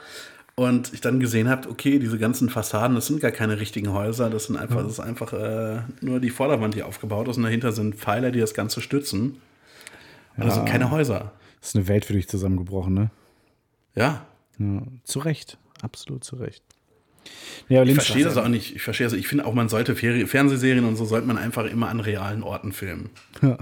und 0.54 0.92
ich 0.92 1.00
dann 1.00 1.20
gesehen 1.20 1.48
habe, 1.48 1.70
okay, 1.70 1.98
diese 1.98 2.18
ganzen 2.18 2.50
Fassaden, 2.50 2.94
das 2.94 3.06
sind 3.06 3.20
gar 3.20 3.30
keine 3.30 3.58
richtigen 3.60 3.92
Häuser, 3.92 4.28
das 4.28 4.44
sind 4.44 4.56
einfach, 4.56 4.82
das 4.82 4.92
ist 4.92 5.00
einfach 5.00 5.32
äh, 5.32 5.80
nur 6.02 6.20
die 6.20 6.30
Vorderwand, 6.30 6.74
die 6.74 6.82
aufgebaut 6.82 7.28
ist 7.28 7.38
und 7.38 7.44
dahinter 7.44 7.72
sind 7.72 7.94
Pfeiler, 7.94 8.30
die 8.30 8.40
das 8.40 8.52
Ganze 8.52 8.82
stützen. 8.82 9.40
Und 10.36 10.46
das 10.46 10.54
sind 10.54 10.68
keine 10.68 10.90
Häuser. 10.90 11.32
Das 11.60 11.70
ist 11.70 11.76
eine 11.76 11.88
Welt 11.88 12.04
für 12.04 12.12
dich 12.12 12.28
zusammengebrochen, 12.28 12.94
ne? 12.94 13.10
Ja. 13.94 14.26
Ja, 14.58 14.82
zu 15.04 15.18
Recht. 15.20 15.58
Absolut 15.82 16.24
zu 16.24 16.36
Recht. 16.36 16.62
Ja, 17.68 17.82
ich 17.82 17.94
verstehe 17.94 18.24
das 18.24 18.36
auch 18.36 18.48
nicht. 18.48 18.76
Ich 18.76 18.82
verstehe 18.82 19.06
das. 19.06 19.14
Ich 19.14 19.28
finde 19.28 19.46
auch, 19.46 19.54
man 19.54 19.68
sollte 19.68 19.94
Fer 19.94 20.26
Fernsehserien 20.26 20.84
und 20.84 20.96
so 20.96 21.04
sollte 21.04 21.26
man 21.26 21.38
einfach 21.38 21.64
immer 21.64 21.88
an 21.88 22.00
realen 22.00 22.42
Orten 22.42 22.72
filmen. 22.72 23.10
Ja. 23.42 23.58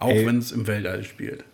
Auch 0.00 0.10
wenn 0.10 0.38
es 0.38 0.52
im 0.52 0.66
Weltall 0.66 1.04
spielt. 1.04 1.44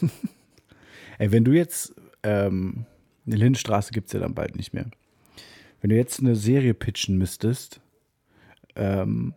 Ey, 1.18 1.30
wenn 1.32 1.44
du 1.44 1.52
jetzt, 1.52 1.94
ähm, 2.22 2.86
eine 3.26 3.36
Lindenstraße 3.36 3.92
gibt 3.92 4.08
es 4.08 4.12
ja 4.12 4.20
dann 4.20 4.34
bald 4.34 4.56
nicht 4.56 4.72
mehr. 4.74 4.86
Wenn 5.80 5.90
du 5.90 5.96
jetzt 5.96 6.20
eine 6.20 6.34
Serie 6.34 6.74
pitchen 6.74 7.18
müsstest 7.18 7.80
ähm, 8.76 9.34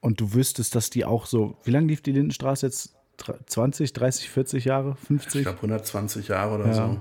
und 0.00 0.20
du 0.20 0.34
wüsstest, 0.34 0.74
dass 0.74 0.90
die 0.90 1.04
auch 1.04 1.26
so, 1.26 1.56
wie 1.64 1.70
lange 1.70 1.88
lief 1.88 2.02
die 2.02 2.12
Lindenstraße 2.12 2.66
jetzt? 2.66 2.92
20, 3.46 3.94
30, 3.94 4.28
40 4.28 4.64
Jahre, 4.66 4.94
50? 5.06 5.36
Ich 5.36 5.42
glaube 5.42 5.56
120 5.56 6.28
Jahre 6.28 6.56
oder 6.56 6.66
Ja. 6.66 6.74
so. 6.74 7.00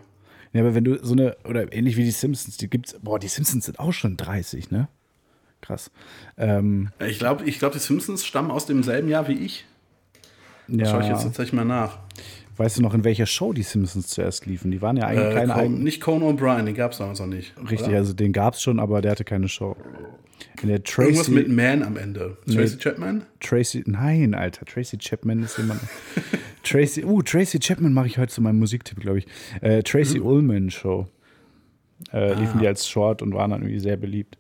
Ja, 0.54 0.62
aber 0.62 0.74
wenn 0.74 0.86
du 0.86 0.98
so 1.04 1.12
eine, 1.12 1.36
oder 1.44 1.74
ähnlich 1.74 1.98
wie 1.98 2.06
die 2.06 2.12
Simpsons, 2.12 2.56
die 2.56 2.70
gibt's, 2.70 2.96
boah, 3.02 3.20
die 3.20 3.28
Simpsons 3.28 3.66
sind 3.66 3.80
auch 3.80 3.92
schon 3.92 4.16
30, 4.16 4.72
ne? 4.72 4.88
Krass. 5.60 5.92
Ähm, 6.38 6.92
Ich 7.06 7.20
glaube, 7.20 7.44
ich 7.44 7.60
glaub, 7.60 7.74
die 7.74 7.80
Simpsons 7.80 8.26
stammen 8.26 8.50
aus 8.52 8.66
demselben 8.66 9.10
Jahr 9.10 9.28
wie 9.28 9.34
ich. 9.34 9.66
Ja, 10.68 10.86
Schaue 10.86 11.02
ich 11.02 11.08
jetzt 11.10 11.24
tatsächlich 11.24 11.54
mal 11.54 11.66
nach. 11.66 12.00
weißt 12.58 12.78
du 12.78 12.82
noch, 12.82 12.94
in 12.94 13.04
welcher 13.04 13.26
Show 13.26 13.54
die 13.54 13.64
Simpsons 13.64 14.08
zuerst 14.08 14.46
liefen? 14.46 14.72
Die 14.72 14.82
waren 14.82 14.98
ja 14.98 15.08
eigentlich 15.08 15.32
Äh, 15.32 15.34
keine 15.34 15.54
Con- 15.54 15.62
eigenen. 15.62 15.84
nicht 15.84 16.02
Conan 16.02 16.38
O'Brien, 16.38 16.66
den 16.66 16.76
gab 16.76 16.92
es 16.94 16.98
damals 17.00 17.20
noch 17.20 17.28
nicht. 17.28 17.54
Richtig, 17.70 17.88
oder? 17.90 17.98
also 17.98 18.14
den 18.14 18.32
gab's 18.34 18.62
schon, 18.62 18.80
aber 18.80 19.02
der 19.02 19.12
hatte 19.12 19.24
keine 19.24 19.48
Show. 19.48 19.76
In 20.62 20.68
der 20.70 20.78
Irgendwas 20.80 21.26
Tracy, 21.28 21.32
mit 21.32 21.50
Man 21.50 21.84
am 21.84 21.98
Ende. 21.98 22.38
Tracy 22.52 22.78
Chapman? 22.78 23.24
Tracy, 23.40 23.84
nein, 23.86 24.34
Alter, 24.34 24.66
Tracy 24.66 24.98
Chapman 24.98 25.44
ist 25.44 25.58
jemand. 25.58 25.80
Tracy, 26.64 27.04
uh, 27.06 27.22
Tracy 27.22 27.60
Chapman 27.60 27.94
mache 27.94 28.08
ich 28.08 28.18
heute 28.18 28.34
zu 28.34 28.42
meinem 28.42 28.60
Musiktipp, 28.60 29.00
glaube 29.00 29.20
ich. 29.20 29.28
Äh, 29.62 29.84
Tracy 29.84 30.20
Mhm. 30.20 30.26
Ullman 30.26 30.70
Show. 30.72 31.08
Äh, 32.12 32.18
Ah. 32.32 32.40
Liefen 32.40 32.60
die 32.60 32.68
als 32.68 32.88
Short 32.88 33.22
und 33.22 33.34
waren 33.34 33.52
dann 33.52 33.62
irgendwie 33.62 33.80
sehr 33.80 33.98
beliebt. 33.98 34.38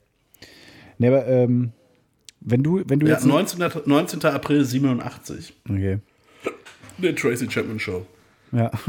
Nee, 0.98 1.08
aber 1.10 1.28
ähm, 1.28 1.72
wenn 2.42 2.64
du, 2.64 2.82
wenn 2.88 3.00
du 3.00 3.08
Ja, 3.08 3.14
jetzt. 3.14 3.26
19. 3.26 3.60
19. 3.86 4.24
April 4.26 4.64
87. 4.66 5.54
okay. 5.70 6.00
Der 6.98 7.16
Tracy 7.16 7.48
Chapman 7.48 7.80
Show. 7.80 8.06
Ja. 8.52 8.72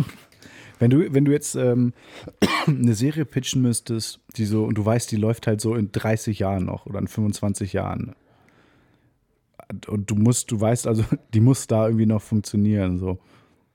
Wenn 0.78 0.90
du, 0.90 1.14
wenn 1.14 1.24
du 1.24 1.32
jetzt 1.32 1.54
ähm, 1.54 1.94
eine 2.66 2.94
Serie 2.94 3.24
pitchen 3.24 3.62
müsstest, 3.62 4.20
die 4.36 4.44
so, 4.44 4.64
und 4.64 4.74
du 4.76 4.84
weißt, 4.84 5.11
die 5.11 5.16
läuft 5.16 5.46
halt 5.46 5.61
so 5.61 5.74
in 5.74 5.90
30 5.90 6.38
Jahren 6.38 6.66
noch 6.66 6.84
oder 6.84 6.98
in 6.98 7.09
25 7.09 7.72
Jahren. 7.72 8.14
Und 9.86 10.11
du 10.11 10.14
musst, 10.16 10.50
du 10.50 10.61
weißt 10.61 10.86
also, 10.86 11.04
die 11.34 11.40
muss 11.40 11.66
da 11.66 11.86
irgendwie 11.86 12.04
noch 12.04 12.20
funktionieren. 12.20 12.98
So. 12.98 13.18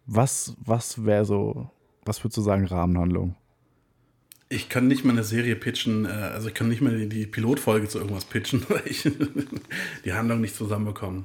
Was, 0.05 0.55
was 0.63 1.03
wäre 1.03 1.25
so, 1.25 1.71
was 2.05 2.23
würdest 2.23 2.37
du 2.37 2.41
sagen, 2.41 2.65
Rahmenhandlung? 2.65 3.35
Ich 4.49 4.67
kann 4.69 4.87
nicht 4.87 5.05
mal 5.05 5.13
eine 5.13 5.23
Serie 5.23 5.55
pitchen, 5.55 6.05
äh, 6.05 6.09
also 6.09 6.49
ich 6.49 6.53
kann 6.53 6.67
nicht 6.67 6.81
mal 6.81 7.07
die 7.07 7.25
Pilotfolge 7.25 7.87
zu 7.87 7.97
irgendwas 7.97 8.25
pitchen, 8.25 8.63
weil 8.69 8.83
ich 8.85 9.09
die 10.05 10.13
Handlung 10.13 10.41
nicht 10.41 10.55
zusammenbekomme. 10.55 11.23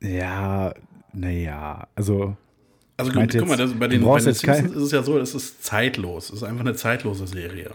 Ja, 0.00 0.74
naja, 1.14 1.86
also. 1.94 2.36
Also 2.96 3.10
guck 3.10 3.16
mal, 3.16 3.22
jetzt, 3.24 3.34
das, 3.34 3.48
bei 3.48 3.56
den, 3.56 3.78
bei 3.78 3.88
den 3.88 4.02
jetzt 4.26 4.40
Simpsons 4.40 4.70
ist 4.72 4.82
es 4.82 4.92
ja 4.92 5.02
so, 5.02 5.18
es 5.18 5.34
ist 5.34 5.64
zeitlos. 5.64 6.28
Es 6.28 6.36
ist 6.36 6.42
einfach 6.44 6.60
eine 6.60 6.74
zeitlose 6.74 7.26
Serie. 7.26 7.72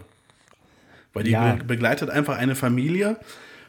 Weil 1.12 1.24
die 1.24 1.32
Ja. 1.32 1.56
be 1.56 1.64
begleitet 1.64 2.08
einfach 2.08 2.38
eine 2.38 2.54
Familie 2.54 3.18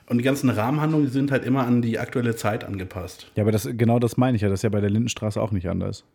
und 0.07 0.17
die 0.17 0.23
ganzen 0.23 0.49
Rahmenhandlungen 0.49 1.07
die 1.07 1.11
sind 1.11 1.31
halt 1.31 1.43
immer 1.43 1.65
an 1.65 1.81
die 1.81 1.99
aktuelle 1.99 2.35
Zeit 2.35 2.63
angepasst. 2.63 3.31
Ja, 3.35 3.43
aber 3.43 3.51
das, 3.51 3.67
genau 3.69 3.99
das 3.99 4.15
meine 4.15 4.35
ich 4.35 4.43
ja. 4.43 4.49
Das 4.49 4.59
ist 4.59 4.63
ja 4.63 4.69
bei 4.69 4.79
der 4.79 4.89
Lindenstraße 4.89 5.41
auch 5.41 5.51
nicht 5.51 5.67
anders. 5.67 6.05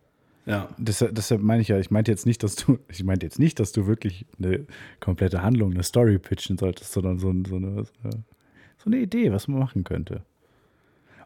Ja. 0.46 0.68
Deshalb, 0.78 1.14
deshalb 1.14 1.42
meine 1.42 1.60
ich 1.60 1.68
ja, 1.68 1.78
ich 1.78 1.90
meinte 1.90 2.10
jetzt 2.12 2.24
nicht, 2.24 2.42
dass 2.42 2.54
du, 2.54 2.78
ich 2.88 3.04
meinte 3.04 3.26
jetzt 3.26 3.38
nicht, 3.38 3.60
dass 3.60 3.72
du 3.72 3.86
wirklich 3.86 4.24
eine 4.38 4.66
komplette 5.00 5.42
Handlung, 5.42 5.72
eine 5.72 5.82
Story 5.82 6.18
pitchen 6.18 6.56
solltest, 6.56 6.92
sondern 6.92 7.18
so, 7.18 7.34
so, 7.46 7.56
eine, 7.56 7.84
so 7.84 8.86
eine 8.86 8.98
Idee, 8.98 9.32
was 9.32 9.48
man 9.48 9.58
machen 9.58 9.84
könnte. 9.84 10.22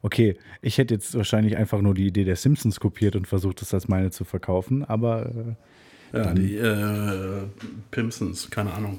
Okay, 0.03 0.37
ich 0.63 0.79
hätte 0.79 0.95
jetzt 0.95 1.15
wahrscheinlich 1.15 1.57
einfach 1.57 1.83
nur 1.83 1.95
die 1.95 2.07
Idee 2.07 2.25
der 2.25 2.37
Simpsons 2.37 2.81
kopiert 2.81 3.17
und 3.17 3.27
versucht, 3.27 3.61
das 3.61 3.75
als 3.75 3.87
meine 3.89 4.11
zu 4.11 4.25
verkaufen, 4.25 4.85
aber 4.85 5.27
äh, 6.13 6.17
Ja, 6.17 6.33
die 6.33 6.57
äh, 6.57 7.43
Pimpsons, 7.91 8.51
keine 8.51 8.73
Ahnung. 8.73 8.99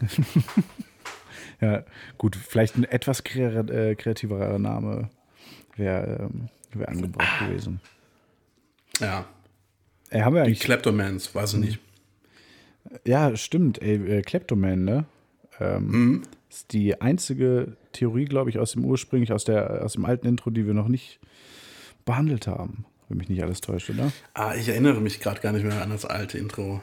ja, 1.62 1.84
gut, 2.18 2.36
vielleicht 2.36 2.78
ein 2.78 2.84
etwas 2.84 3.24
kre 3.24 3.60
äh, 3.68 3.96
kreativerer 3.96 4.60
Name 4.60 5.10
wäre 5.76 6.30
ähm, 6.32 6.50
wär 6.74 6.90
angebracht 6.90 7.48
gewesen. 7.48 7.82
Ja. 9.00 9.26
Ey, 10.12 10.22
haben 10.22 10.36
wir 10.36 10.44
Die 10.44 10.56
Kleptomans, 10.56 11.34
weiß 11.34 11.54
ich 11.56 11.60
nicht. 11.60 11.80
ja, 13.06 13.36
stimmt, 13.36 13.82
ey, 13.82 14.18
äh, 14.18 14.22
Kleptoman, 14.22 14.84
ne? 14.84 15.06
Ähm, 15.60 16.24
Ist 16.52 16.74
die 16.74 17.00
einzige 17.00 17.78
Theorie, 17.94 18.26
glaube 18.26 18.50
ich, 18.50 18.60
aus 18.60 18.74
dem 18.74 18.84
ursprünglich, 18.84 19.32
aus, 19.32 19.46
der, 19.46 19.86
aus 19.86 19.94
dem 19.94 20.04
alten 20.04 20.28
Intro, 20.28 20.50
die 20.50 20.68
wir 20.68 20.74
noch 20.74 20.90
nicht 20.90 21.22
behandelt 22.04 22.46
haben. 22.46 22.84
Wenn 23.08 23.20
mich 23.20 23.30
nicht 23.30 23.42
alles 23.42 23.62
täuscht, 23.62 23.90
oder? 23.90 24.12
Ah, 24.34 24.54
ich 24.56 24.68
erinnere 24.68 25.00
mich 25.00 25.22
gerade 25.22 25.40
gar 25.40 25.54
nicht 25.54 25.64
mehr 25.64 25.82
an 25.82 25.92
das 25.92 26.04
alte 26.04 26.38
Intro. 26.38 26.82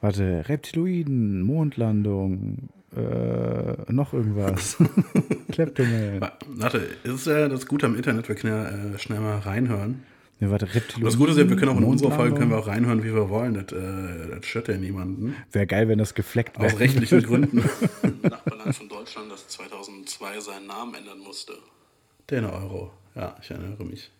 Warte, 0.00 0.48
Reptiloiden, 0.48 1.42
Mondlandung, 1.42 2.68
äh, 2.96 3.92
noch 3.92 4.12
irgendwas. 4.12 4.76
Kleptoman. 5.50 6.20
Wa- 6.20 6.38
Warte, 6.46 6.78
ist 7.02 7.26
ja 7.26 7.48
das 7.48 7.66
Gute 7.66 7.86
am 7.86 7.96
Internet, 7.96 8.28
wir 8.28 8.36
können 8.36 8.52
ja 8.54 8.68
äh, 8.68 8.98
schnell 9.00 9.18
mal 9.18 9.38
reinhören. 9.38 10.04
Ne, 10.40 10.50
warte. 10.50 10.68
Das 11.00 11.16
Gute 11.16 11.32
ist 11.32 11.38
ja, 11.38 11.48
wir 11.48 11.56
können 11.56 11.72
auch 11.72 11.78
in 11.78 11.84
unserer 11.84 12.12
Folge 12.12 12.36
können 12.36 12.50
wir 12.50 12.58
auch 12.58 12.68
reinhören, 12.68 13.02
wie 13.02 13.12
wir 13.12 13.28
wollen. 13.28 13.54
Das, 13.54 13.72
äh, 13.72 14.36
das 14.36 14.46
stört 14.46 14.68
ja 14.68 14.76
niemanden. 14.76 15.36
Wäre 15.50 15.66
geil, 15.66 15.88
wenn 15.88 15.98
das 15.98 16.14
gefleckt 16.14 16.58
wäre. 16.58 16.72
Aus 16.72 16.78
rechtlichen 16.78 17.22
Gründen. 17.22 17.58
Nachbarland 18.22 18.76
von 18.76 18.88
Deutschland, 18.88 19.32
das 19.32 19.48
2002 19.48 20.40
seinen 20.40 20.66
Namen 20.68 20.94
ändern 20.94 21.18
musste. 21.18 21.54
Den 22.30 22.44
Euro. 22.44 22.92
Ja, 23.16 23.36
ich 23.42 23.50
erinnere 23.50 23.84
mich. 23.84 24.10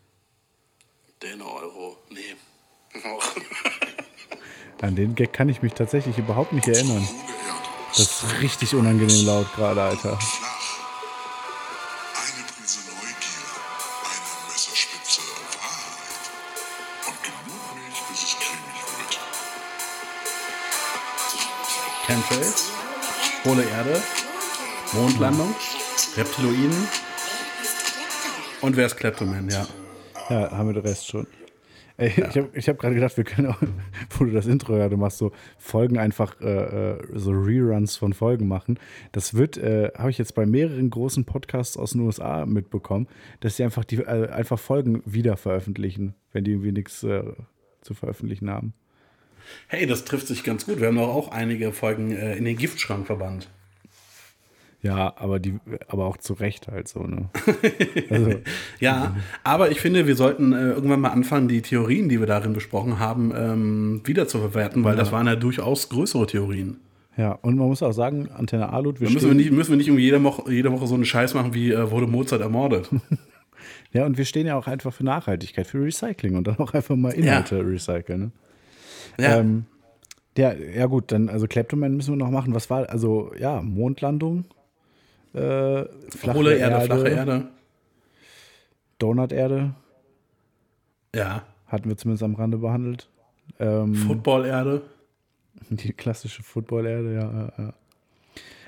Den 1.22 1.40
Euro. 1.40 1.98
Nee. 2.10 2.36
An 4.80 4.96
den 4.96 5.14
Gag 5.14 5.32
kann 5.32 5.48
ich 5.48 5.62
mich 5.62 5.74
tatsächlich 5.74 6.18
überhaupt 6.18 6.52
nicht 6.52 6.66
erinnern. 6.66 7.06
Das 7.90 8.00
ist 8.00 8.40
richtig 8.42 8.74
unangenehm 8.74 9.26
laut 9.26 9.52
gerade, 9.54 9.82
Alter. 9.82 10.18
Eine 10.18 10.57
Chemtrails, 22.08 22.72
hohle 23.44 23.62
Erde, 23.64 24.00
Mondlandung, 24.94 25.54
Reptiloiden 26.16 26.88
und 28.62 28.76
wer 28.78 28.86
ist 28.86 28.96
Kleptoman, 28.96 29.50
ja. 29.50 29.66
Ja, 30.30 30.50
haben 30.50 30.68
wir 30.68 30.72
den 30.72 30.86
Rest 30.86 31.06
schon. 31.06 31.26
Ey, 31.98 32.08
Ich 32.16 32.38
habe 32.38 32.48
hab 32.58 32.78
gerade 32.78 32.94
gedacht, 32.94 33.14
wir 33.18 33.24
können 33.24 33.48
auch, 33.48 33.60
wo 34.18 34.24
du 34.24 34.30
das 34.30 34.46
Intro 34.46 34.78
ja, 34.78 34.88
du 34.88 34.96
machst 34.96 35.18
so 35.18 35.32
Folgen 35.58 35.98
einfach, 35.98 36.40
äh, 36.40 36.92
äh, 36.92 36.98
so 37.12 37.30
Reruns 37.32 37.96
von 37.96 38.14
Folgen 38.14 38.48
machen. 38.48 38.78
Das 39.12 39.34
wird, 39.34 39.58
äh, 39.58 39.90
habe 39.94 40.08
ich 40.08 40.16
jetzt 40.16 40.34
bei 40.34 40.46
mehreren 40.46 40.88
großen 40.88 41.26
Podcasts 41.26 41.76
aus 41.76 41.90
den 41.90 42.00
USA 42.00 42.46
mitbekommen, 42.46 43.06
dass 43.40 43.58
sie 43.58 43.64
einfach 43.64 43.84
die 43.84 43.96
äh, 43.96 44.30
einfach 44.30 44.58
Folgen 44.58 45.02
wieder 45.04 45.36
veröffentlichen, 45.36 46.14
wenn 46.32 46.44
die 46.44 46.52
irgendwie 46.52 46.72
nichts 46.72 47.02
äh, 47.02 47.34
zu 47.82 47.92
veröffentlichen 47.92 48.48
haben. 48.48 48.72
Hey, 49.66 49.86
das 49.86 50.04
trifft 50.04 50.26
sich 50.26 50.44
ganz 50.44 50.66
gut. 50.66 50.80
Wir 50.80 50.88
haben 50.88 50.96
doch 50.96 51.08
auch 51.08 51.30
einige 51.30 51.72
Folgen 51.72 52.12
äh, 52.12 52.36
in 52.36 52.44
den 52.44 52.56
Giftschrank 52.56 53.06
verbannt. 53.06 53.48
Ja, 54.80 55.12
aber 55.16 55.40
die, 55.40 55.58
aber 55.88 56.06
auch 56.06 56.18
zu 56.18 56.34
Recht 56.34 56.68
halt 56.68 56.86
so, 56.86 57.02
ne? 57.02 57.28
Also, 58.10 58.34
Ja, 58.78 59.16
aber 59.42 59.72
ich 59.72 59.80
finde, 59.80 60.06
wir 60.06 60.14
sollten 60.14 60.52
äh, 60.52 60.68
irgendwann 60.68 61.00
mal 61.00 61.08
anfangen, 61.10 61.48
die 61.48 61.62
Theorien, 61.62 62.08
die 62.08 62.20
wir 62.20 62.28
darin 62.28 62.52
besprochen 62.52 63.00
haben, 63.00 63.32
ähm, 63.36 64.02
wieder 64.04 64.28
zu 64.28 64.38
verwerten, 64.38 64.84
weil 64.84 64.94
das 64.94 65.10
waren 65.10 65.26
ja 65.26 65.34
durchaus 65.34 65.88
größere 65.88 66.28
Theorien. 66.28 66.78
ja, 67.16 67.32
und 67.32 67.56
man 67.56 67.66
muss 67.66 67.82
auch 67.82 67.92
sagen, 67.92 68.28
Antenne 68.30 68.72
Alut, 68.72 69.00
wir 69.00 69.08
Da 69.08 69.14
müssen 69.14 69.28
wir 69.28 69.34
nicht, 69.34 69.50
müssen 69.50 69.70
wir 69.70 69.78
nicht 69.78 69.90
um 69.90 69.98
jede 69.98 70.22
Woche, 70.22 70.48
jede 70.52 70.70
Woche 70.70 70.86
so 70.86 70.94
einen 70.94 71.04
Scheiß 71.04 71.34
machen, 71.34 71.54
wie 71.54 71.72
äh, 71.72 71.90
wurde 71.90 72.06
Mozart 72.06 72.40
ermordet. 72.40 72.88
ja, 73.92 74.06
und 74.06 74.16
wir 74.16 74.24
stehen 74.26 74.46
ja 74.46 74.54
auch 74.54 74.68
einfach 74.68 74.92
für 74.92 75.04
Nachhaltigkeit, 75.04 75.66
für 75.66 75.82
Recycling 75.82 76.36
und 76.36 76.46
dann 76.46 76.58
auch 76.58 76.72
einfach 76.72 76.94
mal 76.94 77.10
Inhalte 77.10 77.66
recyceln, 77.66 78.20
ne? 78.20 78.30
Ja. 79.20 79.38
Ähm, 79.38 79.66
Ja, 80.36 80.52
ja 80.52 80.86
gut, 80.86 81.10
dann, 81.10 81.28
also 81.28 81.46
Kleptoman 81.48 81.96
müssen 81.96 82.12
wir 82.12 82.24
noch 82.24 82.30
machen. 82.30 82.54
Was 82.54 82.70
war, 82.70 82.88
also 82.90 83.32
ja, 83.38 83.60
Mondlandung, 83.60 84.44
äh, 85.34 85.84
flache 86.10 86.34
Hohle 86.38 86.56
Erde, 86.56 86.86
flache 86.86 87.08
Erde. 87.08 87.48
Donut-Erde, 88.98 89.74
Ja. 91.14 91.42
hatten 91.66 91.88
wir 91.88 91.96
zumindest 91.96 92.22
am 92.22 92.34
Rande 92.34 92.58
behandelt. 92.58 93.08
Ähm, 93.58 93.94
Football-Erde. 93.94 94.82
Die 95.70 95.92
klassische 95.92 96.42
Football-Erde, 96.42 97.14
ja. 97.14 97.20
ja, 97.32 97.52
ja. 97.64 97.72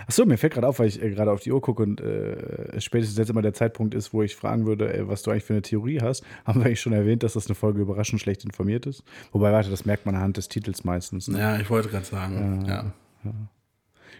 Achso, 0.06 0.24
mir 0.24 0.38
fällt 0.38 0.54
gerade 0.54 0.66
auf, 0.66 0.78
weil 0.78 0.88
ich 0.88 1.00
äh, 1.02 1.10
gerade 1.10 1.30
auf 1.30 1.40
die 1.40 1.52
Uhr 1.52 1.60
gucke 1.60 1.82
und 1.82 2.00
äh, 2.00 2.80
spätestens 2.80 3.18
jetzt 3.18 3.30
immer 3.30 3.42
der 3.42 3.52
Zeitpunkt 3.52 3.94
ist, 3.94 4.12
wo 4.12 4.22
ich 4.22 4.34
fragen 4.34 4.66
würde, 4.66 4.92
ey, 4.92 5.06
was 5.06 5.22
du 5.22 5.30
eigentlich 5.30 5.44
für 5.44 5.52
eine 5.52 5.62
Theorie 5.62 6.00
hast. 6.00 6.24
Haben 6.44 6.60
wir 6.60 6.66
eigentlich 6.66 6.80
schon 6.80 6.92
erwähnt, 6.92 7.22
dass 7.22 7.34
das 7.34 7.46
eine 7.46 7.54
Folge 7.54 7.80
überraschend 7.80 8.20
schlecht 8.20 8.44
informiert 8.44 8.86
ist? 8.86 9.04
Wobei, 9.32 9.52
warte, 9.52 9.70
das 9.70 9.84
merkt 9.84 10.06
man 10.06 10.14
anhand 10.14 10.36
des 10.36 10.48
Titels 10.48 10.84
meistens. 10.84 11.28
Ne? 11.28 11.38
Ja, 11.38 11.58
ich 11.58 11.70
wollte 11.70 11.88
gerade 11.88 12.06
sagen. 12.06 12.64
Ja. 12.66 12.92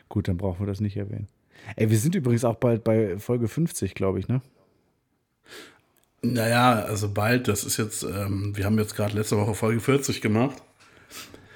Gut, 0.09 0.29
dann 0.29 0.37
brauchen 0.37 0.61
wir 0.61 0.67
das 0.67 0.81
nicht 0.81 0.97
erwähnen. 0.97 1.29
Ey, 1.77 1.91
wir 1.91 1.99
sind 1.99 2.15
übrigens 2.15 2.45
auch 2.45 2.57
bald 2.57 2.85
bei 2.85 3.19
Folge 3.19 3.49
50, 3.49 3.95
glaube 3.95 4.19
ich, 4.19 4.29
ne? 4.29 4.41
Naja, 6.23 6.81
also 6.83 7.13
bald, 7.13 7.49
das 7.49 7.65
ist 7.65 7.79
jetzt, 7.79 8.03
ähm, 8.03 8.53
wir 8.55 8.67
haben 8.67 8.79
jetzt 8.79 8.95
gerade 8.95 9.17
letzte 9.17 9.39
Woche 9.39 9.55
Folge 9.55 9.81
40 9.81 10.21
gemacht. 10.21 10.63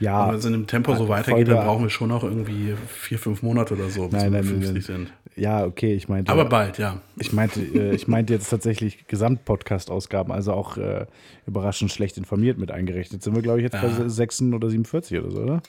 Ja. 0.00 0.28
Wenn 0.28 0.34
es 0.36 0.44
in 0.44 0.52
dem 0.52 0.66
Tempo 0.66 0.94
so 0.96 1.04
Ah, 1.04 1.08
weitergeht, 1.10 1.48
dann 1.48 1.64
brauchen 1.64 1.84
wir 1.84 1.90
schon 1.90 2.08
noch 2.08 2.24
irgendwie 2.24 2.74
vier, 2.88 3.18
fünf 3.18 3.42
Monate 3.42 3.74
oder 3.74 3.88
so, 3.88 4.08
bis 4.08 4.20
Nein, 4.22 4.32
wir 4.32 4.42
nein, 4.42 4.50
nein, 4.60 4.62
50 4.62 4.72
nein. 4.72 4.82
sind. 4.82 5.12
Ja, 5.36 5.64
okay, 5.64 5.94
ich 5.94 6.08
meinte. 6.08 6.30
Aber 6.30 6.44
bald, 6.44 6.78
ja. 6.78 7.00
Ich 7.18 7.32
meinte, 7.32 7.60
äh, 7.60 7.94
ich 7.94 8.06
meinte 8.06 8.32
jetzt 8.32 8.48
tatsächlich 8.50 9.06
Gesamtpodcast-Ausgaben, 9.08 10.30
also 10.32 10.52
auch 10.52 10.76
äh, 10.76 11.06
überraschend 11.46 11.90
schlecht 11.92 12.18
informiert 12.18 12.58
mit 12.58 12.70
eingerechnet. 12.70 13.22
Sind 13.22 13.34
wir, 13.34 13.42
glaube 13.42 13.58
ich, 13.58 13.64
jetzt 13.64 13.80
bei 13.80 13.88
Ja. 13.88 14.08
6 14.08 14.42
oder 14.42 14.68
47 14.70 15.18
oder 15.18 15.30
so, 15.30 15.38
oder? 15.42 15.62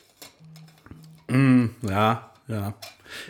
Ja, 1.88 2.32
ja. 2.48 2.74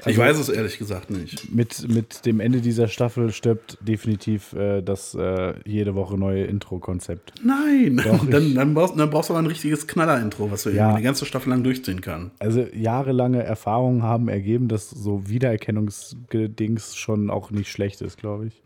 Ich 0.01 0.07
Also- 0.07 0.21
weiß 0.21 0.37
es 0.39 0.49
ehrlich 0.49 0.77
gesagt 0.77 1.09
nicht. 1.09 1.53
Mit, 1.53 1.87
mit 1.87 2.25
dem 2.25 2.39
Ende 2.39 2.61
dieser 2.61 2.87
Staffel 2.87 3.31
stirbt 3.31 3.77
definitiv 3.81 4.53
äh, 4.53 4.81
das 4.81 5.15
äh, 5.15 5.53
jede 5.65 5.95
Woche 5.95 6.17
neue 6.17 6.43
Intro-Konzept. 6.45 7.33
Nein, 7.43 8.01
Doch, 8.03 8.25
dann, 8.29 8.55
dann, 8.55 8.73
brauchst, 8.73 8.97
dann 8.99 9.09
brauchst 9.09 9.29
du 9.29 9.33
aber 9.33 9.41
ein 9.43 9.47
richtiges 9.47 9.87
Knaller-Intro, 9.87 10.51
was 10.51 10.65
wir 10.65 10.73
Ja. 10.73 10.95
die 10.95 11.03
ganze 11.03 11.25
Staffel 11.25 11.49
lang 11.49 11.63
durchziehen 11.63 12.01
kann. 12.01 12.31
Also 12.39 12.61
jahrelange 12.73 13.43
Erfahrungen 13.43 14.03
haben 14.03 14.27
ergeben, 14.29 14.67
dass 14.67 14.89
so 14.89 15.27
Wiedererkennungsdings 15.27 16.95
schon 16.95 17.29
auch 17.29 17.51
nicht 17.51 17.71
schlecht 17.71 18.01
ist, 18.01 18.17
glaube 18.17 18.47
ich. 18.47 18.61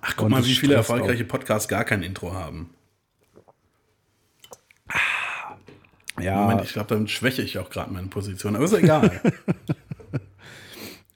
Ach, 0.00 0.14
guck 0.16 0.26
Und 0.26 0.30
mal, 0.32 0.44
wie 0.44 0.54
viele 0.54 0.74
erfolgreiche 0.74 1.24
Podcasts 1.24 1.68
gar 1.68 1.84
kein 1.84 2.02
Intro 2.02 2.32
haben. 2.32 2.70
Ja, 6.20 6.42
Moment, 6.42 6.62
ich 6.64 6.72
glaube, 6.72 6.88
damit 6.88 7.10
schwäche 7.10 7.42
ich 7.42 7.58
auch 7.58 7.70
gerade 7.70 7.92
meine 7.92 8.08
Position. 8.08 8.56
Aber 8.56 8.64
ist 8.64 8.72
egal. 8.72 9.20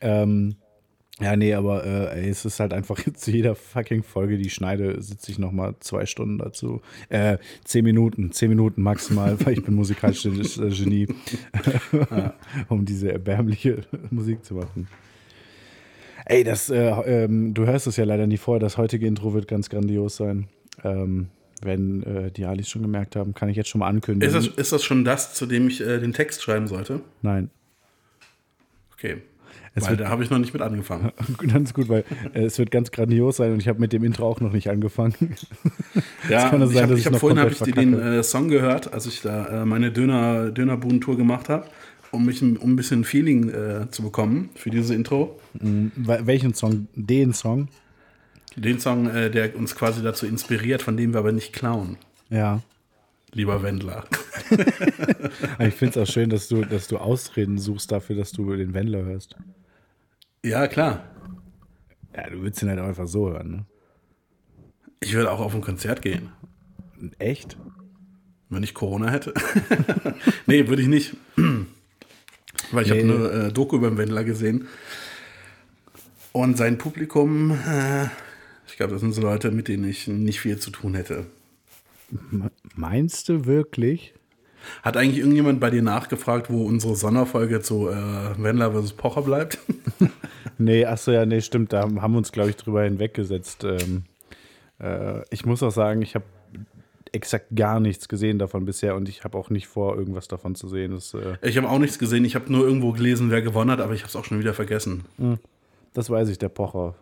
Ähm, 0.02 0.56
ja, 1.20 1.36
nee, 1.36 1.54
aber 1.54 1.84
äh, 1.84 2.22
ey, 2.22 2.30
es 2.30 2.44
ist 2.44 2.58
halt 2.58 2.72
einfach 2.72 2.98
zu 3.14 3.30
jeder 3.30 3.54
fucking 3.54 4.02
Folge, 4.02 4.38
die 4.38 4.46
ich 4.46 4.54
schneide, 4.54 5.00
sitze 5.00 5.30
ich 5.30 5.38
nochmal 5.38 5.74
zwei 5.80 6.06
Stunden 6.06 6.38
dazu. 6.38 6.80
Äh, 7.10 7.38
zehn 7.64 7.84
Minuten, 7.84 8.32
zehn 8.32 8.48
Minuten 8.48 8.82
maximal, 8.82 9.36
weil 9.44 9.54
ich 9.54 9.64
bin 9.64 9.74
musikalisches 9.74 10.58
äh, 10.58 10.70
Genie, 10.70 11.06
um 12.68 12.84
diese 12.84 13.12
erbärmliche 13.12 13.82
Musik 14.10 14.44
zu 14.44 14.54
machen. 14.54 14.88
Ey, 16.24 16.44
das, 16.44 16.70
äh, 16.70 16.78
ähm, 16.78 17.52
du 17.52 17.66
hörst 17.66 17.86
es 17.86 17.96
ja 17.96 18.04
leider 18.04 18.26
nie 18.26 18.36
vorher, 18.36 18.60
das 18.60 18.78
heutige 18.78 19.06
Intro 19.06 19.34
wird 19.34 19.48
ganz 19.48 19.68
grandios 19.68 20.16
sein. 20.16 20.48
Ähm, 20.82 21.28
wenn 21.60 22.02
äh, 22.02 22.30
die 22.30 22.44
Alis 22.44 22.68
schon 22.68 22.82
gemerkt 22.82 23.14
haben, 23.16 23.34
kann 23.34 23.48
ich 23.48 23.56
jetzt 23.56 23.68
schon 23.68 23.80
mal 23.80 23.86
ist, 23.86 23.94
ankündigen. 23.94 24.34
das, 24.34 24.46
ist 24.46 24.72
das 24.72 24.82
schon 24.82 25.04
das, 25.04 25.34
zu 25.34 25.46
dem 25.46 25.68
ich 25.68 25.80
äh, 25.80 26.00
den 26.00 26.12
Text 26.12 26.42
schreiben 26.42 26.66
sollte? 26.66 27.00
Nein. 27.22 27.50
Okay. 28.92 29.18
Es 29.74 29.84
Weil 29.84 29.90
wird- 29.92 30.00
da 30.00 30.08
habe 30.10 30.22
ich 30.22 30.28
noch 30.28 30.38
nicht 30.38 30.52
mit 30.52 30.62
angefangen. 30.62 31.12
Ganz 31.50 31.72
gut, 31.72 31.88
weil 31.88 32.04
äh, 32.34 32.42
es 32.44 32.58
wird 32.58 32.70
ganz 32.70 32.90
grandios 32.90 33.38
sein 33.38 33.52
und 33.52 33.60
ich 33.60 33.68
habe 33.68 33.80
mit 33.80 33.92
dem 33.94 34.04
Intro 34.04 34.26
auch 34.28 34.40
noch 34.40 34.52
nicht 34.52 34.68
angefangen. 34.68 35.14
Ja, 36.28 36.48
kann 36.50 36.62
ich 36.62 36.70
sein, 36.72 36.82
habe 36.84 36.94
ich 36.94 37.00
ich 37.00 37.06
hab 37.06 37.16
vorhin 37.18 37.38
hab 37.40 37.50
ich 37.50 37.58
dir 37.58 37.72
den 37.72 37.98
äh, 37.98 38.22
Song 38.22 38.48
gehört, 38.48 38.92
als 38.94 39.06
ich 39.06 39.22
da 39.22 39.62
äh, 39.62 39.64
meine 39.66 39.90
Döner, 39.90 40.50
Dönerbuden-Tour 40.50 41.16
gemacht 41.16 41.48
habe, 41.48 41.66
um, 42.12 42.24
mich, 42.26 42.40
ein- 42.42 42.56
um 42.56 42.72
ein 42.72 42.76
bisschen 42.76 43.04
Feeling 43.04 43.48
äh, 43.50 43.90
zu 43.90 44.02
bekommen 44.02 44.50
für 44.54 44.70
diese 44.70 44.94
Intro. 44.94 45.38
Wel- 45.58 46.26
Welchen 46.26 46.54
Song? 46.54 46.86
Den 46.94 47.32
Song? 47.32 47.68
Den 48.56 48.78
Song, 48.78 49.08
äh, 49.08 49.30
der 49.30 49.56
uns 49.56 49.74
quasi 49.74 50.02
dazu 50.02 50.26
inspiriert, 50.26 50.82
von 50.82 50.96
dem 50.96 51.12
wir 51.14 51.18
aber 51.20 51.32
nicht 51.32 51.52
klauen, 51.54 51.96
Ja. 52.30 52.60
lieber 53.32 53.62
Wendler. 53.62 54.04
Ich 55.58 55.74
finde 55.74 56.00
es 56.00 56.08
auch 56.08 56.12
schön, 56.12 56.28
dass 56.30 56.48
du, 56.48 56.64
dass 56.64 56.88
du 56.88 56.98
Ausreden 56.98 57.58
suchst 57.58 57.90
dafür, 57.92 58.16
dass 58.16 58.32
du 58.32 58.54
den 58.54 58.74
Wendler 58.74 59.02
hörst. 59.04 59.36
Ja, 60.44 60.66
klar. 60.66 61.04
Ja, 62.14 62.28
du 62.28 62.42
willst 62.42 62.62
ihn 62.62 62.68
halt 62.68 62.78
auch 62.80 62.88
einfach 62.88 63.06
so 63.06 63.30
hören, 63.30 63.50
ne? 63.50 63.66
Ich 65.00 65.14
würde 65.14 65.30
auch 65.30 65.40
auf 65.40 65.54
ein 65.54 65.60
Konzert 65.62 66.02
gehen, 66.02 66.28
Echt? 67.18 67.56
wenn 68.50 68.62
ich 68.62 68.74
Corona 68.74 69.10
hätte. 69.10 69.32
nee, 70.46 70.68
würde 70.68 70.82
ich 70.82 70.88
nicht. 70.88 71.16
Weil 72.70 72.84
ich 72.84 72.90
Nee. 72.92 73.02
habe 73.08 73.30
eine 73.34 73.46
äh, 73.48 73.52
Doku 73.52 73.76
über 73.76 73.88
den 73.88 73.98
Wendler 73.98 74.22
gesehen. 74.24 74.68
Und 76.32 76.56
sein 76.56 76.78
Publikum, 76.78 77.50
äh, 77.66 78.04
ich 78.68 78.76
glaube, 78.76 78.92
das 78.92 79.00
sind 79.00 79.12
so 79.12 79.22
Leute, 79.22 79.50
mit 79.50 79.68
denen 79.68 79.84
ich 79.84 80.06
nicht 80.06 80.40
viel 80.40 80.58
zu 80.58 80.70
tun 80.70 80.94
hätte. 80.94 81.26
Me- 82.30 82.50
Meinst 82.74 83.28
du 83.28 83.44
wirklich? 83.46 84.14
Hat 84.82 84.96
eigentlich 84.96 85.18
irgendjemand 85.18 85.60
bei 85.60 85.70
dir 85.70 85.82
nachgefragt, 85.82 86.50
wo 86.50 86.64
unsere 86.64 86.96
Sonderfolge 86.96 87.60
zu 87.60 87.88
äh, 87.88 87.94
Wendler 88.38 88.72
vs. 88.72 88.92
Pocher 88.92 89.22
bleibt? 89.22 89.58
Nee, 90.58 90.84
achso, 90.84 91.10
ja, 91.10 91.24
nee, 91.26 91.40
stimmt. 91.40 91.72
Da 91.72 91.80
haben 91.82 92.12
wir 92.12 92.18
uns, 92.18 92.30
glaube 92.30 92.50
ich, 92.50 92.56
drüber 92.56 92.84
hinweggesetzt. 92.84 93.64
Ähm, 93.64 94.04
äh, 94.78 95.22
ich 95.30 95.44
muss 95.44 95.62
auch 95.62 95.70
sagen, 95.70 96.02
ich 96.02 96.14
habe 96.14 96.24
exakt 97.10 97.46
gar 97.56 97.80
nichts 97.80 98.08
gesehen 98.08 98.38
davon 98.38 98.64
bisher 98.64 98.94
und 98.94 99.08
ich 99.08 99.24
habe 99.24 99.36
auch 99.38 99.50
nicht 99.50 99.66
vor, 99.66 99.96
irgendwas 99.96 100.28
davon 100.28 100.54
zu 100.54 100.68
sehen. 100.68 100.92
Das, 100.92 101.14
äh, 101.14 101.36
Ich 101.42 101.56
habe 101.56 101.68
auch 101.68 101.78
nichts 101.78 101.98
gesehen. 101.98 102.24
Ich 102.24 102.34
habe 102.34 102.52
nur 102.52 102.64
irgendwo 102.64 102.92
gelesen, 102.92 103.30
wer 103.30 103.42
gewonnen 103.42 103.70
hat, 103.70 103.80
aber 103.80 103.94
ich 103.94 104.02
habe 104.02 104.08
es 104.08 104.16
auch 104.16 104.24
schon 104.24 104.38
wieder 104.38 104.54
vergessen. 104.54 105.04
das 105.94 106.10
weiß 106.10 106.28
ich, 106.28 106.38
der 106.38 106.48
Pocher. 106.50 106.94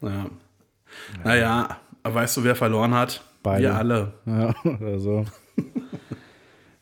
Ja. 0.00 0.26
Naja, 1.22 1.78
aber 2.02 2.14
weißt 2.16 2.36
du, 2.38 2.44
wer 2.44 2.56
verloren 2.56 2.94
hat? 2.94 3.22
Beide. 3.42 3.62
Wir 3.64 3.74
alle. 3.76 4.12
Ja, 4.24 4.54
oder 4.64 4.98
so. 4.98 5.24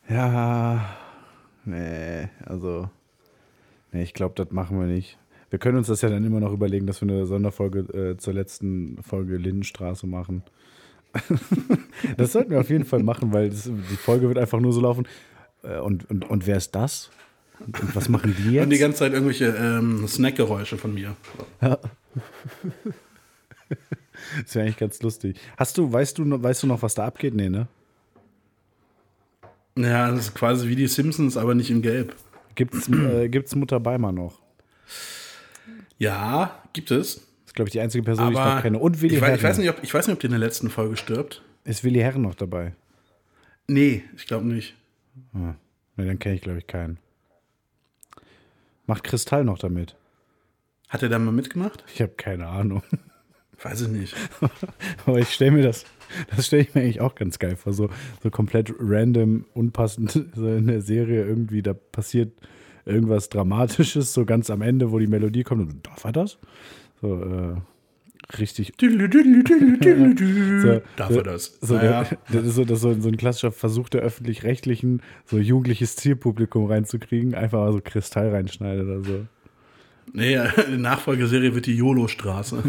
Ja, 0.09 0.96
nee, 1.64 2.28
also, 2.44 2.88
nee, 3.92 4.02
ich 4.02 4.14
glaube, 4.14 4.34
das 4.36 4.50
machen 4.52 4.78
wir 4.78 4.86
nicht. 4.86 5.18
Wir 5.50 5.59
können 5.59 5.78
uns 5.78 5.86
das 5.86 6.02
ja 6.02 6.09
dann 6.09 6.24
immer 6.24 6.40
noch 6.40 6.52
überlegen, 6.52 6.86
dass 6.86 7.00
wir 7.00 7.09
eine 7.09 7.26
Sonderfolge 7.26 7.80
äh, 7.94 8.16
zur 8.16 8.34
letzten 8.34 9.02
Folge 9.02 9.36
Lindenstraße 9.36 10.07
machen. 10.07 10.42
das 12.16 12.32
sollten 12.32 12.50
wir 12.50 12.61
auf 12.61 12.70
jeden 12.70 12.84
Fall 12.84 13.02
machen, 13.02 13.32
weil 13.32 13.50
das, 13.50 13.64
die 13.64 13.96
Folge 13.96 14.26
wird 14.26 14.38
einfach 14.38 14.59
nur 14.59 14.72
so 14.72 14.80
laufen. 14.80 15.07
Äh, 15.62 15.78
und, 15.78 16.11
und, 16.11 16.28
und 16.28 16.46
wer 16.46 16.57
ist 16.57 16.74
das? 16.74 17.11
Und, 17.61 17.94
was 17.94 18.09
machen 18.09 18.34
die 18.36 18.59
Und 18.59 18.70
die 18.70 18.76
jetzt? 18.76 18.80
ganze 18.80 18.98
Zeit 18.98 19.12
irgendwelche 19.12 19.46
ähm, 19.46 20.09
Snackgeräusche 20.09 20.76
von 20.76 20.94
mir. 20.94 21.14
Das 24.44 24.55
wäre 24.55 24.64
eigentlich 24.64 24.76
ganz 24.76 25.02
lustig. 25.02 25.36
Hast 25.57 25.76
du, 25.76 25.92
weißt 25.92 26.18
du, 26.18 26.42
weißt 26.42 26.62
du 26.62 26.66
noch, 26.66 26.82
was 26.82 26.94
da 26.94 27.05
abgeht? 27.05 27.34
Nee, 27.34 27.48
ne? 27.48 27.66
Ja, 29.76 30.10
das 30.10 30.26
ist 30.26 30.34
quasi 30.34 30.68
wie 30.68 30.76
die 30.76 30.86
Simpsons, 30.86 31.36
aber 31.36 31.54
nicht 31.54 31.70
in 31.70 31.82
Gelb. 31.82 32.14
Gibt's, 32.54 32.88
äh, 32.88 33.28
gibt's 33.28 33.54
Mutter 33.54 33.80
Beimer 33.80 34.12
noch? 34.12 34.40
Ja, 35.98 36.62
gibt 36.72 36.90
es. 36.90 37.16
Das 37.16 37.24
ist, 37.46 37.54
glaube 37.54 37.68
ich, 37.68 37.72
die 37.72 37.80
einzige 37.80 38.04
Person, 38.04 38.28
die 38.28 38.32
ich 38.34 38.38
Aber 38.38 38.54
noch 38.56 38.62
kenne. 38.62 38.78
Und 38.78 39.00
Willi 39.00 39.16
ich, 39.16 39.20
weiß, 39.20 39.28
Herren. 39.28 39.38
ich, 39.38 39.42
weiß 39.44 39.58
nicht, 39.58 39.70
ob, 39.70 39.82
ich 39.82 39.94
weiß 39.94 40.06
nicht, 40.06 40.14
ob 40.14 40.20
die 40.20 40.26
in 40.26 40.32
der 40.32 40.40
letzten 40.40 40.70
Folge 40.70 40.96
stirbt. 40.96 41.42
Ist 41.64 41.82
Willi 41.82 42.00
Herren 42.00 42.22
noch 42.22 42.34
dabei? 42.34 42.74
Nee, 43.66 44.04
ich 44.16 44.26
glaube 44.26 44.46
nicht. 44.46 44.74
Ne, 45.32 45.56
dann 45.96 46.18
kenne 46.18 46.34
ich, 46.34 46.42
glaube 46.42 46.58
ich, 46.58 46.66
keinen. 46.66 46.98
Macht 48.86 49.04
Kristall 49.04 49.44
noch 49.44 49.58
damit? 49.58 49.96
Hat 50.88 51.02
er 51.02 51.08
da 51.08 51.18
mal 51.18 51.32
mitgemacht? 51.32 51.82
Ich 51.92 52.02
habe 52.02 52.12
keine 52.16 52.46
Ahnung. 52.46 52.82
Weiß 53.62 53.80
ich 53.82 53.88
nicht. 53.88 54.14
Aber 55.06 55.18
ich 55.18 55.32
stelle 55.32 55.52
mir 55.52 55.62
das, 55.62 55.84
das 56.34 56.46
stelle 56.46 56.62
ich 56.62 56.74
mir 56.74 56.82
eigentlich 56.82 57.00
auch 57.00 57.14
ganz 57.14 57.38
geil 57.38 57.56
vor. 57.56 57.72
So, 57.72 57.90
so 58.22 58.30
komplett 58.30 58.72
random, 58.78 59.44
unpassend 59.54 60.12
so 60.34 60.48
in 60.48 60.66
der 60.66 60.80
Serie 60.80 61.24
irgendwie, 61.24 61.62
da 61.62 61.74
passiert 61.74 62.32
irgendwas 62.86 63.28
Dramatisches, 63.28 64.12
so 64.12 64.24
ganz 64.24 64.50
am 64.50 64.62
Ende, 64.62 64.92
wo 64.92 64.98
die 64.98 65.06
Melodie 65.06 65.42
kommt. 65.42 65.72
Und 65.72 65.86
darf 65.86 66.04
er 66.04 66.12
das? 66.12 66.38
So, 67.00 67.22
äh, 67.22 68.36
richtig. 68.38 68.72
So, 70.62 70.80
Darf 70.96 71.10
er 71.10 71.22
das? 71.22 71.58
So, 71.60 71.74
Naja. 71.76 72.06
das 72.32 72.46
ist 72.46 72.54
so, 72.54 72.64
das 72.64 72.76
ist 72.78 72.82
so, 72.82 73.00
so 73.00 73.08
ein 73.08 73.16
klassischer 73.16 73.52
Versuch 73.52 73.88
der 73.88 74.02
öffentlich-rechtlichen, 74.02 75.02
so 75.24 75.38
jugendliches 75.38 75.96
Zielpublikum 75.96 76.66
reinzukriegen, 76.66 77.34
einfach 77.34 77.58
mal 77.58 77.72
so 77.72 77.80
Kristall 77.82 78.30
reinschneiden 78.30 78.86
oder 78.86 79.04
so. 79.04 79.26
Nee, 80.12 80.38
die 80.70 80.76
Nachfolgeserie 80.76 81.54
wird 81.54 81.66
die 81.66 81.76
YOLO-Straße. 81.76 82.62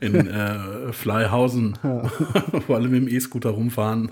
In 0.00 0.14
äh, 0.26 0.92
Flyhausen, 0.92 1.78
wo 2.66 2.74
alle 2.74 2.88
mit 2.88 3.02
dem 3.02 3.08
E-Scooter 3.08 3.50
rumfahren. 3.50 4.10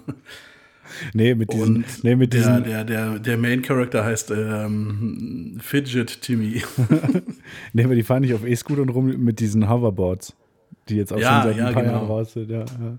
Nee, 1.14 1.34
mit 1.34 1.52
diesen, 1.52 1.76
Und 1.76 2.04
nee, 2.04 2.14
mit 2.14 2.32
der, 2.32 2.40
diesen, 2.40 2.64
der, 2.64 2.84
der, 2.84 3.18
der 3.18 3.36
Main 3.38 3.62
Character 3.62 4.04
heißt 4.04 4.30
ähm, 4.30 5.56
Fidget 5.60 6.20
Timmy. 6.20 6.62
nee, 7.72 7.84
aber 7.84 7.94
die 7.94 8.02
fahren 8.02 8.20
nicht 8.22 8.34
auf 8.34 8.44
E-Scootern 8.44 8.90
rum 8.90 9.06
mit 9.24 9.40
diesen 9.40 9.68
Hoverboards, 9.68 10.34
die 10.88 10.96
jetzt 10.96 11.12
auch 11.12 11.18
Ja, 11.18 11.42
schon 11.42 11.50
seit 11.52 11.58
ja, 11.58 11.66
ein 11.68 11.74
paar 11.74 11.82
genau. 11.82 11.94
Jahren 11.96 12.06
raus 12.06 12.32
sind. 12.34 12.50
Ja, 12.50 12.60
ja. 12.60 12.98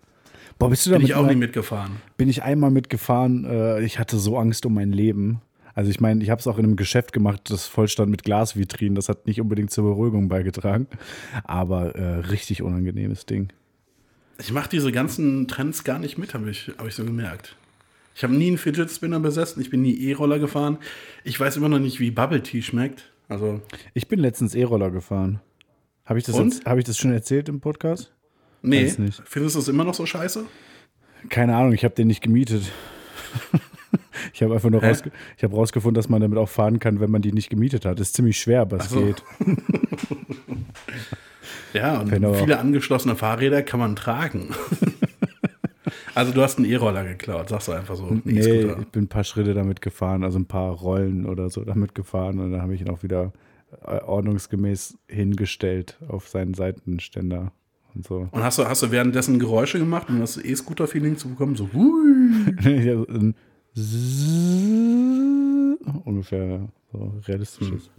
Boah, 0.58 0.70
bist 0.70 0.86
du 0.86 0.90
Bin 0.90 0.94
damit 0.96 1.10
ich 1.10 1.16
auch 1.16 1.22
mal- 1.24 1.34
nie 1.34 1.40
mitgefahren. 1.40 1.92
bin 2.18 2.28
ich 2.30 2.42
einmal 2.44 2.72
mitgefahren. 2.72 3.46
Äh, 3.46 3.82
ich 3.84 4.00
hatte 4.00 4.18
so 4.18 4.38
Angst 4.38 4.66
um 4.66 4.74
mein 4.74 4.92
Leben. 4.92 5.42
Also 5.76 5.92
ich 5.92 6.00
meine, 6.00 6.24
ich 6.24 6.30
habe 6.30 6.40
es 6.40 6.48
auch 6.48 6.58
in 6.58 6.64
einem 6.64 6.78
Geschäft 6.78 7.12
gemacht, 7.14 7.42
das 7.50 7.68
vollstand 7.68 8.10
mit 8.10 8.24
Glasvitrinen. 8.24 8.96
Das 8.96 9.10
hat 9.10 9.28
nicht 9.28 9.42
unbedingt 9.42 9.72
zur 9.72 9.84
Beruhigung 9.84 10.30
beigetragen. 10.30 10.88
Aber 11.44 11.96
äh, 11.96 12.20
richtig 12.20 12.62
unangenehmes 12.64 13.26
Ding. 13.26 13.50
Ich 14.40 14.52
mache 14.54 14.70
diese 14.70 14.92
ganzen 14.92 15.48
Trends 15.48 15.84
gar 15.84 16.00
nicht 16.00 16.18
mit, 16.18 16.34
habe 16.34 16.50
ich, 16.50 16.72
hab 16.78 16.88
ich 16.88 16.96
so 16.96 17.04
gemerkt. 17.06 17.56
Ich 18.16 18.24
habe 18.24 18.34
nie 18.34 18.48
einen 18.48 18.58
Fidget 18.58 18.90
Spinner 18.90 19.20
besessen, 19.20 19.62
ich 19.62 19.70
bin 19.70 19.82
nie 19.82 19.94
E-Roller 20.10 20.40
gefahren. 20.40 20.78
Ich 21.26 21.38
weiß 21.38 21.58
immer 21.58 21.68
noch 21.70 21.80
nicht, 21.80 22.00
wie 22.00 22.12
Bubble 22.12 22.42
Tea 22.42 22.62
schmeckt. 22.62 23.12
Also, 23.28 23.60
Ich 23.94 24.08
bin 24.08 24.20
letztens 24.20 24.56
E-Roller 24.56 24.92
gefahren. 24.92 25.42
Habe 26.06 26.20
ich, 26.20 26.26
das 26.26 26.36
Und? 26.36 26.54
jetzt- 26.54 26.66
hab 26.66 26.78
ich 26.78 26.86
das 26.86 26.98
schon 26.98 27.12
erzählt 27.12 27.50
im 27.50 27.60
Podcast? 27.60 28.14
nee. 28.62 28.88
Findest 29.26 29.56
du 29.56 29.60
es 29.60 29.68
immer 29.68 29.84
noch 29.84 29.94
so 29.94 30.06
scheiße? 30.06 30.46
Keine 31.30 31.56
Ahnung, 31.56 31.74
ich 31.74 31.84
habe 31.84 31.96
den 31.96 32.08
nicht 32.08 32.22
gemietet. 32.22 32.72
ich 34.34 34.42
habe 34.44 34.54
einfach 34.54 34.70
nur 34.70 34.84
rausge 34.84 35.12
ich 35.38 35.44
hab 35.44 35.54
rausgefunden, 35.54 35.96
dass 35.96 36.10
man 36.10 36.22
damit 36.22 36.38
auch 36.38 36.50
fahren 36.50 36.80
kann, 36.80 37.00
wenn 37.00 37.12
man 37.12 37.22
die 37.22 37.32
nicht 37.32 37.50
gemietet 37.50 37.86
hat. 37.86 38.00
ist 38.00 38.16
ziemlich 38.16 38.40
schwer, 38.40 38.62
aber 38.62 38.78
es 38.78 38.90
so. 38.90 39.02
geht. 39.02 39.24
Ja, 41.76 42.00
und 42.00 42.10
viele 42.10 42.58
angeschlossene 42.58 43.16
Fahrräder 43.18 43.62
kann 43.62 43.82
man 43.82 43.98
tragen. 43.98 44.50
also, 46.16 46.32
du 46.32 46.42
hast 46.42 46.58
einen 46.58 46.70
E-Roller 46.70 47.04
geklaut, 47.04 47.50
sagst 47.50 47.68
du 47.68 47.74
einfach 47.74 47.98
so. 47.98 48.18
Nee, 48.24 48.40
E-Scooter. 48.40 48.80
ich 48.80 48.88
bin 48.88 49.04
ein 49.04 49.08
paar 49.10 49.26
Schritte 49.26 49.54
damit 49.54 49.82
gefahren, 49.82 50.24
also 50.24 50.40
ein 50.40 50.46
paar 50.46 50.72
Rollen 50.72 51.26
oder 51.26 51.50
so 51.50 51.66
damit 51.66 51.94
gefahren 51.94 52.40
und 52.40 52.54
dann 52.54 52.62
habe 52.62 52.74
ich 52.74 52.82
ihn 52.82 52.90
auch 52.90 53.04
wieder 53.04 53.34
äh, 53.86 54.00
ordnungsgemäß 54.00 54.98
hingestellt 55.10 56.00
auf 56.08 56.30
seinen 56.30 56.54
Seitenständer 56.54 57.52
und 57.94 58.06
so. 58.06 58.30
Und 58.32 58.44
hast 58.44 58.58
du, 58.58 58.66
hast 58.66 58.82
du 58.82 58.92
währenddessen 58.92 59.38
Geräusche 59.38 59.78
gemacht, 59.78 60.08
um 60.10 60.22
das 60.22 60.38
E-Scooter-Feeling 60.38 61.18
zu 61.18 61.30
bekommen? 61.30 61.56
So, 61.56 61.70
hui. 61.74 63.34
Ja, 63.76 63.84
so 63.84 65.78
ungefähr 66.06 66.62
so 66.92 67.14
realistisches. 67.28 67.90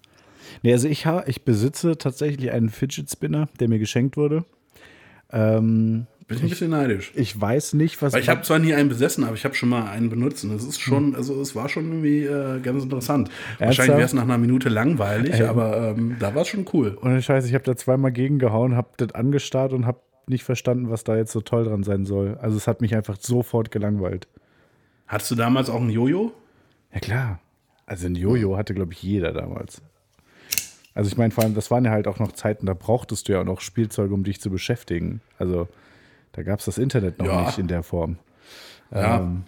Nee, 0.62 0.72
also 0.72 0.88
ich, 0.88 1.06
ha, 1.06 1.24
ich 1.26 1.42
besitze 1.42 1.98
tatsächlich 1.98 2.50
einen 2.50 2.70
Fidget 2.70 3.10
Spinner, 3.10 3.48
der 3.60 3.68
mir 3.68 3.78
geschenkt 3.78 4.16
wurde. 4.16 4.44
Ähm, 5.30 6.06
Bin 6.28 6.38
ich 6.38 6.44
ein 6.44 6.48
bisschen 6.48 6.70
neidisch. 6.70 7.12
ich 7.14 7.38
weiß 7.38 7.74
nicht, 7.74 8.00
was. 8.00 8.12
Weil 8.12 8.20
ich 8.20 8.28
habe 8.28 8.42
zwar 8.42 8.58
nie 8.58 8.74
einen 8.74 8.88
besessen, 8.88 9.24
aber 9.24 9.34
ich 9.34 9.44
habe 9.44 9.54
schon 9.54 9.68
mal 9.68 9.88
einen 9.88 10.08
benutzt. 10.08 10.44
Und 10.44 10.52
es 10.52 10.64
ist 10.64 10.80
schon, 10.80 11.16
also 11.16 11.40
es 11.40 11.54
war 11.54 11.68
schon 11.68 11.86
irgendwie 11.86 12.24
äh, 12.24 12.60
ganz 12.60 12.84
interessant. 12.84 13.30
Wahrscheinlich 13.58 13.96
wäre 13.96 14.06
es 14.06 14.12
nach 14.12 14.22
einer 14.22 14.38
Minute 14.38 14.68
langweilig, 14.68 15.34
Ey. 15.34 15.46
aber 15.46 15.94
ähm, 15.96 16.16
da 16.20 16.34
war 16.34 16.42
es 16.42 16.48
schon 16.48 16.64
cool. 16.72 16.96
Ohne 17.02 17.20
Scheiß, 17.20 17.46
ich 17.46 17.54
habe 17.54 17.64
da 17.64 17.76
zweimal 17.76 18.12
gegengehauen, 18.12 18.76
habe 18.76 18.88
das 18.96 19.14
angestarrt 19.14 19.72
und 19.72 19.86
habe 19.86 20.00
nicht 20.28 20.44
verstanden, 20.44 20.90
was 20.90 21.04
da 21.04 21.16
jetzt 21.16 21.32
so 21.32 21.40
toll 21.40 21.64
dran 21.64 21.82
sein 21.82 22.04
soll. 22.04 22.36
Also 22.40 22.56
es 22.56 22.66
hat 22.66 22.80
mich 22.80 22.94
einfach 22.94 23.16
sofort 23.20 23.70
gelangweilt. 23.70 24.28
Hattest 25.06 25.30
du 25.30 25.34
damals 25.34 25.70
auch 25.70 25.80
ein 25.80 25.90
Jojo? 25.90 26.32
Ja 26.92 27.00
klar. 27.00 27.40
Also 27.86 28.06
ein 28.06 28.14
Jojo 28.16 28.56
hatte, 28.56 28.74
glaube 28.74 28.92
ich, 28.92 29.02
jeder 29.02 29.32
damals. 29.32 29.80
Also 30.94 31.08
ich 31.08 31.16
meine, 31.16 31.30
vor 31.30 31.44
allem, 31.44 31.54
das 31.54 31.70
waren 31.70 31.84
ja 31.84 31.90
halt 31.90 32.08
auch 32.08 32.18
noch 32.18 32.32
Zeiten, 32.32 32.66
da 32.66 32.74
brauchtest 32.74 33.28
du 33.28 33.32
ja 33.32 33.40
auch 33.40 33.44
noch 33.44 33.60
Spielzeuge, 33.60 34.14
um 34.14 34.24
dich 34.24 34.40
zu 34.40 34.50
beschäftigen. 34.50 35.20
Also 35.38 35.68
da 36.32 36.42
gab 36.42 36.58
es 36.60 36.64
das 36.64 36.78
Internet 36.78 37.18
noch 37.18 37.26
Ja. 37.26 37.42
nicht 37.46 37.58
in 37.58 37.68
der 37.68 37.82
Form. 37.82 38.16
Ja. 38.90 39.18
Ähm, 39.20 39.44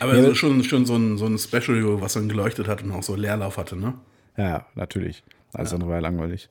Aber 0.00 0.16
Ja, 0.16 0.34
schon, 0.34 0.62
schon 0.64 0.86
so 0.86 0.96
ein, 0.96 1.18
so 1.18 1.26
ein 1.26 1.36
Special 1.38 2.00
was 2.00 2.14
dann 2.14 2.28
geleuchtet 2.28 2.68
hat 2.68 2.82
und 2.82 2.92
auch 2.92 3.02
so 3.02 3.16
Leerlauf 3.16 3.58
hatte, 3.58 3.76
ne? 3.76 3.94
ja, 4.36 4.48
ja, 4.48 4.66
natürlich. 4.74 5.22
Alles 5.52 5.72
andere 5.72 5.90
war 5.90 5.96
ja 5.96 6.02
langweilig. 6.02 6.48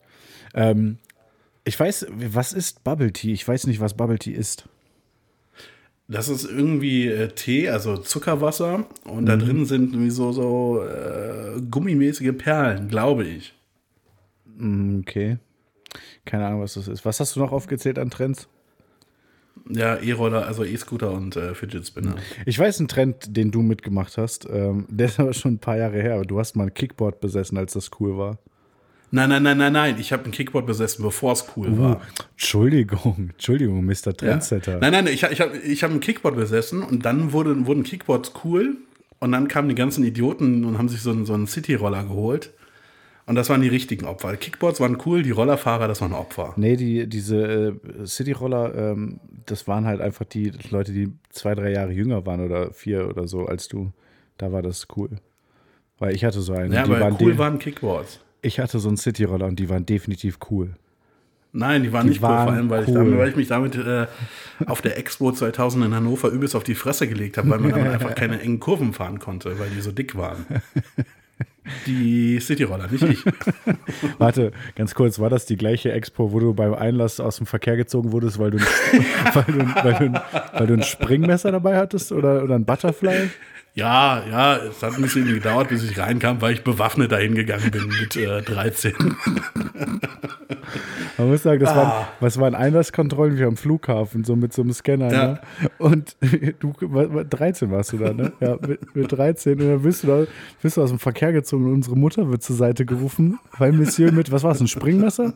Ähm, 0.54 0.98
ich 1.64 1.78
weiß, 1.78 2.06
was 2.10 2.52
ist 2.52 2.84
Bubble 2.84 3.12
Tea? 3.12 3.32
Ich 3.32 3.46
weiß 3.46 3.66
nicht, 3.66 3.80
was 3.80 3.94
Bubble 3.94 4.18
Tea 4.18 4.32
ist. 4.32 4.68
Das 6.06 6.28
ist 6.28 6.44
irgendwie 6.44 7.08
äh, 7.08 7.28
Tee, 7.28 7.68
also 7.70 7.96
Zuckerwasser. 7.96 8.86
Und 9.04 9.22
Mhm. 9.22 9.26
da 9.26 9.36
drin 9.36 9.64
sind 9.66 9.92
irgendwie 9.94 10.10
so, 10.10 10.32
so 10.32 10.82
äh, 10.84 11.60
gummimäßige 11.70 12.32
Perlen, 12.36 12.88
glaube 12.88 13.24
ich. 13.24 13.54
Hm, 14.58 15.00
Okay. 15.00 15.38
Keine 16.24 16.46
Ahnung, 16.46 16.62
was 16.62 16.74
das 16.74 16.88
ist. 16.88 17.04
Was 17.04 17.20
hast 17.20 17.36
du 17.36 17.40
noch 17.40 17.52
aufgezählt 17.52 17.98
an 17.98 18.10
Trends? 18.10 18.48
Ja, 19.68 19.96
E-Roller, 19.96 20.46
also 20.46 20.64
E-Scooter 20.64 21.10
und 21.12 21.36
äh, 21.36 21.54
Fidget 21.54 21.86
Spinner. 21.86 22.16
Ich 22.44 22.58
weiß 22.58 22.80
einen 22.80 22.88
Trend, 22.88 23.36
den 23.36 23.50
du 23.50 23.62
mitgemacht 23.62 24.18
hast. 24.18 24.46
Ähm, 24.50 24.86
der 24.90 25.06
ist 25.06 25.20
aber 25.20 25.32
schon 25.32 25.54
ein 25.54 25.58
paar 25.58 25.76
Jahre 25.76 26.00
her. 26.02 26.14
Aber 26.14 26.24
du 26.24 26.38
hast 26.38 26.56
mal 26.56 26.64
ein 26.64 26.74
Kickboard 26.74 27.20
besessen, 27.20 27.56
als 27.58 27.72
das 27.74 27.90
cool 28.00 28.18
war. 28.18 28.38
Nein, 29.14 29.28
nein, 29.28 29.44
nein, 29.44 29.58
nein, 29.58 29.72
nein. 29.72 29.96
Ich 30.00 30.12
habe 30.12 30.24
ein 30.24 30.32
Kickboard 30.32 30.66
besessen, 30.66 31.04
bevor 31.04 31.34
es 31.34 31.46
cool 31.56 31.78
war. 31.78 32.00
Entschuldigung, 32.32 33.30
Entschuldigung, 33.34 33.84
Mr. 33.84 34.06
Ja. 34.06 34.12
Trendsetter. 34.12 34.78
Nein, 34.80 34.90
nein, 34.90 35.06
ich, 35.06 35.22
ich 35.22 35.40
habe 35.40 35.56
ich 35.56 35.84
hab 35.84 35.92
ein 35.92 36.00
Kickboard 36.00 36.34
besessen 36.34 36.82
und 36.82 37.04
dann 37.04 37.32
wurde, 37.32 37.64
wurden 37.64 37.84
Kickboards 37.84 38.32
cool 38.42 38.76
und 39.20 39.30
dann 39.30 39.46
kamen 39.46 39.68
die 39.68 39.76
ganzen 39.76 40.02
Idioten 40.02 40.64
und 40.64 40.78
haben 40.78 40.88
sich 40.88 41.00
so 41.00 41.12
einen, 41.12 41.26
so 41.26 41.32
einen 41.32 41.46
City-Roller 41.46 42.02
geholt. 42.02 42.50
Und 43.26 43.36
das 43.36 43.48
waren 43.50 43.60
die 43.60 43.68
richtigen 43.68 44.04
Opfer. 44.04 44.36
Kickboards 44.36 44.80
waren 44.80 44.98
cool, 45.06 45.22
die 45.22 45.30
Rollerfahrer, 45.30 45.86
das 45.86 46.00
waren 46.00 46.12
Opfer. 46.12 46.52
Nee, 46.56 46.74
die, 46.74 47.08
diese 47.08 47.76
äh, 47.96 48.06
City-Roller, 48.06 48.74
ähm, 48.74 49.20
das 49.46 49.68
waren 49.68 49.86
halt 49.86 50.00
einfach 50.00 50.24
die 50.24 50.50
Leute, 50.70 50.90
die 50.90 51.12
zwei, 51.30 51.54
drei 51.54 51.70
Jahre 51.70 51.92
jünger 51.92 52.26
waren 52.26 52.40
oder 52.44 52.72
vier 52.72 53.08
oder 53.08 53.28
so 53.28 53.46
als 53.46 53.68
du. 53.68 53.92
Da 54.38 54.50
war 54.50 54.62
das 54.62 54.88
cool. 54.96 55.10
Weil 56.00 56.16
ich 56.16 56.24
hatte 56.24 56.40
so 56.40 56.52
einen. 56.52 56.72
Ja, 56.72 56.82
die 56.82 56.90
aber 56.90 57.00
waren 57.00 57.16
cool 57.20 57.38
waren 57.38 57.60
Kickboards. 57.60 58.18
Ich 58.44 58.60
hatte 58.60 58.78
so 58.78 58.88
einen 58.88 58.98
City-Roller 58.98 59.46
und 59.46 59.58
die 59.58 59.68
waren 59.70 59.86
definitiv 59.86 60.38
cool. 60.50 60.74
Nein, 61.52 61.84
die 61.84 61.92
waren 61.92 62.02
Die 62.06 62.10
nicht 62.10 62.22
cool, 62.22 62.28
waren 62.28 62.46
vor 62.46 62.52
allem, 62.54 62.70
weil, 62.70 62.82
ich 62.82 62.88
cool. 62.88 62.94
damit, 62.96 63.18
weil 63.18 63.28
ich 63.28 63.36
mich 63.36 63.48
damit 63.48 63.76
äh, 63.76 64.06
auf 64.66 64.82
der 64.82 64.98
Expo 64.98 65.32
2000 65.32 65.86
in 65.86 65.94
Hannover 65.94 66.28
übelst 66.28 66.56
auf 66.56 66.64
die 66.64 66.74
Fresse 66.74 67.06
gelegt 67.08 67.38
habe, 67.38 67.48
weil 67.48 67.60
man 67.60 67.70
damit 67.70 67.92
einfach 67.92 68.14
keine 68.16 68.40
engen 68.40 68.60
Kurven 68.60 68.92
fahren 68.92 69.18
konnte, 69.18 69.58
weil 69.58 69.70
die 69.70 69.80
so 69.80 69.92
dick 69.92 70.16
waren. 70.16 70.44
Die 71.86 72.38
City-Roller, 72.40 72.88
nicht 72.88 73.02
ich. 73.04 73.24
Warte, 74.18 74.52
ganz 74.76 74.94
kurz, 74.94 75.18
war 75.18 75.30
das 75.30 75.46
die 75.46 75.56
gleiche 75.56 75.92
Expo, 75.92 76.32
wo 76.32 76.40
du 76.40 76.52
beim 76.54 76.74
Einlass 76.74 77.20
aus 77.20 77.36
dem 77.38 77.46
Verkehr 77.46 77.76
gezogen 77.76 78.12
wurdest, 78.12 78.38
weil 78.38 78.50
du 78.50 78.58
ein, 78.58 78.64
weil 79.34 79.44
du, 79.44 79.74
weil 79.82 79.94
du, 80.10 80.22
weil 80.58 80.66
du 80.66 80.74
ein 80.74 80.82
Springmesser 80.82 81.52
dabei 81.52 81.76
hattest 81.78 82.12
oder, 82.12 82.42
oder 82.42 82.54
ein 82.56 82.64
Butterfly? 82.64 83.30
Ja, 83.76 84.22
ja, 84.30 84.56
es 84.58 84.80
hat 84.84 84.94
ein 84.94 85.02
bisschen 85.02 85.26
gedauert, 85.26 85.68
bis 85.68 85.82
ich 85.82 85.98
reinkam, 85.98 86.40
weil 86.40 86.52
ich 86.54 86.62
bewaffnet 86.62 87.10
dahin 87.10 87.34
gegangen 87.34 87.72
bin 87.72 87.88
mit 87.88 88.14
äh, 88.14 88.40
13. 88.42 88.92
Man 91.18 91.28
muss 91.30 91.42
sagen, 91.42 91.60
das, 91.60 91.70
Ah. 91.70 91.76
waren, 91.76 92.06
was 92.20 92.38
waren 92.40 92.54
Einlasskontrollen 92.54 93.38
wie 93.38 93.44
am 93.44 93.56
Flughafen, 93.56 94.24
so 94.24 94.34
mit 94.36 94.52
so 94.52 94.62
einem 94.62 94.72
Scanner. 94.72 95.12
Ja. 95.12 95.26
Ne? 95.26 95.40
Und 95.78 96.16
du, 96.60 96.72
wa- 96.80 97.12
wa- 97.14 97.24
13 97.24 97.70
warst 97.70 97.92
du 97.92 97.98
da, 97.98 98.12
ne? 98.12 98.32
Ja, 98.40 98.56
mit, 98.66 98.94
mit 98.96 99.12
13. 99.12 99.60
Und 99.60 99.68
dann 99.68 99.82
bist 99.82 100.02
du, 100.02 100.06
da, 100.08 100.24
bist 100.62 100.76
du 100.76 100.82
aus 100.82 100.90
dem 100.90 100.98
Verkehr 100.98 101.32
gezogen 101.32 101.53
und 101.54 101.66
unsere 101.72 101.96
Mutter 101.96 102.30
wird 102.30 102.42
zur 102.42 102.56
Seite 102.56 102.84
gerufen, 102.86 103.38
weil 103.58 103.72
Monsieur 103.72 104.12
mit, 104.12 104.30
was 104.32 104.42
war 104.42 104.52
es, 104.52 104.60
ein 104.60 104.68
Springmesser? 104.68 105.34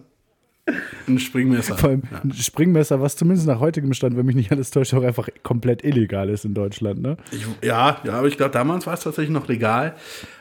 Ein 1.07 1.19
Springmesser. 1.19 1.79
Vor 1.79 1.89
allem 1.91 2.03
ein 2.23 2.33
Springmesser, 2.35 3.01
was 3.01 3.17
zumindest 3.17 3.47
nach 3.47 3.59
heutigem 3.59 3.95
Stand, 3.95 4.17
wenn 4.19 4.27
mich 4.27 4.37
nicht 4.37 4.53
alles 4.53 4.71
täuscht, 4.71 4.93
auch 4.93 5.03
einfach 5.03 5.29
komplett 5.43 5.83
illegal 5.83 6.29
ist 6.29 6.45
in 6.45 6.53
Deutschland, 6.53 7.01
ne? 7.01 7.17
Ich, 7.33 7.47
ja, 7.67 7.99
ja, 8.05 8.13
aber 8.13 8.29
ich 8.29 8.37
glaube, 8.37 8.53
damals 8.53 8.87
war 8.87 8.93
es 8.93 9.01
tatsächlich 9.01 9.33
noch 9.33 9.49
legal. 9.49 9.95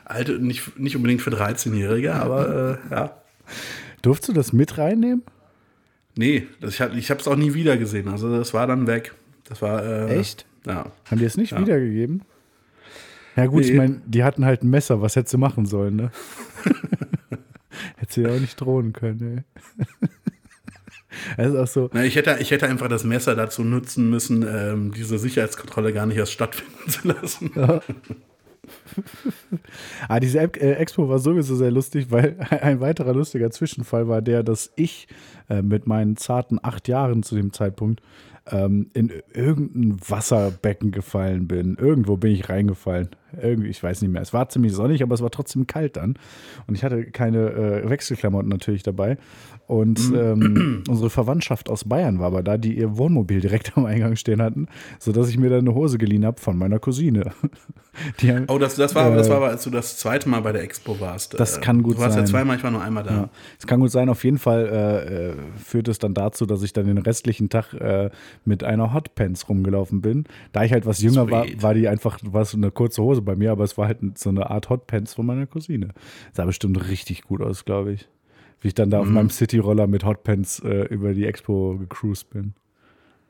Alte, 0.03 0.33
nicht, 0.39 0.77
nicht 0.77 0.97
unbedingt 0.97 1.21
für 1.21 1.29
13-Jährige, 1.29 2.13
aber 2.13 2.79
äh, 2.89 2.93
ja. 2.93 3.17
Durfst 4.01 4.27
du 4.27 4.33
das 4.33 4.51
mit 4.51 4.77
reinnehmen? 4.77 5.23
Nee, 6.17 6.47
das, 6.59 6.73
ich, 6.77 6.81
ich 6.97 7.09
habe 7.09 7.21
es 7.21 7.27
auch 7.27 7.35
nie 7.37 7.53
wieder 7.53 7.77
gesehen. 7.77 8.09
Also 8.09 8.29
das 8.35 8.53
war 8.53 8.67
dann 8.67 8.85
weg. 8.87 9.13
Das 9.45 9.61
war 9.61 9.81
äh, 9.83 10.17
Echt? 10.19 10.45
Ja. 10.65 10.91
Haben 11.09 11.19
die 11.19 11.25
es 11.25 11.37
nicht 11.37 11.51
Ja. 11.51 11.61
wiedergegeben? 11.61 12.23
Ja 13.37 13.45
gut, 13.45 13.63
ich 13.63 13.71
Nee. 13.71 13.77
meine, 13.77 14.01
die 14.05 14.23
hatten 14.23 14.43
halt 14.45 14.63
ein 14.63 14.69
Messer, 14.69 15.01
was 15.01 15.15
hätte 15.15 15.29
sie 15.29 15.37
machen 15.37 15.65
sollen, 15.65 15.95
ne? 15.95 16.11
hätte 17.97 18.13
sie 18.13 18.21
ja 18.23 18.29
auch 18.29 18.39
nicht 18.39 18.59
drohen 18.59 18.91
können, 18.93 19.37
ey. 19.37 19.65
Das 21.37 21.47
ist 21.53 21.55
auch 21.55 21.67
so, 21.67 21.89
Na, 21.93 22.03
ich, 22.03 22.15
hätte, 22.15 22.37
ich 22.39 22.51
hätte 22.51 22.67
einfach 22.67 22.87
das 22.89 23.03
Messer 23.03 23.35
dazu 23.35 23.63
nutzen 23.63 24.09
müssen, 24.09 24.45
ähm, 24.47 24.91
diese 24.93 25.17
Sicherheitskontrolle 25.19 25.93
gar 25.93 26.05
nicht 26.05 26.17
erst 26.17 26.33
stattfinden 26.33 26.89
zu 26.89 27.07
lassen. 27.07 27.51
Ah, 30.09 30.19
diese 30.19 30.39
äh, 30.39 30.73
Expo 30.73 31.07
war 31.07 31.19
sowieso 31.19 31.55
sehr 31.55 31.71
lustig, 31.71 32.07
weil 32.09 32.35
ein 32.49 32.81
weiterer 32.81 33.13
lustiger 33.13 33.49
Zwischenfall 33.49 34.09
war 34.09 34.21
der, 34.21 34.43
dass 34.43 34.71
ich 34.75 35.07
äh, 35.49 35.61
mit 35.61 35.87
meinen 35.87 36.17
zarten 36.17 36.59
acht 36.61 36.87
Jahren 36.89 37.23
zu 37.23 37.35
dem 37.35 37.53
Zeitpunkt 37.53 38.01
ähm, 38.51 38.89
in 38.93 39.11
irgendein 39.33 39.97
Wasserbecken 40.07 40.91
gefallen 40.91 41.47
bin. 41.47 41.75
Irgendwo 41.79 42.17
bin 42.17 42.31
ich 42.31 42.49
reingefallen. 42.49 43.09
Irgendwie, 43.41 43.69
ich 43.69 43.81
weiß 43.81 44.01
nicht 44.01 44.11
mehr. 44.11 44.21
Es 44.21 44.33
war 44.33 44.49
ziemlich 44.49 44.73
sonnig, 44.73 45.03
aber 45.03 45.13
es 45.13 45.21
war 45.21 45.31
trotzdem 45.31 45.67
kalt 45.67 45.97
dann. 45.97 46.17
Und 46.67 46.75
ich 46.75 46.83
hatte 46.83 47.05
keine 47.05 47.49
äh, 47.49 47.89
Wechselklamotten 47.89 48.49
natürlich 48.49 48.83
dabei. 48.83 49.17
Und 49.67 49.99
ähm, 50.15 50.83
unsere 50.89 51.09
Verwandtschaft 51.09 51.69
aus 51.69 51.83
Bayern 51.83 52.19
war 52.19 52.27
aber 52.27 52.41
da, 52.41 52.57
die 52.57 52.77
ihr 52.77 52.97
Wohnmobil 52.97 53.41
direkt 53.41 53.77
am 53.77 53.85
Eingang 53.85 54.15
stehen 54.15 54.41
hatten, 54.41 54.67
sodass 54.97 55.27
ich 55.29 55.37
mir 55.37 55.49
dann 55.49 55.59
eine 55.59 55.75
Hose 55.75 55.97
geliehen 55.97 56.25
habe 56.25 56.39
von 56.39 56.57
meiner 56.57 56.79
Cousine. 56.79 57.31
Haben- 58.21 58.45
Oh, 58.47 58.59
das, 58.59 58.75
das, 58.75 58.93
war, 58.93 59.09
das 59.15 59.25
Äh, 59.27 59.29
war, 59.31 59.37
aber, 59.37 59.47
als 59.47 59.63
du 59.63 59.69
das 59.71 59.97
zweite 59.97 60.29
Mal 60.29 60.41
bei 60.41 60.51
der 60.51 60.61
Expo 60.61 60.99
warst. 60.99 61.37
Das 61.39 61.57
Äh, 61.57 61.61
kann 61.61 61.81
gut 61.83 61.95
Du 61.97 62.01
warst 62.01 62.15
ja 62.15 62.21
sein. 62.21 62.27
zweimal, 62.27 62.55
ich 62.57 62.63
war 62.63 62.69
nur 62.71 62.81
einmal 62.83 63.03
da. 63.03 63.11
Ja, 63.11 63.29
es 63.59 63.65
kann 63.67 63.79
gut 63.79 63.89
sein, 63.91 64.07
auf 64.09 64.23
jeden 64.23 64.37
Fall 64.37 64.67
äh, 64.67 65.29
äh, 65.31 65.35
führt 65.57 65.87
es 65.87 65.97
dann 65.99 66.13
dazu, 66.13 66.45
dass 66.45 66.61
ich 66.61 66.73
dann 66.73 66.85
den 66.85 66.99
restlichen 66.99 67.49
Tag 67.49 67.73
äh, 67.73 68.09
mit 68.45 68.63
einer 68.63 68.93
Hotpants 68.93 69.49
rumgelaufen 69.49 70.01
bin. 70.01 70.25
Da 70.51 70.63
ich 70.63 70.71
halt 70.73 70.85
was 70.85 71.01
jünger 71.01 71.29
war, 71.31 71.43
Sweet. 71.45 71.63
war 71.63 71.73
die 71.73 71.87
einfach, 71.87 72.19
war 72.23 72.45
so 72.45 72.55
eine 72.55 72.69
kurze 72.71 73.01
Hose 73.01 73.21
bei 73.23 73.35
mir, 73.35 73.51
aber 73.51 73.63
es 73.63 73.77
war 73.79 73.87
halt 73.87 74.17
so 74.17 74.29
eine 74.29 74.49
Art 74.51 74.69
Hotpants 74.69 75.15
von 75.15 75.25
meiner 75.25 75.47
Cousine. 75.47 75.89
Sah 76.33 76.45
bestimmt 76.45 76.87
richtig 76.89 77.23
gut 77.23 77.41
aus, 77.41 77.65
glaube 77.65 77.93
ich. 77.93 78.07
Wie 78.61 78.69
ich 78.69 78.75
dann 78.75 78.89
da 78.89 78.99
auf 78.99 79.07
meinem 79.07 79.29
Cityroller 79.29 79.87
mit 79.87 80.03
Hotpants 80.03 80.59
äh, 80.59 80.85
über 80.85 81.13
die 81.13 81.25
Expo 81.25 81.77
gecruised 81.77 82.29
bin. 82.31 82.53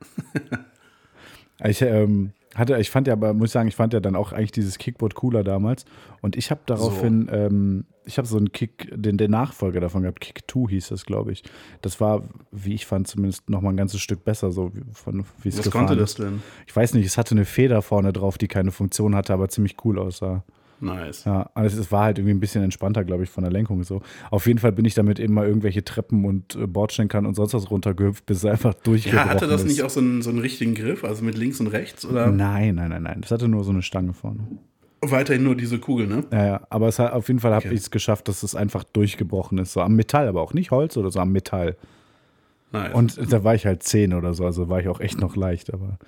ich 1.64 1.82
ähm, 1.82 2.32
hatte, 2.54 2.76
ich 2.78 2.90
fand 2.90 3.06
ja, 3.06 3.12
aber 3.12 3.34
muss 3.34 3.48
ich 3.48 3.52
sagen, 3.52 3.68
ich 3.68 3.76
fand 3.76 3.92
ja 3.92 4.00
dann 4.00 4.16
auch 4.16 4.32
eigentlich 4.32 4.52
dieses 4.52 4.78
Kickboard 4.78 5.14
cooler 5.14 5.44
damals. 5.44 5.84
Und 6.22 6.36
ich 6.36 6.50
habe 6.50 6.60
daraufhin, 6.66 7.28
ähm, 7.30 7.84
ich 8.04 8.18
habe 8.18 8.26
so 8.26 8.36
einen 8.36 8.52
Kick, 8.52 8.90
den 8.94 9.16
der 9.16 9.28
Nachfolger 9.28 9.80
davon 9.80 10.02
gehabt, 10.02 10.20
Kick 10.20 10.42
2 10.50 10.70
hieß 10.70 10.88
das, 10.88 11.04
glaube 11.04 11.32
ich. 11.32 11.42
Das 11.82 12.00
war, 12.00 12.24
wie 12.50 12.74
ich 12.74 12.86
fand, 12.86 13.06
zumindest 13.06 13.48
noch 13.50 13.60
mal 13.60 13.70
ein 13.70 13.76
ganzes 13.76 14.00
Stück 14.00 14.24
besser, 14.24 14.50
so 14.50 14.74
wie, 14.74 14.82
von 14.92 15.24
wie 15.42 15.50
es 15.50 15.58
Was 15.58 15.70
konnte 15.70 15.94
das 15.94 16.14
denn? 16.14 16.42
Ich 16.66 16.74
weiß 16.74 16.94
nicht, 16.94 17.06
es 17.06 17.18
hatte 17.18 17.32
eine 17.32 17.44
Feder 17.44 17.82
vorne 17.82 18.12
drauf, 18.12 18.38
die 18.38 18.48
keine 18.48 18.72
Funktion 18.72 19.14
hatte, 19.14 19.32
aber 19.32 19.48
ziemlich 19.48 19.76
cool 19.84 19.98
aussah. 19.98 20.42
Nice. 20.80 21.24
Ja, 21.24 21.50
also 21.54 21.80
es 21.80 21.90
war 21.90 22.04
halt 22.04 22.18
irgendwie 22.18 22.34
ein 22.34 22.40
bisschen 22.40 22.62
entspannter, 22.62 23.04
glaube 23.04 23.24
ich, 23.24 23.30
von 23.30 23.42
der 23.42 23.52
Lenkung 23.52 23.82
so. 23.82 24.00
Auf 24.30 24.46
jeden 24.46 24.58
Fall 24.58 24.72
bin 24.72 24.84
ich 24.84 24.94
damit 24.94 25.18
eben 25.18 25.34
mal 25.34 25.46
irgendwelche 25.46 25.82
Treppen 25.84 26.24
und 26.24 26.54
äh, 26.54 26.66
Bordschenkern 26.66 27.26
und 27.26 27.34
sonst 27.34 27.54
was 27.54 27.70
runtergehüpft, 27.70 28.26
bis 28.26 28.38
es 28.38 28.44
einfach 28.44 28.74
durchgebrochen 28.74 29.26
Ja, 29.28 29.34
hatte 29.34 29.46
das 29.48 29.62
ist. 29.62 29.68
nicht 29.68 29.82
auch 29.82 29.90
so 29.90 30.00
einen, 30.00 30.22
so 30.22 30.30
einen 30.30 30.38
richtigen 30.38 30.74
Griff, 30.74 31.02
also 31.04 31.24
mit 31.24 31.36
links 31.36 31.58
und 31.60 31.66
rechts? 31.68 32.06
Oder 32.06 32.30
Nein, 32.30 32.76
nein, 32.76 32.90
nein, 32.90 33.02
nein. 33.02 33.20
Das 33.22 33.30
hatte 33.32 33.48
nur 33.48 33.64
so 33.64 33.70
eine 33.70 33.82
Stange 33.82 34.12
vorne. 34.12 34.40
weiterhin 35.00 35.42
nur 35.42 35.56
diese 35.56 35.78
Kugel, 35.78 36.06
ne? 36.06 36.24
Ja, 36.32 36.46
ja. 36.46 36.60
Aber 36.70 36.88
es 36.88 36.98
hat, 36.98 37.12
auf 37.12 37.26
jeden 37.28 37.40
Fall 37.40 37.52
habe 37.54 37.66
Okay. 37.66 37.74
ich 37.74 37.80
es 37.80 37.90
geschafft, 37.90 38.28
dass 38.28 38.42
es 38.42 38.54
einfach 38.54 38.84
durchgebrochen 38.84 39.58
ist. 39.58 39.72
So 39.72 39.80
am 39.80 39.94
Metall, 39.96 40.28
aber 40.28 40.42
auch 40.42 40.54
nicht 40.54 40.70
Holz 40.70 40.96
oder 40.96 41.10
so, 41.10 41.18
am 41.20 41.32
Metall. 41.32 41.76
Nice. 42.70 42.94
Und 42.94 43.32
da 43.32 43.42
war 43.44 43.54
ich 43.54 43.64
halt 43.66 43.82
zehn 43.82 44.12
oder 44.12 44.34
so, 44.34 44.44
also 44.44 44.68
war 44.68 44.78
ich 44.80 44.88
auch 44.88 45.00
echt 45.00 45.20
noch 45.20 45.36
leicht, 45.36 45.72
aber 45.72 45.98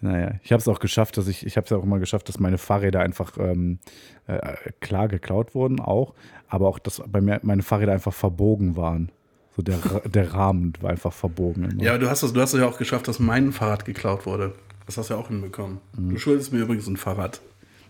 naja, 0.00 0.32
ich 0.42 0.52
habe 0.52 0.60
es 0.60 0.68
auch 0.68 0.78
geschafft, 0.78 1.16
dass 1.16 1.26
ich, 1.28 1.44
ich 1.44 1.56
habe 1.56 1.64
es 1.64 1.72
auch 1.72 1.82
immer 1.82 1.98
geschafft, 1.98 2.28
dass 2.28 2.38
meine 2.38 2.58
Fahrräder 2.58 3.00
einfach 3.00 3.32
ähm, 3.38 3.78
äh, 4.26 4.38
klar 4.80 5.08
geklaut 5.08 5.54
wurden 5.54 5.80
auch, 5.80 6.14
aber 6.48 6.68
auch, 6.68 6.78
dass 6.78 7.02
bei 7.06 7.20
mir 7.20 7.40
meine 7.42 7.62
Fahrräder 7.62 7.92
einfach 7.92 8.12
verbogen 8.14 8.76
waren. 8.76 9.10
So 9.56 9.62
der, 9.62 9.78
der 10.04 10.32
Rahmen 10.34 10.72
war 10.80 10.90
einfach 10.90 11.12
verbogen. 11.12 11.64
Immer. 11.64 11.82
ja, 11.82 11.90
aber 11.92 11.98
du 12.00 12.10
hast 12.10 12.22
es 12.22 12.32
du 12.32 12.40
hast 12.40 12.54
es 12.54 12.60
ja 12.60 12.66
auch 12.68 12.78
geschafft, 12.78 13.08
dass 13.08 13.18
mein 13.18 13.50
Fahrrad 13.52 13.84
geklaut 13.84 14.24
wurde. 14.24 14.54
Das 14.86 14.96
hast 14.98 15.10
du 15.10 15.14
ja 15.14 15.20
auch 15.20 15.28
hinbekommen. 15.28 15.78
Mhm. 15.96 16.10
Du 16.10 16.18
schuldest 16.18 16.52
mir 16.52 16.60
übrigens 16.60 16.86
ein 16.86 16.96
Fahrrad. 16.96 17.40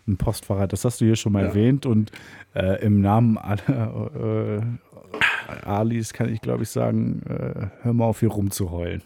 Ein 0.07 0.17
Postfahrrad, 0.17 0.73
das 0.73 0.87
hast 0.87 1.03
du 1.03 1.05
hier 1.05 1.17
schon 1.17 1.33
mal 1.33 1.43
Ja. 1.43 1.49
erwähnt 1.49 1.85
und 1.85 2.11
äh, 2.55 2.83
im 2.83 3.03
Namen 3.03 3.37
aller 3.37 4.61
äh, 4.63 5.67
Alis 5.67 6.15
kann 6.15 6.33
ich 6.33 6.41
glaube 6.41 6.63
ich 6.63 6.71
sagen, 6.71 7.23
äh, 7.29 7.67
hör 7.83 7.93
mal 7.93 8.07
auf 8.07 8.21
hier 8.21 8.31
rumzuheulen. 8.31 9.03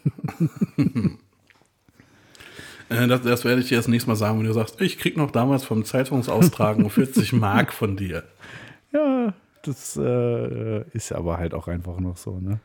Äh, 2.93 3.07
das, 3.07 3.21
das 3.21 3.45
werde 3.45 3.61
ich 3.61 3.69
dir 3.69 3.77
das 3.77 3.87
nächste 3.87 4.09
Mal 4.09 4.15
sagen, 4.15 4.39
wenn 4.39 4.45
du 4.45 4.53
sagst, 4.53 4.79
ich 4.81 4.97
krieg 4.97 5.17
noch 5.17 5.31
damals 5.31 5.63
vom 5.63 5.83
Zeitungsaustragen 5.83 6.89
40 6.89 7.33
Mark 7.33 7.73
von 7.73 7.97
dir. 7.97 8.23
Ja, 8.91 9.33
das 9.63 9.97
äh, 9.97 10.81
ist 10.91 11.11
aber 11.11 11.37
halt 11.37 11.53
auch 11.53 11.67
einfach 11.67 11.99
noch 11.99 12.17
so, 12.17 12.39
ne? 12.39 12.59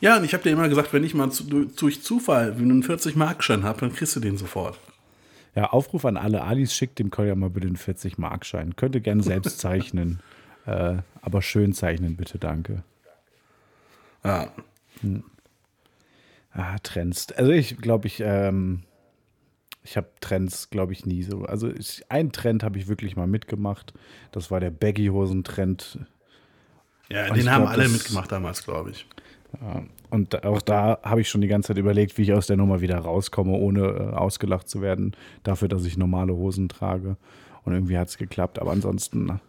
Ja, 0.00 0.18
und 0.18 0.24
ich 0.24 0.34
habe 0.34 0.42
dir 0.42 0.50
immer 0.50 0.68
gesagt, 0.68 0.92
wenn 0.92 1.04
ich 1.04 1.14
mal 1.14 1.30
zu, 1.30 1.44
durch 1.64 2.02
Zufall 2.02 2.52
einen 2.52 2.82
40-Mark-Schein 2.82 3.64
habe, 3.64 3.80
dann 3.80 3.92
kriegst 3.94 4.14
du 4.16 4.20
den 4.20 4.36
sofort. 4.36 4.78
Ja, 5.54 5.70
Aufruf 5.70 6.04
an 6.04 6.18
alle 6.18 6.42
Alis, 6.44 6.74
schickt 6.74 6.98
dem 6.98 7.10
Kolja 7.10 7.34
mal 7.34 7.48
bitte 7.48 7.66
einen 7.66 7.76
40-Mark-Schein. 7.76 8.76
Könnt 8.76 8.94
ihr 8.94 9.00
gerne 9.00 9.22
selbst 9.22 9.58
zeichnen. 9.58 10.20
äh, 10.66 10.96
aber 11.22 11.42
schön 11.42 11.72
zeichnen, 11.72 12.16
bitte, 12.16 12.38
danke. 12.38 12.82
Ja. 14.22 14.52
Ah, 16.52 16.78
Trends. 16.82 17.32
Also 17.32 17.52
ich 17.52 17.76
glaube, 17.78 18.06
ich, 18.06 18.20
ähm, 18.24 18.82
ich 19.88 19.96
habe 19.96 20.08
Trends, 20.20 20.68
glaube 20.70 20.92
ich, 20.92 21.06
nie 21.06 21.22
so. 21.22 21.42
Also 21.44 21.70
ich, 21.70 22.02
einen 22.10 22.32
Trend 22.32 22.64
habe 22.64 22.76
ich 22.78 22.88
wirklich 22.88 23.14
mal 23.16 23.28
mitgemacht. 23.28 23.94
Das 24.32 24.50
war 24.50 24.58
der 24.58 24.70
Baggy-Hosen-Trend. 24.70 26.00
Ja, 27.08 27.28
Und 27.28 27.36
den 27.36 27.50
haben 27.52 27.62
glaub, 27.62 27.72
alle 27.74 27.84
das- 27.84 27.92
mitgemacht 27.92 28.32
damals, 28.32 28.64
glaube 28.64 28.90
ich. 28.90 29.06
Und 30.10 30.44
auch 30.44 30.60
da 30.60 30.98
habe 31.02 31.20
ich 31.20 31.28
schon 31.28 31.40
die 31.40 31.46
ganze 31.48 31.68
Zeit 31.68 31.78
überlegt, 31.78 32.18
wie 32.18 32.22
ich 32.22 32.32
aus 32.32 32.46
der 32.48 32.56
Nummer 32.56 32.80
wieder 32.80 32.98
rauskomme, 32.98 33.52
ohne 33.52 33.80
äh, 33.86 34.14
ausgelacht 34.14 34.68
zu 34.68 34.82
werden, 34.82 35.12
dafür, 35.44 35.68
dass 35.68 35.84
ich 35.84 35.96
normale 35.96 36.34
Hosen 36.34 36.68
trage. 36.68 37.16
Und 37.64 37.72
irgendwie 37.72 37.96
hat 37.96 38.08
es 38.08 38.18
geklappt. 38.18 38.58
Aber 38.58 38.72
ansonsten 38.72 39.26
na, 39.26 39.40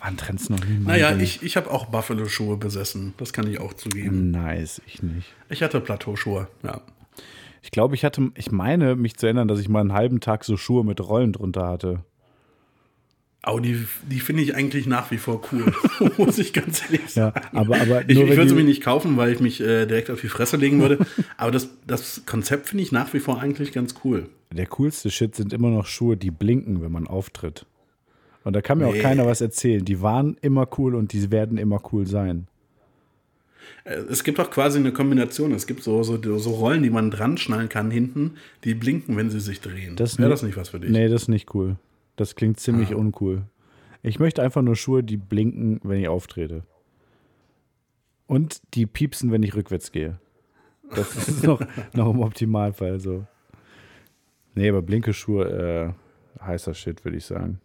waren 0.00 0.16
Trends 0.16 0.48
noch 0.50 0.64
nie. 0.64 0.78
Naja, 0.78 1.16
ich, 1.16 1.42
ich 1.42 1.56
habe 1.56 1.70
auch 1.70 1.86
Buffalo-Schuhe 1.86 2.56
besessen. 2.56 3.12
Das 3.18 3.32
kann 3.32 3.46
ich 3.50 3.60
auch 3.60 3.74
zugeben. 3.74 4.30
Nice, 4.30 4.80
ich 4.86 5.02
nicht. 5.02 5.26
Ich 5.48 5.62
hatte 5.62 5.80
Plateauschuhe, 5.80 6.46
ja. 6.62 6.80
Ich 7.62 7.70
glaube, 7.70 7.94
ich 7.94 8.04
hatte, 8.04 8.30
ich 8.36 8.50
meine, 8.50 8.96
mich 8.96 9.16
zu 9.16 9.26
erinnern, 9.26 9.48
dass 9.48 9.60
ich 9.60 9.68
mal 9.68 9.80
einen 9.80 9.92
halben 9.92 10.20
Tag 10.20 10.44
so 10.44 10.56
Schuhe 10.56 10.84
mit 10.84 11.00
Rollen 11.00 11.32
drunter 11.32 11.66
hatte. 11.68 12.04
Aber 13.44 13.60
die, 13.60 13.86
die 14.08 14.20
finde 14.20 14.42
ich 14.42 14.54
eigentlich 14.54 14.86
nach 14.86 15.10
wie 15.10 15.16
vor 15.18 15.42
cool, 15.50 15.72
muss 16.16 16.38
ich 16.38 16.52
ganz 16.52 16.82
ehrlich 16.84 17.00
Ja, 17.16 17.32
sagen. 17.32 17.40
aber, 17.56 17.80
aber 17.80 18.08
Ich, 18.08 18.16
nur 18.16 18.28
ich 18.28 18.36
würde 18.36 18.48
sie 18.48 18.54
mir 18.54 18.62
nicht 18.64 18.82
kaufen, 18.84 19.16
weil 19.16 19.32
ich 19.32 19.40
mich 19.40 19.60
äh, 19.60 19.86
direkt 19.86 20.10
auf 20.10 20.20
die 20.20 20.28
Fresse 20.28 20.56
legen 20.56 20.80
würde. 20.80 20.98
Aber 21.36 21.50
das, 21.50 21.68
das 21.86 22.22
Konzept 22.24 22.68
finde 22.68 22.84
ich 22.84 22.92
nach 22.92 23.12
wie 23.14 23.18
vor 23.18 23.40
eigentlich 23.40 23.72
ganz 23.72 23.96
cool. 24.04 24.28
Der 24.52 24.66
coolste 24.66 25.10
Shit 25.10 25.34
sind 25.34 25.52
immer 25.52 25.70
noch 25.70 25.86
Schuhe, 25.86 26.16
die 26.16 26.30
blinken, 26.30 26.82
wenn 26.82 26.92
man 26.92 27.08
auftritt. 27.08 27.66
Und 28.44 28.54
da 28.54 28.60
kann 28.62 28.78
mir 28.78 28.86
Nee. 28.86 28.98
auch 28.98 29.02
keiner 29.02 29.26
was 29.26 29.40
erzählen. 29.40 29.84
Die 29.84 30.00
waren 30.02 30.36
immer 30.40 30.68
cool 30.78 30.94
und 30.94 31.12
die 31.12 31.30
werden 31.32 31.58
immer 31.58 31.80
cool 31.92 32.06
sein. 32.06 32.46
Es 33.84 34.22
gibt 34.22 34.38
auch 34.38 34.50
quasi 34.50 34.78
eine 34.78 34.92
Kombination. 34.92 35.52
Es 35.52 35.66
gibt 35.66 35.82
so, 35.82 36.02
so, 36.04 36.38
so 36.38 36.50
Rollen, 36.50 36.82
die 36.84 36.90
man 36.90 37.10
dran 37.10 37.36
schnallen 37.36 37.68
kann 37.68 37.90
hinten, 37.90 38.36
die 38.62 38.74
blinken, 38.74 39.16
wenn 39.16 39.28
sie 39.30 39.40
sich 39.40 39.60
drehen. 39.60 39.96
Das 39.96 40.18
Wäre 40.18 40.30
das 40.30 40.42
nicht 40.42 40.56
was 40.56 40.68
für 40.68 40.78
dich? 40.80 40.90
Nee, 40.90 41.08
das 41.08 41.22
ist 41.22 41.28
nicht 41.28 41.52
cool. 41.54 41.76
Das 42.16 42.34
klingt 42.36 42.60
ziemlich 42.60 42.92
Ah. 42.92 42.96
uncool. 42.96 43.42
Ich 44.02 44.18
möchte 44.20 44.42
einfach 44.42 44.62
nur 44.62 44.76
Schuhe, 44.76 45.02
die 45.02 45.16
blinken, 45.16 45.80
wenn 45.82 45.98
ich 46.00 46.08
auftrete. 46.08 46.62
Und 48.26 48.62
die 48.74 48.86
piepsen, 48.86 49.32
wenn 49.32 49.42
ich 49.42 49.54
rückwärts 49.54 49.90
gehe. 49.92 50.18
Das 50.94 51.16
ist 51.28 51.42
noch, 51.44 51.60
noch 51.92 52.10
im 52.10 52.20
Optimalfall 52.20 53.00
so. 53.00 53.26
Nee, 54.54 54.68
aber 54.68 54.82
blinke 54.82 55.12
Schuhe, 55.12 55.94
äh, 56.40 56.44
heißer 56.44 56.74
Shit, 56.74 57.04
würde 57.04 57.16
ich 57.16 57.24
sagen. 57.24 57.60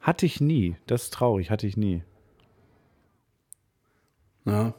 Hatte 0.00 0.26
ich 0.26 0.40
nie. 0.40 0.76
Das 0.86 1.04
ist 1.04 1.14
traurig, 1.14 1.50
hatte 1.50 1.66
ich 1.66 1.76
nie. 1.76 2.02
Ja. 4.44 4.74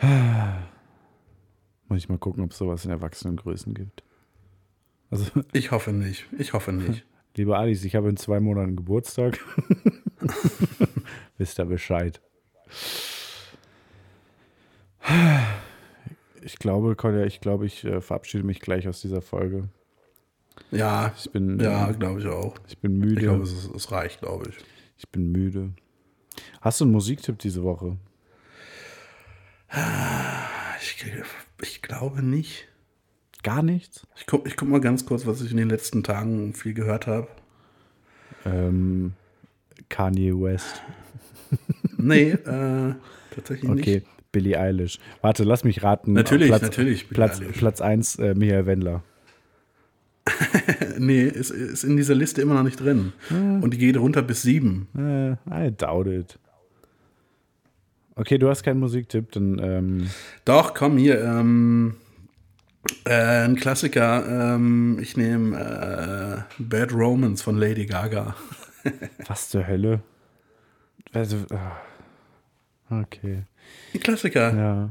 Muss 1.88 1.98
ich 1.98 2.08
mal 2.08 2.18
gucken, 2.18 2.42
ob 2.42 2.50
es 2.52 2.58
sowas 2.58 2.84
in 2.84 2.90
Erwachsenengrößen 2.90 3.74
gibt. 3.74 4.02
Also, 5.10 5.26
Ich 5.52 5.70
hoffe 5.70 5.92
nicht. 5.92 6.26
Ich 6.38 6.52
hoffe 6.52 6.72
nicht. 6.72 7.04
liebe 7.36 7.56
Alice, 7.56 7.84
ich 7.84 7.94
habe 7.94 8.08
in 8.08 8.16
zwei 8.16 8.40
Monaten 8.40 8.76
Geburtstag. 8.76 9.38
Wisst 11.38 11.58
ihr 11.58 11.64
Bescheid. 11.66 12.20
Ich 16.46 16.58
glaube, 16.58 16.94
Kolja, 16.94 17.24
ich 17.24 17.40
glaube, 17.40 17.64
ich 17.64 17.84
äh, 17.84 18.02
verabschiede 18.02 18.44
mich 18.44 18.60
gleich 18.60 18.86
aus 18.86 19.00
dieser 19.00 19.22
Folge. 19.22 19.70
Ja, 20.70 21.14
Ich 21.18 21.30
bin, 21.30 21.58
ja, 21.58 21.88
äh, 21.88 21.94
glaube 21.94 22.20
ich 22.20 22.26
auch. 22.26 22.58
ich 22.68 22.76
bin 22.76 22.98
müde. 22.98 23.14
Ich 23.14 23.20
glaube, 23.20 23.44
es, 23.44 23.70
es 23.74 23.90
reicht, 23.90 24.20
glaube 24.20 24.50
ich. 24.50 24.56
ich 24.98 25.08
bin 25.08 25.32
müde. 25.32 25.72
Hast 26.60 26.80
du 26.80 26.84
einen 26.84 26.92
Musiktipp 26.92 27.38
diese 27.38 27.62
Woche? 27.62 27.96
Ich. 30.80 31.04
Ich 31.62 31.82
glaube 31.82 32.22
nicht. 32.22 32.68
Gar 33.42 33.62
nichts? 33.62 34.06
Ich 34.16 34.26
guck, 34.26 34.46
ich 34.46 34.56
guck 34.56 34.68
mal 34.68 34.80
ganz 34.80 35.04
kurz, 35.04 35.26
was 35.26 35.42
ich 35.42 35.50
in 35.50 35.58
den 35.58 35.68
letzten 35.68 36.02
Tagen 36.02 36.54
viel 36.54 36.72
gehört 36.72 37.06
habe. 37.06 37.28
Ähm, 38.46 39.12
Kanye 39.88 40.32
West. 40.32 40.82
Nee, 41.96 42.32
äh, 42.32 42.94
tatsächlich 43.34 43.70
Okay, 43.70 43.94
nicht. 43.94 44.06
Billie 44.32 44.58
Eilish. 44.58 44.98
Warte, 45.22 45.44
lass 45.44 45.64
mich 45.64 45.82
raten. 45.82 46.12
Natürlich, 46.12 46.48
Platz, 46.48 46.62
natürlich, 46.62 47.08
Billie 47.08 47.14
Platz, 47.14 47.40
Eilish. 47.40 47.56
Platz 47.56 47.80
1, 47.80 48.16
äh, 48.16 48.34
Michael 48.34 48.66
Wendler. 48.66 49.02
Nee, 50.98 51.22
ist, 51.22 51.50
ist 51.50 51.84
in 51.84 51.96
dieser 51.96 52.14
Liste 52.14 52.42
immer 52.42 52.54
noch 52.54 52.62
nicht 52.62 52.78
drin. 52.80 53.12
Und 53.30 53.72
die 53.72 53.78
geht 53.78 53.96
runter 53.96 54.22
bis 54.22 54.42
sieben. 54.42 54.88
Äh, 54.96 55.32
I 55.66 55.72
doubt 55.76 56.06
it. 56.06 56.38
Okay, 58.16 58.38
du 58.38 58.48
hast 58.48 58.62
keinen 58.62 58.80
Musiktipp, 58.80 59.32
dann 59.32 59.58
ähm, 59.58 60.10
Doch, 60.44 60.74
komm 60.74 60.98
hier. 60.98 61.22
Ähm, 61.22 61.96
Äh, 63.06 63.44
ein 63.44 63.56
Klassiker, 63.56 64.54
ähm, 64.54 64.98
ich 65.00 65.16
nehme 65.16 65.58
äh, 65.58 66.62
Bad 66.62 66.92
Romance 66.92 67.42
von 67.42 67.56
Lady 67.56 67.86
Gaga. 67.86 68.36
Was 69.26 69.48
zur 69.48 69.66
Hölle? 69.66 70.02
Also, 71.12 71.38
ah. 71.50 73.00
okay. 73.00 73.44
Ein 73.94 74.00
Klassiker. 74.00 74.54
Ja. 74.54 74.90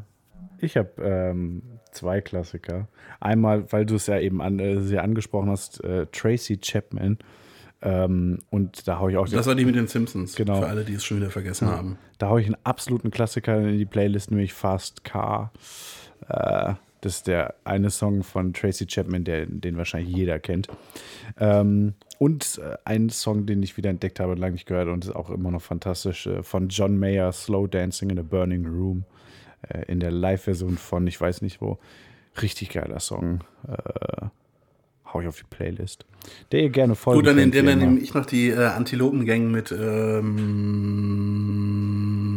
Ich 0.59 0.75
habe 0.75 0.89
ähm, 1.03 1.61
zwei 1.91 2.21
Klassiker. 2.21 2.87
Einmal, 3.19 3.71
weil 3.71 3.85
du 3.85 3.95
es 3.95 4.07
ja 4.07 4.19
eben 4.19 4.41
an, 4.41 4.57
äh, 4.59 4.79
sehr 4.81 5.03
angesprochen 5.03 5.51
hast, 5.51 5.83
äh, 5.83 6.07
Tracy 6.11 6.57
Chapman. 6.57 7.19
Ähm, 7.85 8.39
und 8.49 8.87
da 8.87 8.99
hau 8.99 9.09
ich 9.09 9.17
auch 9.17 9.27
Das 9.27 9.45
war 9.45 9.55
die 9.55 9.65
mit 9.65 9.75
den 9.75 9.87
Simpsons. 9.87 10.35
Genau. 10.35 10.61
Für 10.61 10.67
alle, 10.67 10.85
die 10.85 10.93
es 10.93 11.03
schon 11.03 11.17
wieder 11.17 11.29
vergessen 11.29 11.67
haben. 11.67 11.97
Da 12.17 12.29
hau 12.29 12.37
ich 12.37 12.45
einen 12.45 12.57
absoluten 12.63 13.11
Klassiker 13.11 13.59
in 13.59 13.77
die 13.77 13.85
Playlist, 13.85 14.31
nämlich 14.31 14.53
Fast 14.53 15.03
Car. 15.03 15.51
Äh, 16.29 16.75
das 17.01 17.17
ist 17.17 17.27
der 17.27 17.55
eine 17.65 17.89
Song 17.89 18.23
von 18.23 18.53
Tracy 18.53 18.85
Chapman, 18.85 19.25
der, 19.25 19.45
den 19.45 19.75
wahrscheinlich 19.75 20.15
jeder 20.15 20.39
kennt. 20.39 20.69
Ähm, 21.37 21.95
und 22.19 22.61
äh, 22.63 22.77
ein 22.85 23.09
Song, 23.09 23.45
den 23.45 23.61
ich 23.61 23.75
wieder 23.75 23.89
entdeckt 23.89 24.21
habe 24.21 24.31
und 24.31 24.37
lange 24.37 24.53
nicht 24.53 24.65
gehört 24.65 24.87
und 24.87 25.03
ist 25.03 25.13
auch 25.13 25.29
immer 25.29 25.51
noch 25.51 25.61
fantastisch, 25.61 26.25
äh, 26.27 26.41
von 26.41 26.69
John 26.69 26.97
Mayer, 26.97 27.33
Slow 27.33 27.67
Dancing 27.67 28.09
in 28.09 28.19
a 28.19 28.23
Burning 28.23 28.65
Room. 28.65 29.03
Äh, 29.67 29.83
in 29.91 29.99
der 29.99 30.11
Live-Version 30.11 30.77
von 30.77 31.05
ich 31.05 31.19
weiß 31.19 31.41
nicht 31.41 31.61
wo. 31.61 31.79
Richtig 32.41 32.69
geiler 32.69 33.01
Song. 33.01 33.43
Hau 35.13 35.21
ich 35.21 35.27
auf 35.27 35.37
die 35.37 35.43
Playlist. 35.49 36.05
Der 36.51 36.61
ihr 36.61 36.69
gerne 36.69 36.95
folgen 36.95 37.19
Gut, 37.19 37.27
dann, 37.27 37.35
könnt, 37.37 37.55
dann, 37.55 37.79
nehme 37.79 37.99
ich 37.99 38.13
noch 38.13 38.25
die 38.25 38.49
äh, 38.49 38.55
Antilopengang 38.65 39.51
mit 39.51 39.71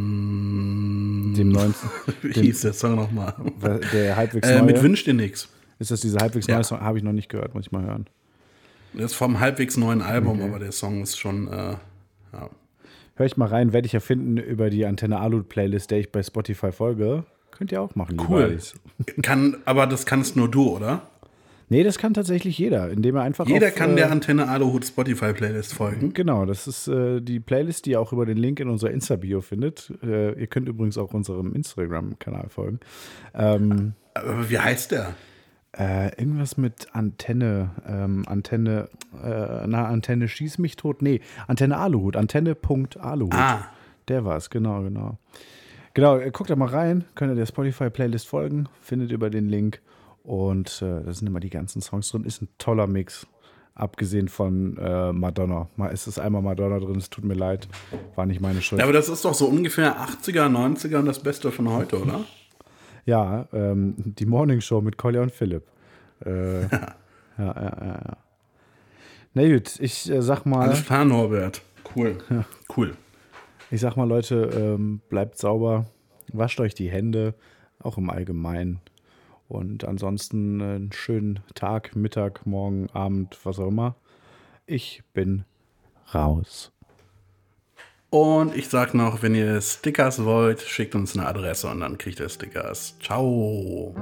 ähm, 0.06 1.34
dem 1.36 1.48
19. 1.50 1.90
Wie 2.22 2.32
dem- 2.32 2.42
hieß 2.44 2.60
der 2.62 2.72
Song 2.72 2.96
nochmal? 2.96 3.34
Der 3.92 4.16
halbwegs 4.16 4.48
Äh, 4.48 4.62
mit 4.62 4.82
Wünsch 4.82 5.04
dir 5.04 5.14
nix. 5.14 5.48
Ist 5.78 5.90
das 5.90 6.00
dieser 6.00 6.20
halbwegs 6.20 6.46
Ja. 6.46 6.54
neue 6.56 6.64
Song? 6.64 6.80
Habe 6.80 6.98
ich 6.98 7.04
noch 7.04 7.12
nicht 7.12 7.28
gehört, 7.28 7.54
muss 7.54 7.66
ich 7.66 7.72
mal 7.72 7.84
hören. 7.84 8.06
Das 8.94 9.12
ist 9.12 9.14
vom 9.14 9.40
halbwegs 9.40 9.76
neuen 9.76 10.00
Album, 10.00 10.40
aber 10.42 10.58
der 10.58 10.72
Song 10.72 11.02
ist 11.02 11.18
schon, 11.18 11.48
äh, 11.48 11.76
ja. 12.32 12.50
Hör 13.18 13.26
ich 13.26 13.36
mal 13.36 13.48
rein, 13.48 13.72
werde 13.72 13.86
ich 13.86 13.92
ja 13.92 14.00
finden 14.00 14.36
über 14.38 14.70
die 14.70 14.86
Antenne 14.86 15.20
Alu 15.20 15.42
Playlist, 15.42 15.90
der 15.90 15.98
ich 16.00 16.12
bei 16.12 16.22
Spotify 16.22 16.72
folge. 16.72 17.24
Könnt 17.50 17.72
ihr 17.72 17.80
auch 17.80 17.94
machen, 17.94 18.18
Cool. 18.28 18.58
Kann, 19.22 19.56
aber 19.64 19.86
das 19.86 20.04
kannst 20.06 20.36
nur 20.36 20.50
du, 20.50 20.68
oder? 20.76 21.02
Nee, 21.68 21.82
das 21.82 21.98
kann 21.98 22.14
tatsächlich 22.14 22.58
jeder, 22.58 22.90
indem 22.90 23.16
er 23.16 23.22
einfach 23.22 23.46
Jeder 23.46 23.68
auf, 23.68 23.74
kann 23.74 23.92
äh, 23.92 23.96
der 23.96 24.12
Antenne 24.12 24.48
Aluhut 24.48 24.84
Spotify 24.86 25.32
Playlist 25.32 25.74
folgen. 25.74 26.12
Genau, 26.14 26.44
das 26.46 26.66
ist 26.68 26.86
äh, 26.86 27.20
die 27.20 27.40
Playlist, 27.40 27.86
die 27.86 27.90
ihr 27.92 28.00
auch 28.00 28.12
über 28.12 28.24
den 28.24 28.36
Link 28.36 28.60
in 28.60 28.68
unserer 28.68 28.90
Insta-Bio 28.90 29.40
findet. 29.40 29.92
Äh, 30.02 30.38
ihr 30.38 30.46
könnt 30.46 30.68
übrigens 30.68 30.96
auch 30.96 31.12
unserem 31.12 31.54
Instagram-Kanal 31.54 32.48
folgen. 32.48 32.80
Ähm, 33.34 33.94
Aber 34.14 34.48
wie 34.48 34.58
heißt 34.58 34.92
der? 34.92 35.14
äh, 35.78 36.08
irgendwas 36.18 36.56
mit 36.56 36.94
Antenne, 36.94 37.70
ähm, 37.86 38.24
Antenne, 38.26 38.88
äh, 39.22 39.66
na, 39.66 39.86
Antenne 39.86 40.28
schieß 40.28 40.58
mich 40.58 40.76
tot. 40.76 41.02
Nee, 41.02 41.20
Antenne 41.46 41.76
Aluhut, 41.78 42.16
Antenne.aluhut. 42.16 43.34
Ah. 43.34 43.66
Der 44.08 44.24
war 44.24 44.36
es, 44.36 44.50
genau, 44.50 44.82
genau. 44.82 45.18
Genau, 45.94 46.18
äh, 46.18 46.30
guckt 46.30 46.50
da 46.50 46.56
mal 46.56 46.68
rein, 46.68 47.04
könnt 47.14 47.32
ihr 47.32 47.36
der 47.36 47.46
Spotify-Playlist 47.46 48.26
folgen, 48.26 48.68
findet 48.80 49.10
über 49.12 49.30
den 49.30 49.48
Link. 49.48 49.80
Und 50.26 50.82
äh, 50.82 51.04
da 51.04 51.12
sind 51.12 51.28
immer 51.28 51.38
die 51.38 51.50
ganzen 51.50 51.80
Songs 51.80 52.10
drin. 52.10 52.24
Ist 52.24 52.42
ein 52.42 52.48
toller 52.58 52.88
Mix. 52.88 53.26
Abgesehen 53.76 54.28
von 54.28 54.76
äh, 54.78 55.12
Madonna. 55.12 55.68
Mal 55.76 55.88
ist 55.88 56.06
es 56.06 56.18
einmal 56.18 56.42
Madonna 56.42 56.78
drin, 56.78 56.96
es 56.96 57.10
tut 57.10 57.24
mir 57.24 57.34
leid. 57.34 57.68
War 58.14 58.24
nicht 58.24 58.40
meine 58.40 58.62
Schuld. 58.62 58.80
Ja, 58.80 58.86
aber 58.86 58.94
das 58.94 59.10
ist 59.10 59.24
doch 59.24 59.34
so 59.34 59.46
ungefähr 59.46 59.98
80er, 59.98 60.48
90er 60.48 60.98
und 60.98 61.06
das 61.06 61.18
Beste 61.18 61.52
von 61.52 61.70
heute, 61.70 62.00
oder? 62.00 62.24
Ja, 63.04 63.46
ähm, 63.52 63.94
die 63.98 64.24
Morning 64.24 64.62
Show 64.62 64.80
mit 64.80 64.96
Collier 64.96 65.22
und 65.22 65.30
Philipp. 65.30 65.62
Äh, 66.24 66.62
ja, 66.62 66.96
ja, 67.38 67.54
ja, 67.54 68.00
ja. 68.06 68.16
Na 69.34 69.46
gut, 69.46 69.78
ich 69.78 70.10
äh, 70.10 70.22
sag 70.22 70.46
mal, 70.46 70.68
Alles 70.68 70.84
klar, 70.86 71.04
Norbert. 71.04 71.60
Cool. 71.94 72.16
Cool. 72.74 72.96
ich 73.70 73.80
sag 73.82 73.96
mal, 73.96 74.08
Leute, 74.08 74.50
ähm, 74.56 75.02
bleibt 75.10 75.36
sauber, 75.36 75.84
wascht 76.32 76.58
euch 76.60 76.74
die 76.74 76.90
Hände, 76.90 77.34
auch 77.78 77.98
im 77.98 78.08
Allgemeinen. 78.08 78.80
Und 79.48 79.84
ansonsten 79.84 80.60
äh, 80.60 80.64
einen 80.64 80.92
schönen 80.92 81.40
Tag, 81.54 81.94
Mittag, 81.96 82.46
Morgen, 82.46 82.88
Abend, 82.90 83.38
was 83.44 83.58
auch 83.58 83.68
immer. 83.68 83.96
Ich 84.66 85.02
bin 85.12 85.44
raus. 86.14 86.72
Und 88.10 88.56
ich 88.56 88.68
sag 88.68 88.94
noch, 88.94 89.22
wenn 89.22 89.34
ihr 89.34 89.60
Stickers 89.60 90.24
wollt, 90.24 90.60
schickt 90.60 90.94
uns 90.94 91.16
eine 91.16 91.26
Adresse 91.26 91.68
und 91.68 91.80
dann 91.80 91.98
kriegt 91.98 92.20
ihr 92.20 92.28
Stickers. 92.28 92.96
Ciao. 93.00 93.94